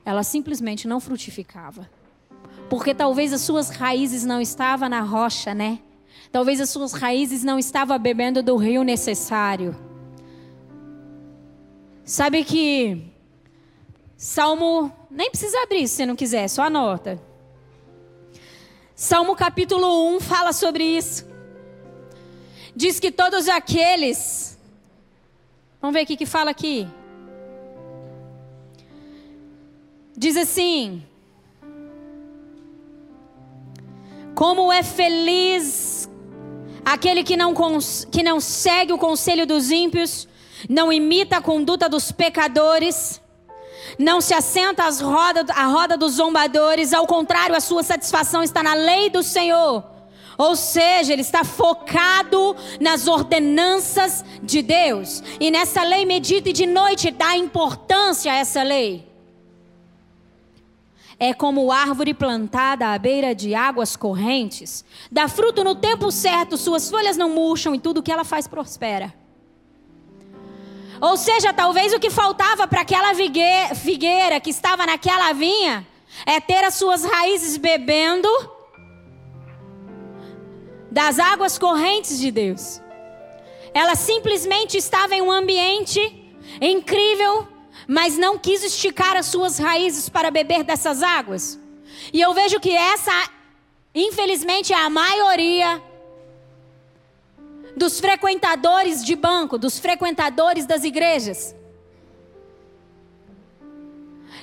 Ela 0.06 0.24
simplesmente 0.24 0.88
não 0.88 1.00
frutificava. 1.00 1.90
Porque 2.70 2.94
talvez 2.94 3.34
as 3.34 3.42
suas 3.42 3.72
raízes 3.72 4.24
não 4.24 4.40
estavam 4.40 4.88
na 4.88 5.02
rocha, 5.02 5.56
né? 5.56 5.80
Talvez 6.32 6.62
as 6.62 6.70
suas 6.70 6.94
raízes 6.94 7.44
não 7.44 7.58
estavam 7.58 7.98
bebendo 7.98 8.44
do 8.44 8.56
rio 8.56 8.84
necessário. 8.84 9.76
Sabe 12.06 12.44
que 12.44 13.04
Salmo, 14.16 14.92
nem 15.10 15.30
precisa 15.30 15.58
abrir 15.64 15.88
se 15.88 15.96
você 15.96 16.06
não 16.06 16.16
quiser, 16.16 16.48
só 16.48 16.64
anota. 16.64 17.20
Salmo 18.96 19.36
capítulo 19.36 20.16
1 20.16 20.20
fala 20.20 20.54
sobre 20.54 20.84
isso. 20.84 21.28
Diz 22.76 23.00
que 23.00 23.12
todos 23.12 23.48
aqueles. 23.48 24.58
Vamos 25.82 25.94
ver 25.94 26.04
o 26.04 26.06
que 26.06 26.26
fala 26.26 26.52
aqui. 26.52 26.88
Diz 30.16 30.36
assim: 30.36 31.02
Como 34.36 34.72
é 34.72 34.84
feliz 34.84 36.10
aquele 36.84 37.24
que 37.24 37.38
não, 37.38 37.54
que 38.12 38.22
não 38.22 38.40
segue 38.40 38.94
o 38.94 38.98
conselho 38.98 39.48
dos 39.48 39.72
ímpios, 39.72 40.28
não 40.70 40.92
imita 40.92 41.38
a 41.38 41.42
conduta 41.42 41.88
dos 41.88 42.12
pecadores, 42.12 43.22
não 43.98 44.22
se 44.22 44.34
assenta 44.34 44.86
às 44.86 45.00
roda, 45.00 45.46
à 45.54 45.66
roda 45.66 45.98
dos 45.98 46.14
zombadores, 46.14 46.94
ao 46.94 47.06
contrário, 47.08 47.56
a 47.56 47.60
sua 47.60 47.84
satisfação 47.84 48.44
está 48.44 48.64
na 48.64 48.74
lei 48.74 49.10
do 49.10 49.24
Senhor. 49.24 49.84
Ou 50.38 50.56
seja, 50.56 51.12
ele 51.12 51.22
está 51.22 51.44
focado 51.44 52.56
nas 52.80 53.08
ordenanças 53.08 54.24
de 54.42 54.62
Deus. 54.62 55.22
E 55.38 55.52
nessa 55.52 55.84
lei 55.84 56.06
medita 56.06 56.50
e 56.50 56.54
de 56.54 56.66
noite 56.66 57.12
dá 57.12 57.36
importância 57.36 58.32
a 58.32 58.36
essa 58.36 58.64
lei. 58.64 59.06
É 61.20 61.34
como 61.34 61.74
árvore 61.74 62.14
plantada 62.14 62.88
à 62.88 62.98
beira 62.98 63.36
de 63.36 63.54
águas 63.54 63.98
correntes, 63.98 64.86
dá 65.12 65.28
fruto 65.28 65.66
no 65.66 65.76
tempo 65.76 66.10
certo, 66.10 66.56
suas 66.56 66.90
folhas 66.90 67.18
não 67.18 67.30
murcham 67.30 67.76
e 67.76 67.80
tudo 67.80 68.02
que 68.02 68.10
ela 68.10 68.24
faz 68.24 68.48
prospera. 68.48 69.14
Ou 71.02 71.16
seja, 71.16 71.54
talvez 71.54 71.94
o 71.94 72.00
que 72.00 72.10
faltava 72.10 72.68
para 72.68 72.82
aquela 72.82 73.14
figueira 73.76 74.40
que 74.40 74.50
estava 74.50 74.86
naquela 74.86 75.32
vinha 75.34 75.88
é 76.26 76.40
ter 76.40 76.64
as 76.64 76.76
suas 76.76 77.04
raízes 77.04 77.58
bebendo 77.58 78.28
das 80.92 81.20
águas 81.20 81.58
correntes 81.58 82.20
de 82.20 82.32
Deus. 82.32 82.82
Ela 83.74 83.96
simplesmente 83.96 84.78
estava 84.78 85.16
em 85.16 85.22
um 85.22 85.32
ambiente 85.32 86.00
incrível, 86.60 87.48
mas 87.88 88.18
não 88.18 88.38
quis 88.38 88.64
esticar 88.64 89.16
as 89.16 89.28
suas 89.28 89.58
raízes 89.58 90.10
para 90.10 90.32
beber 90.32 90.64
dessas 90.64 91.02
águas. 91.02 91.60
E 92.12 92.20
eu 92.20 92.34
vejo 92.34 92.60
que 92.60 92.72
essa, 92.72 93.30
infelizmente, 93.94 94.74
é 94.74 94.78
a 94.78 94.90
maioria 94.90 95.82
dos 97.80 97.98
frequentadores 97.98 99.06
de 99.06 99.16
banco, 99.16 99.58
dos 99.58 99.80
frequentadores 99.80 100.66
das 100.66 100.84
igrejas. 100.84 101.56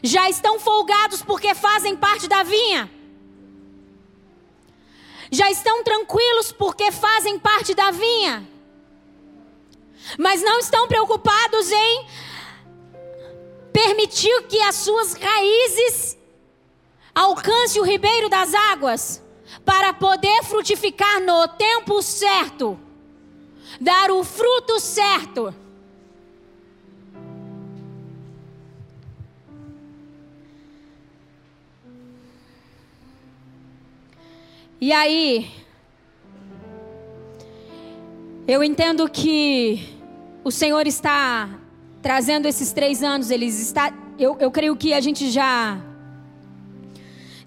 Já 0.03 0.31
estão 0.31 0.59
folgados 0.59 1.21
porque 1.23 1.55
fazem 1.55 1.95
parte 1.97 2.27
da 2.27 2.43
vinha. 2.43 2.91
Já 5.31 5.51
estão 5.51 5.85
tranquilos 5.85 6.51
porque 6.51 6.91
fazem 6.91 7.39
parte 7.39 7.75
da 7.75 7.91
vinha. 7.91 8.49
Mas 10.19 10.41
não 10.41 10.59
estão 10.59 10.89
preocupados 10.89 11.71
em 11.71 12.07
permitir 13.71 14.45
que 14.45 14.61
as 14.63 14.77
suas 14.77 15.13
raízes 15.13 16.17
alcancem 17.15 17.83
o 17.83 17.85
ribeiro 17.85 18.31
das 18.31 18.55
águas 18.55 19.23
para 19.63 19.93
poder 19.93 20.43
frutificar 20.45 21.21
no 21.21 21.49
tempo 21.49 22.01
certo 22.01 22.86
dar 23.81 24.11
o 24.11 24.25
fruto 24.25 24.81
certo. 24.81 25.55
E 34.81 34.93
aí, 34.93 35.51
eu 38.47 38.63
entendo 38.63 39.09
que 39.09 39.83
o 40.45 40.51
Senhor 40.51 40.87
está 40.87 41.49
trazendo 42.03 42.47
esses 42.47 42.73
três 42.73 43.03
anos, 43.03 43.31
eles 43.31 43.59
está, 43.59 43.93
eu, 44.19 44.37
eu 44.39 44.51
creio 44.51 44.77
que 44.77 44.93
a 44.93 45.01
gente 45.01 45.31
já, 45.31 45.81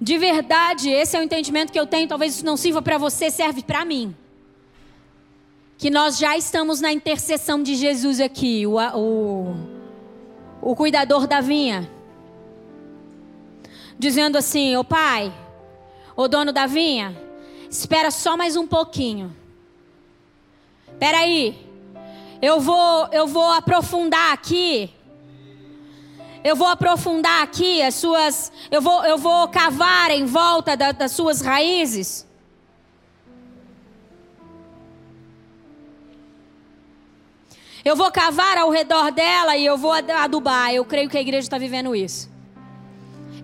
de 0.02 0.18
verdade, 0.18 0.90
esse 0.90 1.16
é 1.16 1.20
o 1.20 1.24
entendimento 1.24 1.72
que 1.72 1.80
eu 1.80 1.86
tenho. 1.86 2.08
Talvez 2.08 2.36
isso 2.36 2.46
não 2.46 2.58
sirva 2.58 2.82
para 2.82 2.98
você, 2.98 3.30
serve 3.30 3.64
para 3.64 3.86
mim 3.86 4.16
que 5.80 5.90
nós 5.90 6.18
já 6.18 6.38
estamos 6.38 6.82
na 6.82 6.92
intercessão 6.92 7.64
de 7.64 7.74
Jesus 7.74 8.20
aqui, 8.20 8.68
o, 8.68 8.76
o, 8.98 9.56
o 10.62 10.76
cuidador 10.76 11.26
da 11.26 11.40
vinha, 11.40 11.90
dizendo 13.98 14.38
assim: 14.38 14.76
Ô 14.76 14.84
pai, 14.84 15.34
o 16.18 16.28
dono 16.28 16.52
da 16.52 16.66
vinha, 16.66 17.18
espera 17.70 18.12
só 18.12 18.36
mais 18.36 18.58
um 18.58 18.68
pouquinho. 18.68 19.34
Espera 20.92 21.20
aí, 21.20 21.58
eu 22.42 22.60
vou, 22.60 23.08
eu 23.14 23.26
vou 23.26 23.50
aprofundar 23.54 24.34
aqui. 24.34 24.94
Eu 26.44 26.58
vou 26.58 26.68
aprofundar 26.68 27.42
aqui 27.42 27.82
as 27.82 27.96
suas, 27.96 28.52
eu 28.70 28.82
vou, 28.82 29.06
eu 29.06 29.18
vou 29.18 29.48
cavar 29.48 30.12
em 30.12 30.26
volta 30.26 30.76
da, 30.76 30.92
das 30.92 31.14
suas 31.14 31.40
raízes. 31.40 32.29
Eu 37.90 37.96
vou 37.96 38.12
cavar 38.12 38.56
ao 38.56 38.70
redor 38.70 39.12
dela 39.12 39.58
e 39.58 39.66
eu 39.66 39.76
vou 39.76 39.92
adubar. 39.92 40.72
Eu 40.72 40.86
creio 40.86 41.10
que 41.10 41.18
a 41.18 41.22
igreja 41.22 41.48
está 41.48 41.58
vivendo 41.58 41.96
isso. 41.96 42.30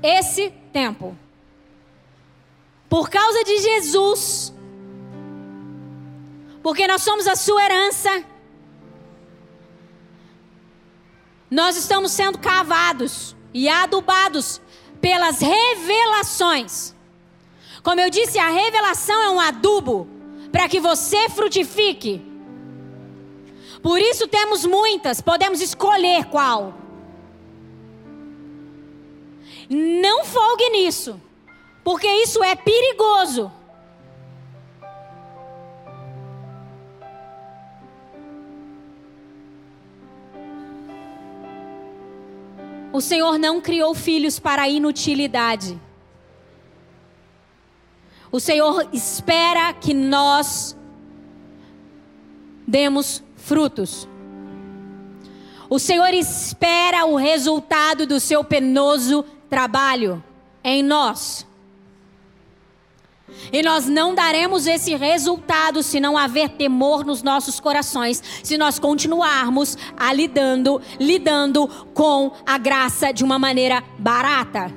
Esse 0.04 0.52
tempo. 0.72 1.18
Por 2.88 3.10
causa 3.10 3.44
de 3.44 3.58
Jesus. 3.58 4.54
Porque 6.62 6.86
nós 6.86 7.02
somos 7.02 7.26
a 7.26 7.36
sua 7.36 7.66
herança. 7.66 8.24
Nós 11.50 11.76
estamos 11.76 12.12
sendo 12.12 12.38
cavados 12.38 13.36
e 13.52 13.68
adubados 13.68 14.62
pelas 15.02 15.40
revelações. 15.40 16.94
Como 17.82 18.00
eu 18.00 18.12
disse, 18.12 18.38
a 18.38 18.52
revelação 18.52 19.24
é 19.24 19.30
um 19.32 19.40
adubo 19.40 20.08
para 20.52 20.70
que 20.70 20.80
você 20.80 21.30
frutifique. 21.30 22.35
Por 23.86 24.02
isso 24.02 24.28
temos 24.28 24.66
muitas, 24.66 25.22
podemos 25.22 25.62
escolher 25.62 26.26
qual. 26.26 26.74
Não 29.70 30.26
folgue 30.26 30.72
nisso, 30.72 31.22
porque 31.84 32.08
isso 32.08 32.44
é 32.44 32.56
perigoso. 32.56 33.52
O 42.92 43.00
Senhor 43.00 43.38
não 43.38 43.62
criou 43.62 43.94
filhos 43.94 44.40
para 44.40 44.68
inutilidade. 44.68 45.80
O 48.32 48.40
Senhor 48.40 48.90
espera 48.92 49.72
que 49.74 49.94
nós 49.94 50.76
demos 52.68 53.24
frutos. 53.46 54.08
O 55.70 55.80
Senhor 55.80 56.14
espera 56.14 57.06
o 57.06 57.16
resultado 57.16 58.06
do 58.06 58.20
seu 58.20 58.44
penoso 58.44 59.24
trabalho 59.50 60.24
em 60.64 60.84
nós. 60.84 61.46
E 63.52 63.62
nós 63.62 63.88
não 63.88 64.14
daremos 64.14 64.68
esse 64.68 64.96
resultado 64.96 65.82
se 65.82 66.00
não 66.00 66.18
haver 66.18 66.50
temor 66.50 67.04
nos 67.04 67.24
nossos 67.24 67.60
corações, 67.60 68.22
se 68.44 68.58
nós 68.58 68.78
continuarmos 68.80 69.78
a 69.98 70.14
lidando, 70.14 70.82
lidando 71.00 71.68
com 71.94 72.32
a 72.46 72.58
graça 72.58 73.12
de 73.12 73.24
uma 73.24 73.40
maneira 73.40 73.84
barata. 73.98 74.72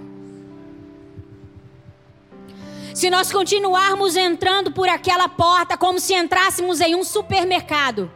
Se 2.95 3.11
nós 3.11 3.31
continuarmos 3.31 4.17
entrando 4.17 4.73
por 4.73 4.89
aquela 4.89 5.29
porta 5.29 5.77
como 5.77 6.01
se 6.01 6.15
entrássemos 6.15 6.81
em 6.81 6.97
um 6.97 7.05
supermercado, 7.05 8.11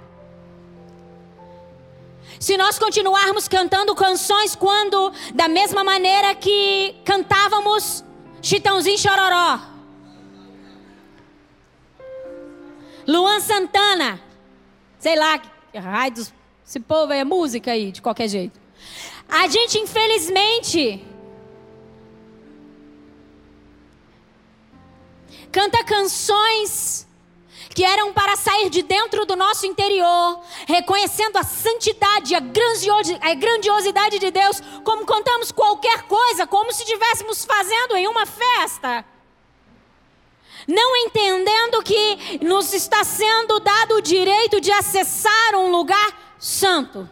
se 2.42 2.56
nós 2.56 2.76
continuarmos 2.76 3.46
cantando 3.46 3.94
canções 3.94 4.56
quando, 4.56 5.12
da 5.32 5.46
mesma 5.46 5.84
maneira 5.84 6.34
que 6.34 6.92
cantávamos 7.04 8.04
Chitãozinho 8.42 8.98
Chororó, 8.98 9.60
Luan 13.06 13.38
Santana, 13.38 14.20
sei 14.98 15.14
lá, 15.14 15.40
raio 15.72 16.14
esse 16.66 16.80
povo 16.80 17.12
é 17.12 17.22
música 17.22 17.70
aí, 17.70 17.92
de 17.92 18.02
qualquer 18.02 18.26
jeito. 18.26 18.60
A 19.28 19.46
gente, 19.46 19.78
infelizmente, 19.78 21.04
canta 25.52 25.84
canções 25.84 27.06
que 27.74 27.84
eram 27.84 28.12
para 28.12 28.36
sair 28.36 28.68
de 28.68 28.82
dentro 28.82 29.24
do 29.24 29.34
nosso 29.34 29.66
interior, 29.66 30.40
reconhecendo 30.66 31.36
a 31.36 31.42
santidade, 31.42 32.34
a 32.34 33.34
grandiosidade 33.34 34.18
de 34.18 34.30
Deus, 34.30 34.60
como 34.84 35.06
contamos 35.06 35.50
qualquer 35.50 36.02
coisa, 36.02 36.46
como 36.46 36.72
se 36.72 36.82
estivéssemos 36.82 37.44
fazendo 37.44 37.96
em 37.96 38.06
uma 38.06 38.26
festa. 38.26 39.04
não 40.68 40.96
entendendo 40.96 41.82
que 41.82 42.38
nos 42.44 42.72
está 42.72 43.02
sendo 43.02 43.58
dado 43.58 43.96
o 43.96 44.00
direito 44.00 44.60
de 44.60 44.70
acessar 44.70 45.56
um 45.56 45.72
lugar 45.72 46.36
santo. 46.38 47.08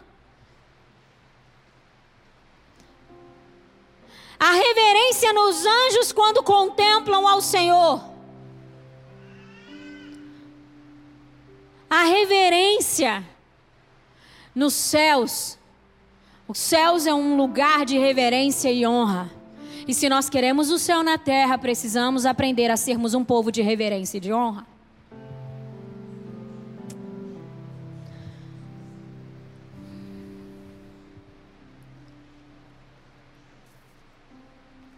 A 4.39 4.51
reverência 4.53 5.33
nos 5.33 5.65
anjos 5.65 6.11
quando 6.11 6.41
contemplam 6.41 7.27
ao 7.27 7.41
Senhor. 7.41 8.10
A 11.93 12.05
reverência 12.05 13.21
nos 14.55 14.73
céus. 14.73 15.59
Os 16.47 16.57
céus 16.57 17.05
é 17.05 17.13
um 17.13 17.35
lugar 17.35 17.83
de 17.83 17.97
reverência 17.97 18.71
e 18.71 18.87
honra. 18.87 19.29
E 19.85 19.93
se 19.93 20.07
nós 20.07 20.29
queremos 20.29 20.71
o 20.71 20.79
céu 20.79 21.03
na 21.03 21.17
terra, 21.17 21.57
precisamos 21.57 22.25
aprender 22.25 22.71
a 22.71 22.77
sermos 22.77 23.13
um 23.13 23.25
povo 23.25 23.51
de 23.51 23.61
reverência 23.61 24.19
e 24.19 24.21
de 24.21 24.31
honra. 24.31 24.65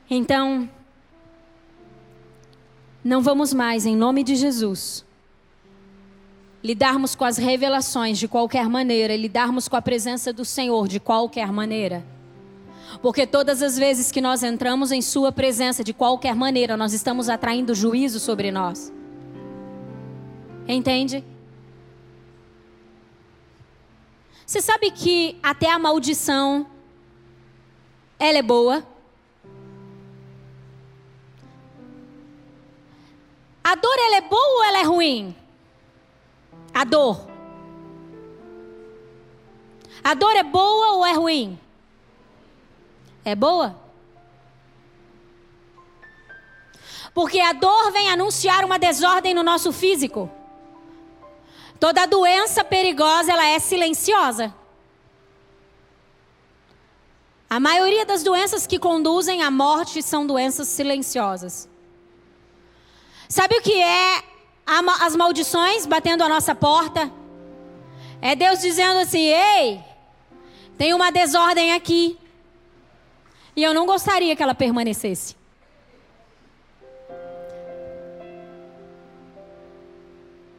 Então, 0.08 0.70
não 3.04 3.20
vamos 3.20 3.52
mais, 3.52 3.84
em 3.88 3.96
nome 3.96 4.24
de 4.24 4.36
Jesus, 4.36 5.04
lidarmos 6.64 7.14
com 7.14 7.26
as 7.26 7.38
revelações 7.38 8.18
de 8.18 8.28
qualquer 8.28 8.70
maneira, 8.70 9.16
lidarmos 9.16 9.68
com 9.68 9.76
a 9.76 9.82
presença 9.82 10.32
do 10.32 10.46
Senhor 10.46 10.88
de 10.88 11.00
qualquer 11.00 11.52
maneira. 11.52 12.06
Porque 13.02 13.28
todas 13.28 13.62
as 13.62 13.78
vezes 13.78 14.12
que 14.12 14.22
nós 14.22 14.44
entramos 14.44 14.92
em 14.92 15.02
Sua 15.02 15.32
presença 15.32 15.84
de 15.84 15.94
qualquer 15.94 16.36
maneira, 16.36 16.78
nós 16.78 16.94
estamos 16.94 17.28
atraindo 17.28 17.76
juízo 17.76 18.20
sobre 18.20 18.50
nós. 18.50 18.94
Entende? 20.66 21.24
Você 24.46 24.62
sabe 24.62 24.92
que 24.92 25.38
até 25.44 25.70
a 25.70 25.80
maldição 25.80 26.66
ela 28.18 28.38
é 28.38 28.42
boa? 28.42 28.86
A 33.64 33.76
dor 33.76 33.96
ela 33.98 34.18
é 34.18 34.22
boa 34.22 34.58
ou 34.58 34.64
ela 34.64 34.80
é 34.80 34.84
ruim? 34.84 35.43
A 36.74 36.84
dor. 36.84 37.28
A 40.04 40.14
dor 40.14 40.36
é 40.36 40.44
boa 40.44 40.94
ou 40.94 41.06
é 41.06 41.14
ruim? 41.14 41.60
É 43.24 43.36
boa? 43.36 43.76
Porque 47.14 47.40
a 47.40 47.54
dor 47.54 47.92
vem 47.92 48.10
anunciar 48.10 48.66
uma 48.66 48.80
desordem 48.80 49.34
no 49.34 49.44
nosso 49.44 49.72
físico. 49.72 50.30
Toda 51.80 52.08
doença 52.08 52.64
perigosa, 52.64 53.32
ela 53.32 53.46
é 53.46 53.60
silenciosa. 53.60 54.54
A 57.50 57.60
maioria 57.60 58.04
das 58.04 58.24
doenças 58.24 58.66
que 58.66 58.80
conduzem 58.80 59.44
à 59.44 59.52
morte 59.52 60.02
são 60.02 60.26
doenças 60.26 60.68
silenciosas. 60.68 61.70
Sabe 63.30 63.58
o 63.58 63.62
que 63.62 63.80
é 63.80 64.24
as 64.66 65.16
maldições 65.16 65.86
batendo 65.86 66.24
a 66.24 66.30
nossa 66.30 66.56
porta? 66.56 67.12
É 68.22 68.36
Deus 68.36 68.60
dizendo 68.60 69.00
assim: 69.00 69.26
ei, 69.26 69.84
tem 70.78 70.94
uma 70.94 71.12
desordem 71.12 71.74
aqui. 71.74 72.18
E 73.56 73.64
eu 73.64 73.74
não 73.74 73.86
gostaria 73.86 74.36
que 74.36 74.42
ela 74.42 74.56
permanecesse. 74.56 75.36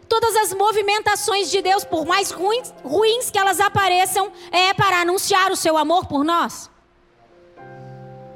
Todas 0.09 0.37
as 0.37 0.55
movimentações 0.55 1.51
de 1.51 1.61
Deus, 1.61 1.85
por 1.85 2.07
mais 2.07 2.31
ruins, 2.31 2.73
ruins 2.85 3.31
que 3.31 3.39
elas 3.39 3.59
apareçam, 3.59 4.31
é 4.53 4.73
para 4.73 5.01
anunciar 5.01 5.51
o 5.51 5.57
seu 5.57 5.77
amor 5.77 6.07
por 6.07 6.23
nós. 6.23 6.71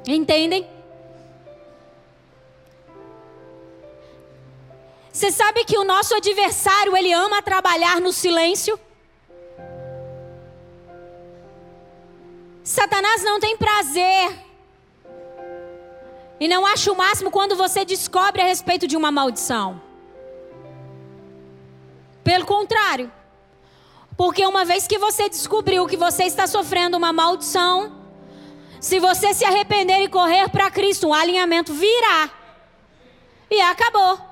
Entendem? 0.05 0.67
Você 5.19 5.31
sabe 5.31 5.65
que 5.65 5.77
o 5.77 5.83
nosso 5.83 6.15
adversário, 6.15 6.95
ele 6.95 7.11
ama 7.11 7.41
trabalhar 7.41 7.99
no 7.99 8.13
silêncio? 8.13 8.79
Satanás 12.63 13.21
não 13.21 13.37
tem 13.37 13.57
prazer 13.57 14.31
e 16.39 16.47
não 16.47 16.65
acha 16.65 16.89
o 16.89 16.95
máximo 16.95 17.29
quando 17.29 17.53
você 17.57 17.83
descobre 17.83 18.41
a 18.41 18.45
respeito 18.45 18.87
de 18.87 18.95
uma 18.95 19.11
maldição. 19.11 19.81
Pelo 22.23 22.45
contrário. 22.45 23.11
Porque 24.15 24.45
uma 24.45 24.63
vez 24.63 24.87
que 24.87 24.97
você 24.97 25.27
descobriu 25.27 25.85
que 25.85 25.97
você 25.97 26.23
está 26.23 26.47
sofrendo 26.47 26.95
uma 26.95 27.11
maldição, 27.11 27.91
se 28.79 29.01
você 29.01 29.33
se 29.33 29.43
arrepender 29.43 30.01
e 30.01 30.07
correr 30.07 30.47
para 30.47 30.71
Cristo, 30.71 31.09
um 31.09 31.13
alinhamento 31.13 31.73
virá. 31.73 32.29
E 33.51 33.59
acabou. 33.59 34.28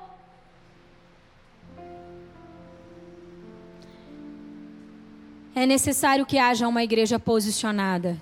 É 5.60 5.66
necessário 5.66 6.24
que 6.24 6.38
haja 6.38 6.68
uma 6.68 6.84
igreja 6.84 7.18
posicionada. 7.18 8.16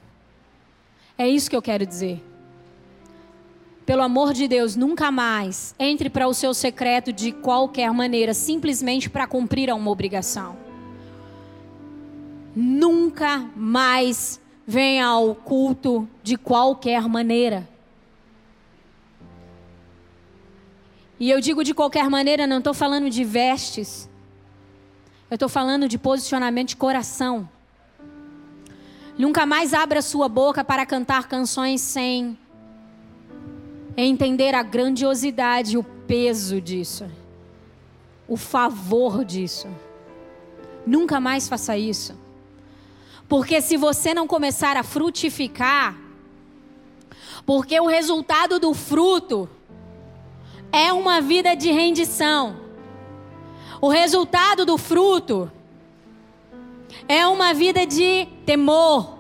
É 1.19 1.29
isso 1.29 1.51
que 1.51 1.57
eu 1.57 1.61
quero 1.61 1.85
dizer 1.85 2.23
pelo 3.85 4.03
amor 4.03 4.33
de 4.33 4.49
Deus, 4.49 4.75
nunca 4.75 5.13
mais 5.13 5.73
entre 5.79 6.11
para 6.11 6.27
o 6.27 6.35
seu 6.35 6.53
secreto 6.53 7.13
de 7.13 7.31
qualquer 7.31 7.93
maneira, 7.93 8.35
simplesmente 8.35 9.09
para 9.09 9.29
cumprir 9.29 9.73
uma 9.73 9.91
obrigação. 9.91 10.57
Nunca 12.55 13.49
mais 13.55 14.41
venha 14.67 15.07
ao 15.07 15.37
culto 15.37 16.09
de 16.21 16.37
qualquer 16.37 17.03
maneira. 17.03 17.69
E 21.21 21.31
eu 21.31 21.41
digo 21.41 21.63
de 21.63 21.73
qualquer 21.73 22.11
maneira, 22.11 22.45
não 22.45 22.59
estou 22.59 22.75
falando 22.75 23.09
de 23.09 23.23
vestes. 23.23 24.09
Eu 25.29 25.35
estou 25.35 25.49
falando 25.49 25.89
de 25.89 25.99
posicionamento 25.99 26.69
de 26.69 26.77
coração. 26.77 27.49
Nunca 29.19 29.45
mais 29.45 29.75
abra 29.75 30.01
sua 30.01 30.29
boca 30.29 30.63
para 30.63 30.87
cantar 30.87 31.27
canções 31.27 31.81
sem 31.81 32.39
entender 33.97 34.55
a 34.55 34.63
grandiosidade, 34.63 35.77
o 35.77 35.83
peso 35.83 36.61
disso, 36.61 37.11
o 38.29 38.37
favor 38.37 39.25
disso. 39.25 39.67
Nunca 40.87 41.19
mais 41.19 41.49
faça 41.49 41.77
isso. 41.77 42.15
Porque 43.29 43.61
se 43.61 43.77
você 43.77 44.15
não 44.15 44.29
começar 44.29 44.77
a 44.77 44.85
frutificar, 44.85 45.99
porque 47.45 47.81
o 47.81 47.87
resultado 47.87 48.61
do 48.61 48.73
fruto 48.73 49.49
é 50.71 50.93
uma 50.93 51.21
vida 51.21 51.57
de 51.57 51.73
rendição. 51.73 52.66
O 53.81 53.89
resultado 53.89 54.65
do 54.65 54.79
fruto 54.79 55.51
é 57.09 57.27
uma 57.27 57.53
vida 57.53 57.87
de 57.87 58.27
temor, 58.45 59.17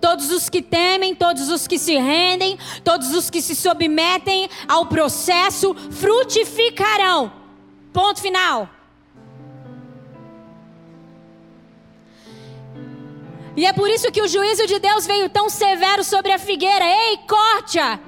Todos 0.00 0.30
os 0.30 0.48
que 0.48 0.60
temem, 0.60 1.14
todos 1.14 1.48
os 1.48 1.66
que 1.66 1.78
se 1.78 1.96
rendem, 1.96 2.58
todos 2.84 3.14
os 3.14 3.30
que 3.30 3.40
se 3.40 3.54
submetem 3.54 4.48
ao 4.68 4.86
processo 4.86 5.74
frutificarão. 5.90 7.32
Ponto 7.92 8.20
final. 8.20 8.68
E 13.56 13.64
é 13.64 13.72
por 13.72 13.88
isso 13.88 14.12
que 14.12 14.20
o 14.20 14.28
juízo 14.28 14.66
de 14.66 14.78
Deus 14.78 15.06
veio 15.06 15.30
tão 15.30 15.48
severo 15.48 16.04
sobre 16.04 16.30
a 16.32 16.38
figueira. 16.38 16.84
Ei, 16.84 17.18
corte-a! 17.26 17.98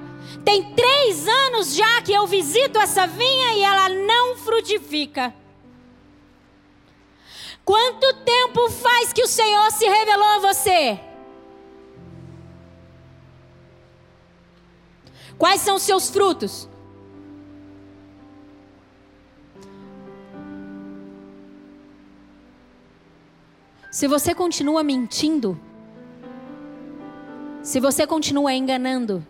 Tem 0.45 0.63
três 0.75 1.27
anos 1.27 1.73
já 1.73 2.01
que 2.03 2.13
eu 2.13 2.27
visito 2.27 2.77
essa 2.77 3.07
vinha 3.07 3.53
e 3.55 3.63
ela 3.63 3.89
não 3.89 4.37
frutifica. 4.37 5.33
Quanto 7.69 8.11
tempo 8.25 8.67
faz 8.71 9.13
que 9.13 9.21
o 9.21 9.27
Senhor 9.27 9.71
se 9.71 9.85
revelou 9.85 10.25
a 10.25 10.39
você? 10.39 10.99
Quais 15.37 15.61
são 15.61 15.75
os 15.75 15.83
seus 15.83 16.09
frutos? 16.09 16.67
Se 23.91 24.07
você 24.07 24.33
continua 24.33 24.81
mentindo, 24.83 25.55
se 27.61 27.79
você 27.79 28.07
continua 28.07 28.51
enganando, 28.51 29.23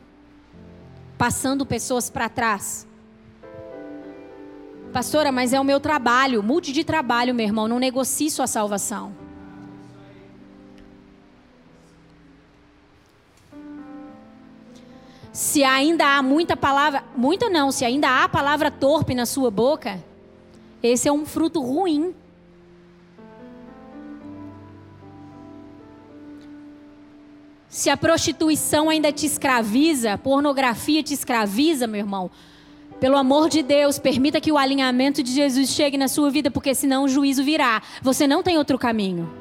passando 1.17 1.65
pessoas 1.65 2.09
para 2.09 2.29
trás, 2.29 2.87
pastora, 4.89 5.31
mas 5.31 5.53
é 5.53 5.59
o 5.59 5.63
meu 5.63 5.79
trabalho, 5.79 6.43
mude 6.43 6.71
de 6.71 6.83
trabalho, 6.83 7.33
meu 7.33 7.45
irmão, 7.45 7.67
não 7.67 7.79
negocie 7.79 8.29
sua 8.29 8.47
salvação. 8.47 9.13
se 15.39 15.63
ainda 15.63 16.05
há 16.17 16.21
muita 16.21 16.57
palavra, 16.57 17.01
muita 17.15 17.49
não, 17.49 17.71
se 17.71 17.85
ainda 17.85 18.23
há 18.23 18.27
palavra 18.27 18.69
torpe 18.69 19.15
na 19.15 19.25
sua 19.25 19.49
boca, 19.49 20.03
esse 20.83 21.07
é 21.07 21.11
um 21.13 21.25
fruto 21.25 21.61
ruim. 21.61 22.13
Se 27.69 27.89
a 27.89 27.95
prostituição 27.95 28.89
ainda 28.89 29.13
te 29.13 29.25
escraviza, 29.25 30.11
a 30.11 30.17
pornografia 30.17 31.01
te 31.01 31.13
escraviza, 31.13 31.87
meu 31.87 31.99
irmão, 31.99 32.29
pelo 32.99 33.17
amor 33.17 33.49
de 33.49 33.63
Deus, 33.63 33.97
permita 33.97 34.41
que 34.41 34.51
o 34.51 34.57
alinhamento 34.57 35.23
de 35.23 35.31
Jesus 35.31 35.69
chegue 35.69 35.97
na 35.97 36.07
sua 36.07 36.29
vida, 36.29 36.51
porque 36.51 36.75
senão 36.75 37.05
o 37.05 37.07
juízo 37.07 37.43
virá. 37.43 37.81
Você 38.01 38.27
não 38.27 38.43
tem 38.43 38.57
outro 38.57 38.77
caminho. 38.77 39.31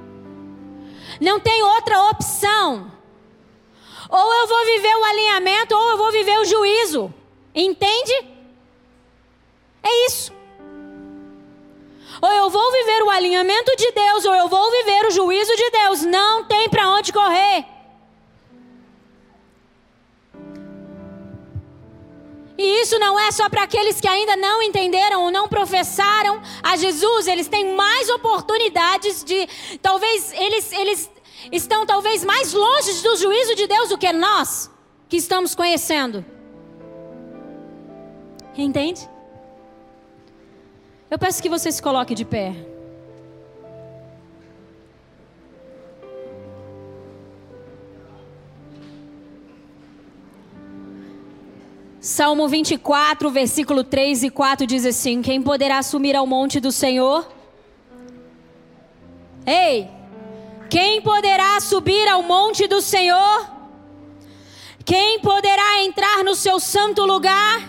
Não 1.21 1.41
tem 1.41 1.63
outra 1.63 2.11
opção. 2.11 2.91
Ou 4.09 4.35
eu 4.35 4.47
vou 4.47 4.65
viver 4.65 4.95
o 4.97 5.05
alinhamento, 5.05 5.75
ou 5.75 5.91
eu 5.91 5.97
vou 5.99 6.13
viver 6.13 6.39
o 6.39 6.45
juízo. 6.45 7.13
Entende? 7.55 8.13
É 9.83 10.07
isso. 10.07 10.33
Ou 12.23 12.31
eu 12.31 12.51
vou 12.51 12.73
viver 12.73 13.03
o 13.03 13.11
alinhamento 13.11 13.77
de 13.77 13.91
Deus, 13.93 14.25
ou 14.25 14.35
eu 14.35 14.49
vou 14.49 14.71
viver 14.71 15.07
o 15.07 15.11
juízo 15.11 15.55
de 15.57 15.71
Deus. 15.71 16.03
Não 16.03 16.45
tem 16.45 16.69
para 16.69 16.89
onde 16.91 17.13
correr. 17.13 17.65
E 22.59 22.83
isso 22.83 22.99
não 22.99 23.17
é 23.17 23.31
só 23.31 23.49
para 23.49 23.63
aqueles 23.63 24.01
que 24.01 24.09
ainda 24.09 24.35
não 24.35 24.61
entenderam 24.61 25.23
ou 25.23 25.31
não 25.31 25.49
professaram 25.49 26.43
a 26.61 26.77
Jesus. 26.77 27.29
Eles 27.29 27.47
têm 27.47 27.77
mais 27.77 28.11
oportunidades 28.11 29.23
de. 29.23 29.49
Talvez 29.81 30.33
eles, 30.33 30.73
eles 30.73 31.11
estão 31.53 31.87
talvez 31.87 32.25
mais 32.25 32.53
longe 32.53 33.01
do 33.01 33.17
juízo 33.17 33.55
de 33.55 33.69
Deus 33.69 33.91
do 33.91 33.97
que 33.97 34.13
nós, 34.13 34.69
que 35.09 35.17
estamos 35.17 35.55
conhecendo. 35.55 36.25
Entende? 38.57 39.09
Eu 41.09 41.17
peço 41.17 41.41
que 41.41 41.49
você 41.49 41.71
se 41.71 41.81
coloque 41.81 42.13
de 42.13 42.25
pé. 42.25 42.57
Salmo 52.09 52.49
24, 52.49 53.31
versículo 53.31 53.85
3 53.85 54.23
e 54.23 54.31
4 54.31 54.67
diz 54.67 54.87
assim: 54.87 55.21
Quem 55.21 55.43
poderá 55.43 55.83
subir 55.83 56.17
ao 56.17 56.27
monte 56.27 56.59
do 56.59 56.73
Senhor? 56.73 57.31
Ei, 59.45 59.87
quem 60.71 61.03
poderá 61.03 61.61
subir 61.61 62.09
ao 62.09 62.23
monte 62.23 62.67
do 62.67 62.81
Senhor? 62.81 63.47
Quem 64.87 65.21
poderá 65.21 65.85
entrar 65.85 66.25
no 66.25 66.35
seu 66.35 66.59
santo 66.59 67.05
lugar? 67.05 67.61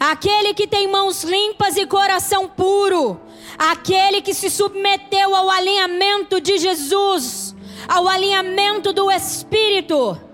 Aquele 0.00 0.52
que 0.52 0.66
tem 0.66 0.90
mãos 0.90 1.22
limpas 1.22 1.76
e 1.76 1.86
coração 1.86 2.48
puro, 2.48 3.20
aquele 3.56 4.20
que 4.20 4.34
se 4.34 4.50
submeteu 4.50 5.36
ao 5.36 5.48
alinhamento 5.48 6.40
de 6.40 6.58
Jesus, 6.58 7.54
ao 7.86 8.08
alinhamento 8.08 8.92
do 8.92 9.08
Espírito 9.08 10.31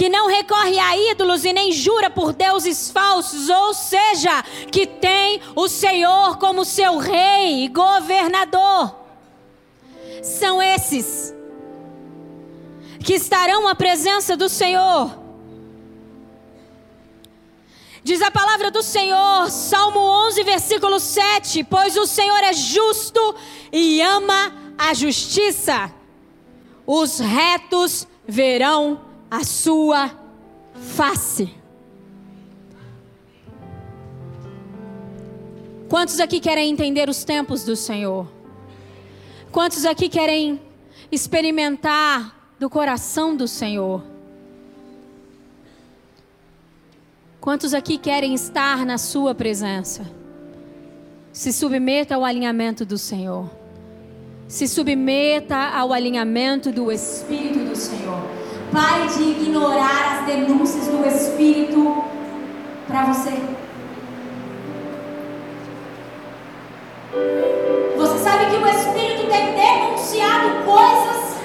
que 0.00 0.08
não 0.08 0.28
recorre 0.28 0.78
a 0.78 0.96
ídolos 0.96 1.44
e 1.44 1.52
nem 1.52 1.70
jura 1.72 2.08
por 2.08 2.32
deuses 2.32 2.90
falsos, 2.90 3.50
ou 3.50 3.74
seja, 3.74 4.42
que 4.72 4.86
tem 4.86 5.42
o 5.54 5.68
Senhor 5.68 6.38
como 6.38 6.64
seu 6.64 6.96
rei 6.96 7.64
e 7.64 7.68
governador. 7.68 8.96
São 10.22 10.62
esses 10.62 11.34
que 13.04 13.12
estarão 13.12 13.68
à 13.68 13.74
presença 13.74 14.38
do 14.38 14.48
Senhor. 14.48 15.14
Diz 18.02 18.22
a 18.22 18.30
palavra 18.30 18.70
do 18.70 18.82
Senhor, 18.82 19.50
Salmo 19.50 20.00
11, 20.00 20.42
versículo 20.44 20.98
7: 20.98 21.62
Pois 21.64 21.98
o 21.98 22.06
Senhor 22.06 22.42
é 22.42 22.54
justo 22.54 23.34
e 23.70 24.00
ama 24.00 24.50
a 24.78 24.94
justiça, 24.94 25.92
os 26.86 27.18
retos 27.18 28.08
verão 28.26 29.09
a 29.30 29.44
sua 29.44 30.10
face. 30.74 31.54
Quantos 35.88 36.18
aqui 36.20 36.40
querem 36.40 36.70
entender 36.70 37.08
os 37.08 37.24
tempos 37.24 37.64
do 37.64 37.76
Senhor? 37.76 38.26
Quantos 39.52 39.84
aqui 39.84 40.08
querem 40.08 40.60
experimentar 41.10 42.54
do 42.58 42.68
coração 42.68 43.36
do 43.36 43.46
Senhor? 43.46 44.02
Quantos 47.40 47.72
aqui 47.72 47.96
querem 47.96 48.34
estar 48.34 48.84
na 48.84 48.98
Sua 48.98 49.34
presença? 49.34 50.06
Se 51.32 51.52
submeta 51.52 52.14
ao 52.14 52.24
alinhamento 52.24 52.84
do 52.84 52.98
Senhor. 52.98 53.50
Se 54.46 54.68
submeta 54.68 55.56
ao 55.56 55.92
alinhamento 55.92 56.70
do 56.70 56.92
Espírito 56.92 57.70
do 57.70 57.76
Senhor. 57.76 58.39
Pare 58.72 59.08
de 59.08 59.22
ignorar 59.22 60.18
as 60.18 60.26
denúncias 60.26 60.86
do 60.86 61.04
Espírito 61.04 62.04
para 62.86 63.06
você. 63.06 63.32
Você 67.96 68.18
sabe 68.18 68.46
que 68.46 68.56
o 68.56 68.66
Espírito 68.68 69.28
tem 69.28 69.54
denunciado 69.54 70.64
coisas 70.64 71.40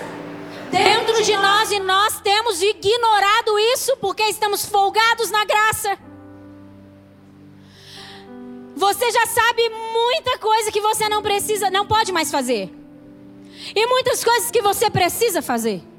dentro 0.70 1.24
de 1.24 1.36
nós 1.38 1.72
e 1.72 1.80
nós 1.80 2.22
temos 2.22 2.62
ignorado 2.62 3.58
isso 3.74 3.98
porque 3.98 4.24
estamos 4.24 4.66
folgados 4.66 5.32
na 5.32 5.46
graça. 5.46 5.98
Você 8.76 9.10
já 9.10 9.26
sabe 9.26 9.68
muita 9.70 10.38
coisa 10.38 10.72
que 10.72 10.82
você 10.82 11.10
não 11.10 11.24
precisa, 11.24 11.72
não 11.72 11.88
pode 11.88 12.12
mais 12.12 12.30
fazer. 12.30 12.72
E 13.76 13.88
muitas 13.88 14.24
coisas 14.24 14.52
que 14.52 14.62
você 14.62 14.92
precisa 14.92 15.42
fazer. 15.42 15.95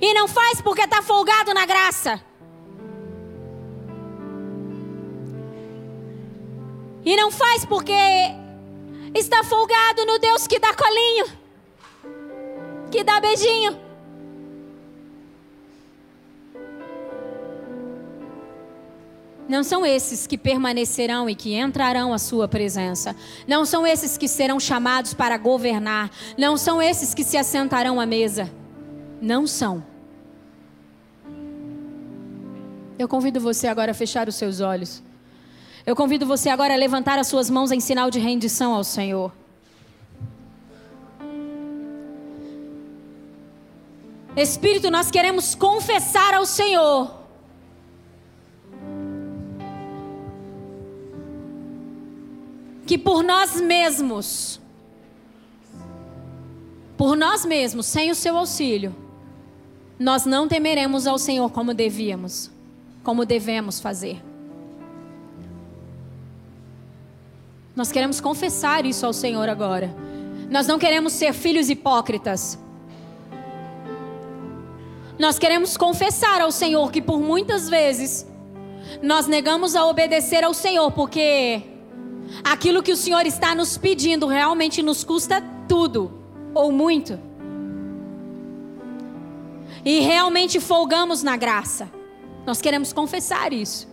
E 0.00 0.12
não 0.12 0.28
faz 0.28 0.60
porque 0.60 0.82
está 0.82 1.02
folgado 1.02 1.54
na 1.54 1.64
graça. 1.64 2.20
E 7.04 7.16
não 7.16 7.30
faz 7.30 7.64
porque 7.64 7.92
está 9.14 9.42
folgado 9.44 10.04
no 10.04 10.18
Deus 10.18 10.46
que 10.46 10.58
dá 10.58 10.74
colinho, 10.74 11.26
que 12.90 13.04
dá 13.04 13.20
beijinho. 13.20 13.86
Não 19.48 19.62
são 19.62 19.86
esses 19.86 20.26
que 20.26 20.36
permanecerão 20.36 21.30
e 21.30 21.34
que 21.36 21.54
entrarão 21.54 22.12
à 22.12 22.18
sua 22.18 22.48
presença. 22.48 23.14
Não 23.46 23.64
são 23.64 23.86
esses 23.86 24.18
que 24.18 24.26
serão 24.26 24.58
chamados 24.58 25.14
para 25.14 25.38
governar. 25.38 26.10
Não 26.36 26.56
são 26.56 26.82
esses 26.82 27.14
que 27.14 27.22
se 27.22 27.36
assentarão 27.36 28.00
à 28.00 28.04
mesa 28.04 28.50
não 29.20 29.46
são. 29.46 29.84
Eu 32.98 33.06
convido 33.06 33.40
você 33.40 33.66
agora 33.66 33.90
a 33.90 33.94
fechar 33.94 34.28
os 34.28 34.34
seus 34.34 34.60
olhos. 34.60 35.02
Eu 35.84 35.94
convido 35.94 36.26
você 36.26 36.48
agora 36.48 36.74
a 36.74 36.76
levantar 36.76 37.18
as 37.18 37.28
suas 37.28 37.48
mãos 37.48 37.70
em 37.70 37.78
sinal 37.78 38.10
de 38.10 38.18
rendição 38.18 38.74
ao 38.74 38.82
Senhor. 38.82 39.32
Espírito, 44.36 44.90
nós 44.90 45.10
queremos 45.10 45.54
confessar 45.54 46.34
ao 46.34 46.44
Senhor. 46.44 47.14
Que 52.86 52.98
por 52.98 53.22
nós 53.22 53.60
mesmos, 53.60 54.60
por 56.96 57.16
nós 57.16 57.44
mesmos, 57.44 57.86
sem 57.86 58.10
o 58.10 58.14
seu 58.14 58.36
auxílio, 58.36 59.05
nós 59.98 60.26
não 60.26 60.46
temeremos 60.46 61.06
ao 61.06 61.18
Senhor 61.18 61.50
como 61.50 61.72
devíamos, 61.72 62.50
como 63.02 63.24
devemos 63.24 63.80
fazer. 63.80 64.22
Nós 67.74 67.90
queremos 67.90 68.20
confessar 68.20 68.84
isso 68.84 69.04
ao 69.06 69.12
Senhor 69.12 69.48
agora. 69.48 69.94
Nós 70.50 70.66
não 70.66 70.78
queremos 70.78 71.12
ser 71.12 71.32
filhos 71.32 71.68
hipócritas. 71.70 72.58
Nós 75.18 75.38
queremos 75.38 75.76
confessar 75.76 76.40
ao 76.40 76.52
Senhor 76.52 76.90
que 76.90 77.00
por 77.00 77.18
muitas 77.18 77.68
vezes 77.68 78.26
nós 79.02 79.26
negamos 79.26 79.74
a 79.74 79.84
obedecer 79.86 80.44
ao 80.44 80.52
Senhor 80.52 80.90
porque 80.90 81.62
aquilo 82.44 82.82
que 82.82 82.92
o 82.92 82.96
Senhor 82.96 83.26
está 83.26 83.54
nos 83.54 83.78
pedindo 83.78 84.26
realmente 84.26 84.82
nos 84.82 85.02
custa 85.02 85.42
tudo 85.66 86.12
ou 86.54 86.70
muito 86.70 87.18
e 89.86 90.00
realmente 90.00 90.58
folgamos 90.58 91.22
na 91.22 91.36
graça. 91.36 91.88
Nós 92.44 92.60
queremos 92.60 92.92
confessar 92.92 93.52
isso. 93.52 93.88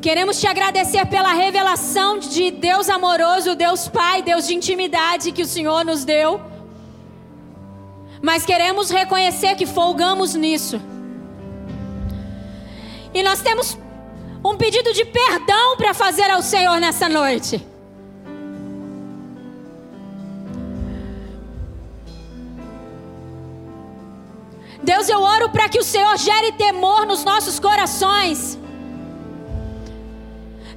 Queremos 0.00 0.40
te 0.40 0.46
agradecer 0.46 1.04
pela 1.06 1.32
revelação 1.32 2.16
de 2.18 2.52
Deus 2.52 2.88
amoroso, 2.88 3.56
Deus 3.56 3.88
Pai, 3.88 4.22
Deus 4.22 4.46
de 4.46 4.54
intimidade 4.54 5.32
que 5.32 5.42
o 5.42 5.46
Senhor 5.46 5.84
nos 5.84 6.04
deu. 6.04 6.40
mas 8.24 8.46
queremos 8.46 8.88
reconhecer 8.88 9.56
que 9.56 9.66
folgamos 9.66 10.36
nisso. 10.36 10.80
E 13.12 13.20
nós 13.20 13.42
temos 13.42 13.76
um 14.44 14.56
pedido 14.56 14.92
de 14.92 15.04
perdão 15.04 15.76
para 15.76 15.92
fazer 15.92 16.30
ao 16.30 16.40
Senhor 16.40 16.78
nessa 16.78 17.08
noite. 17.08 17.71
Deus, 24.82 25.08
eu 25.08 25.20
oro 25.22 25.48
para 25.50 25.68
que 25.68 25.78
o 25.78 25.84
Senhor 25.84 26.16
gere 26.16 26.52
temor 26.52 27.06
nos 27.06 27.22
nossos 27.22 27.60
corações, 27.60 28.58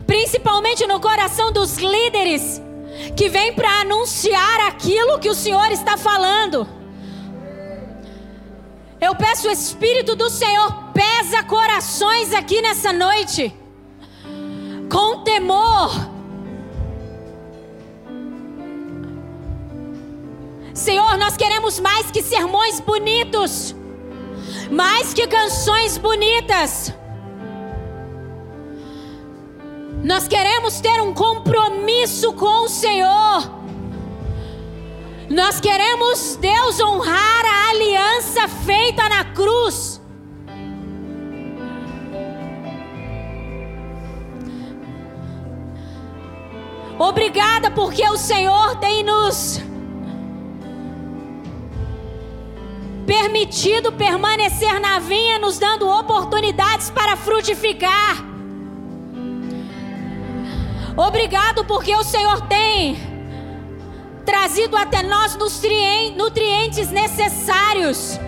principalmente 0.06 0.86
no 0.86 1.00
coração 1.00 1.52
dos 1.52 1.78
líderes 1.78 2.62
que 3.18 3.28
vêm 3.30 3.54
para 3.54 3.82
anunciar 3.82 4.60
aquilo 4.68 5.20
que 5.20 5.30
o 5.30 5.34
Senhor 5.34 5.72
está 5.72 5.98
falando. 5.98 6.68
Eu 9.02 9.16
peço 9.16 9.48
o 9.48 9.52
Espírito 9.52 10.16
do 10.16 10.30
Senhor 10.30 10.72
pesa 10.94 11.44
corações 11.44 12.32
aqui 12.34 12.62
nessa 12.62 12.94
noite, 12.94 13.54
com 14.90 15.24
temor. 15.24 15.92
Senhor, 20.74 21.18
nós 21.18 21.36
queremos 21.36 21.80
mais 21.80 22.12
que 22.12 22.22
sermões 22.22 22.80
bonitos 22.80 23.76
mais 24.72 25.14
que 25.14 25.28
canções 25.28 25.98
bonitas. 25.98 26.94
Nós 30.04 30.28
queremos 30.28 30.80
ter 30.80 31.02
um 31.02 31.14
compromisso 31.14 32.34
com 32.34 32.66
o 32.66 32.70
Senhor. 32.70 33.52
Nós 35.30 35.60
queremos, 35.60 36.36
Deus, 36.36 36.80
honrar 36.80 37.46
a 37.46 37.70
aliança 37.72 38.48
feita 38.48 39.10
na 39.10 39.26
cruz. 39.26 40.00
Obrigada 47.00 47.72
porque 47.72 48.08
o 48.08 48.16
Senhor 48.16 48.78
tem 48.78 49.04
nos 49.04 49.60
permitido 53.06 53.92
permanecer 53.92 54.80
na 54.80 55.00
vinha, 55.00 55.38
nos 55.40 55.60
dando 55.60 55.88
oportunidades 55.88 56.90
para 56.90 57.16
frutificar. 57.16 58.24
Obrigado 60.98 61.66
porque 61.66 61.96
o 61.96 62.04
Senhor 62.04 62.42
tem 62.48 62.98
trazido 64.26 64.76
até 64.76 65.04
nós 65.04 65.38
nutrientes 66.16 66.90
necessários, 66.90 68.20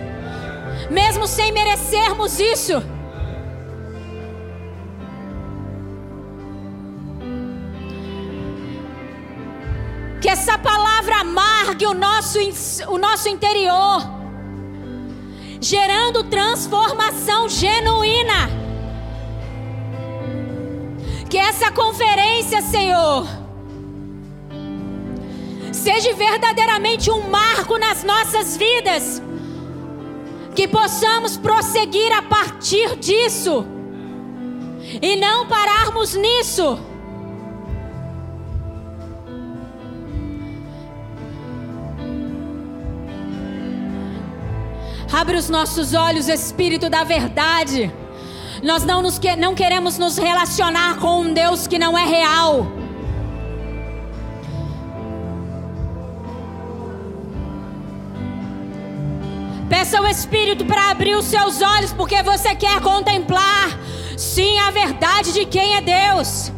mesmo 0.90 1.26
sem 1.26 1.50
merecermos 1.50 2.38
isso. 2.38 2.74
Que 10.20 10.28
essa 10.28 10.58
palavra 10.58 11.20
amargue 11.20 11.86
o 11.86 11.94
nosso, 11.94 12.38
o 12.88 12.98
nosso 12.98 13.28
interior 13.28 14.18
gerando 15.60 16.24
transformação 16.24 17.48
genuína. 17.48 18.50
Que 21.28 21.36
essa 21.36 21.70
conferência, 21.70 22.62
Senhor, 22.62 23.26
seja 25.72 26.14
verdadeiramente 26.14 27.10
um 27.10 27.28
marco 27.28 27.78
nas 27.78 28.02
nossas 28.02 28.56
vidas. 28.56 29.22
Que 30.54 30.66
possamos 30.66 31.36
prosseguir 31.36 32.12
a 32.12 32.22
partir 32.22 32.96
disso 32.96 33.64
e 35.02 35.16
não 35.16 35.46
pararmos 35.46 36.14
nisso. 36.14 36.78
Abre 45.12 45.36
os 45.36 45.48
nossos 45.48 45.94
olhos, 45.94 46.28
Espírito 46.28 46.90
da 46.90 47.02
verdade. 47.02 47.90
Nós 48.62 48.84
não, 48.84 49.00
nos 49.00 49.18
que, 49.18 49.34
não 49.36 49.54
queremos 49.54 49.96
nos 49.96 50.18
relacionar 50.18 50.98
com 50.98 51.22
um 51.22 51.32
Deus 51.32 51.66
que 51.66 51.78
não 51.78 51.96
é 51.96 52.04
real. 52.04 52.66
Peça 59.68 59.98
ao 59.98 60.06
Espírito 60.06 60.64
para 60.64 60.90
abrir 60.90 61.14
os 61.14 61.24
seus 61.24 61.62
olhos, 61.62 61.92
porque 61.92 62.22
você 62.22 62.54
quer 62.54 62.80
contemplar, 62.80 63.78
sim, 64.16 64.58
a 64.58 64.70
verdade 64.70 65.32
de 65.32 65.46
quem 65.46 65.76
é 65.76 65.80
Deus. 65.80 66.52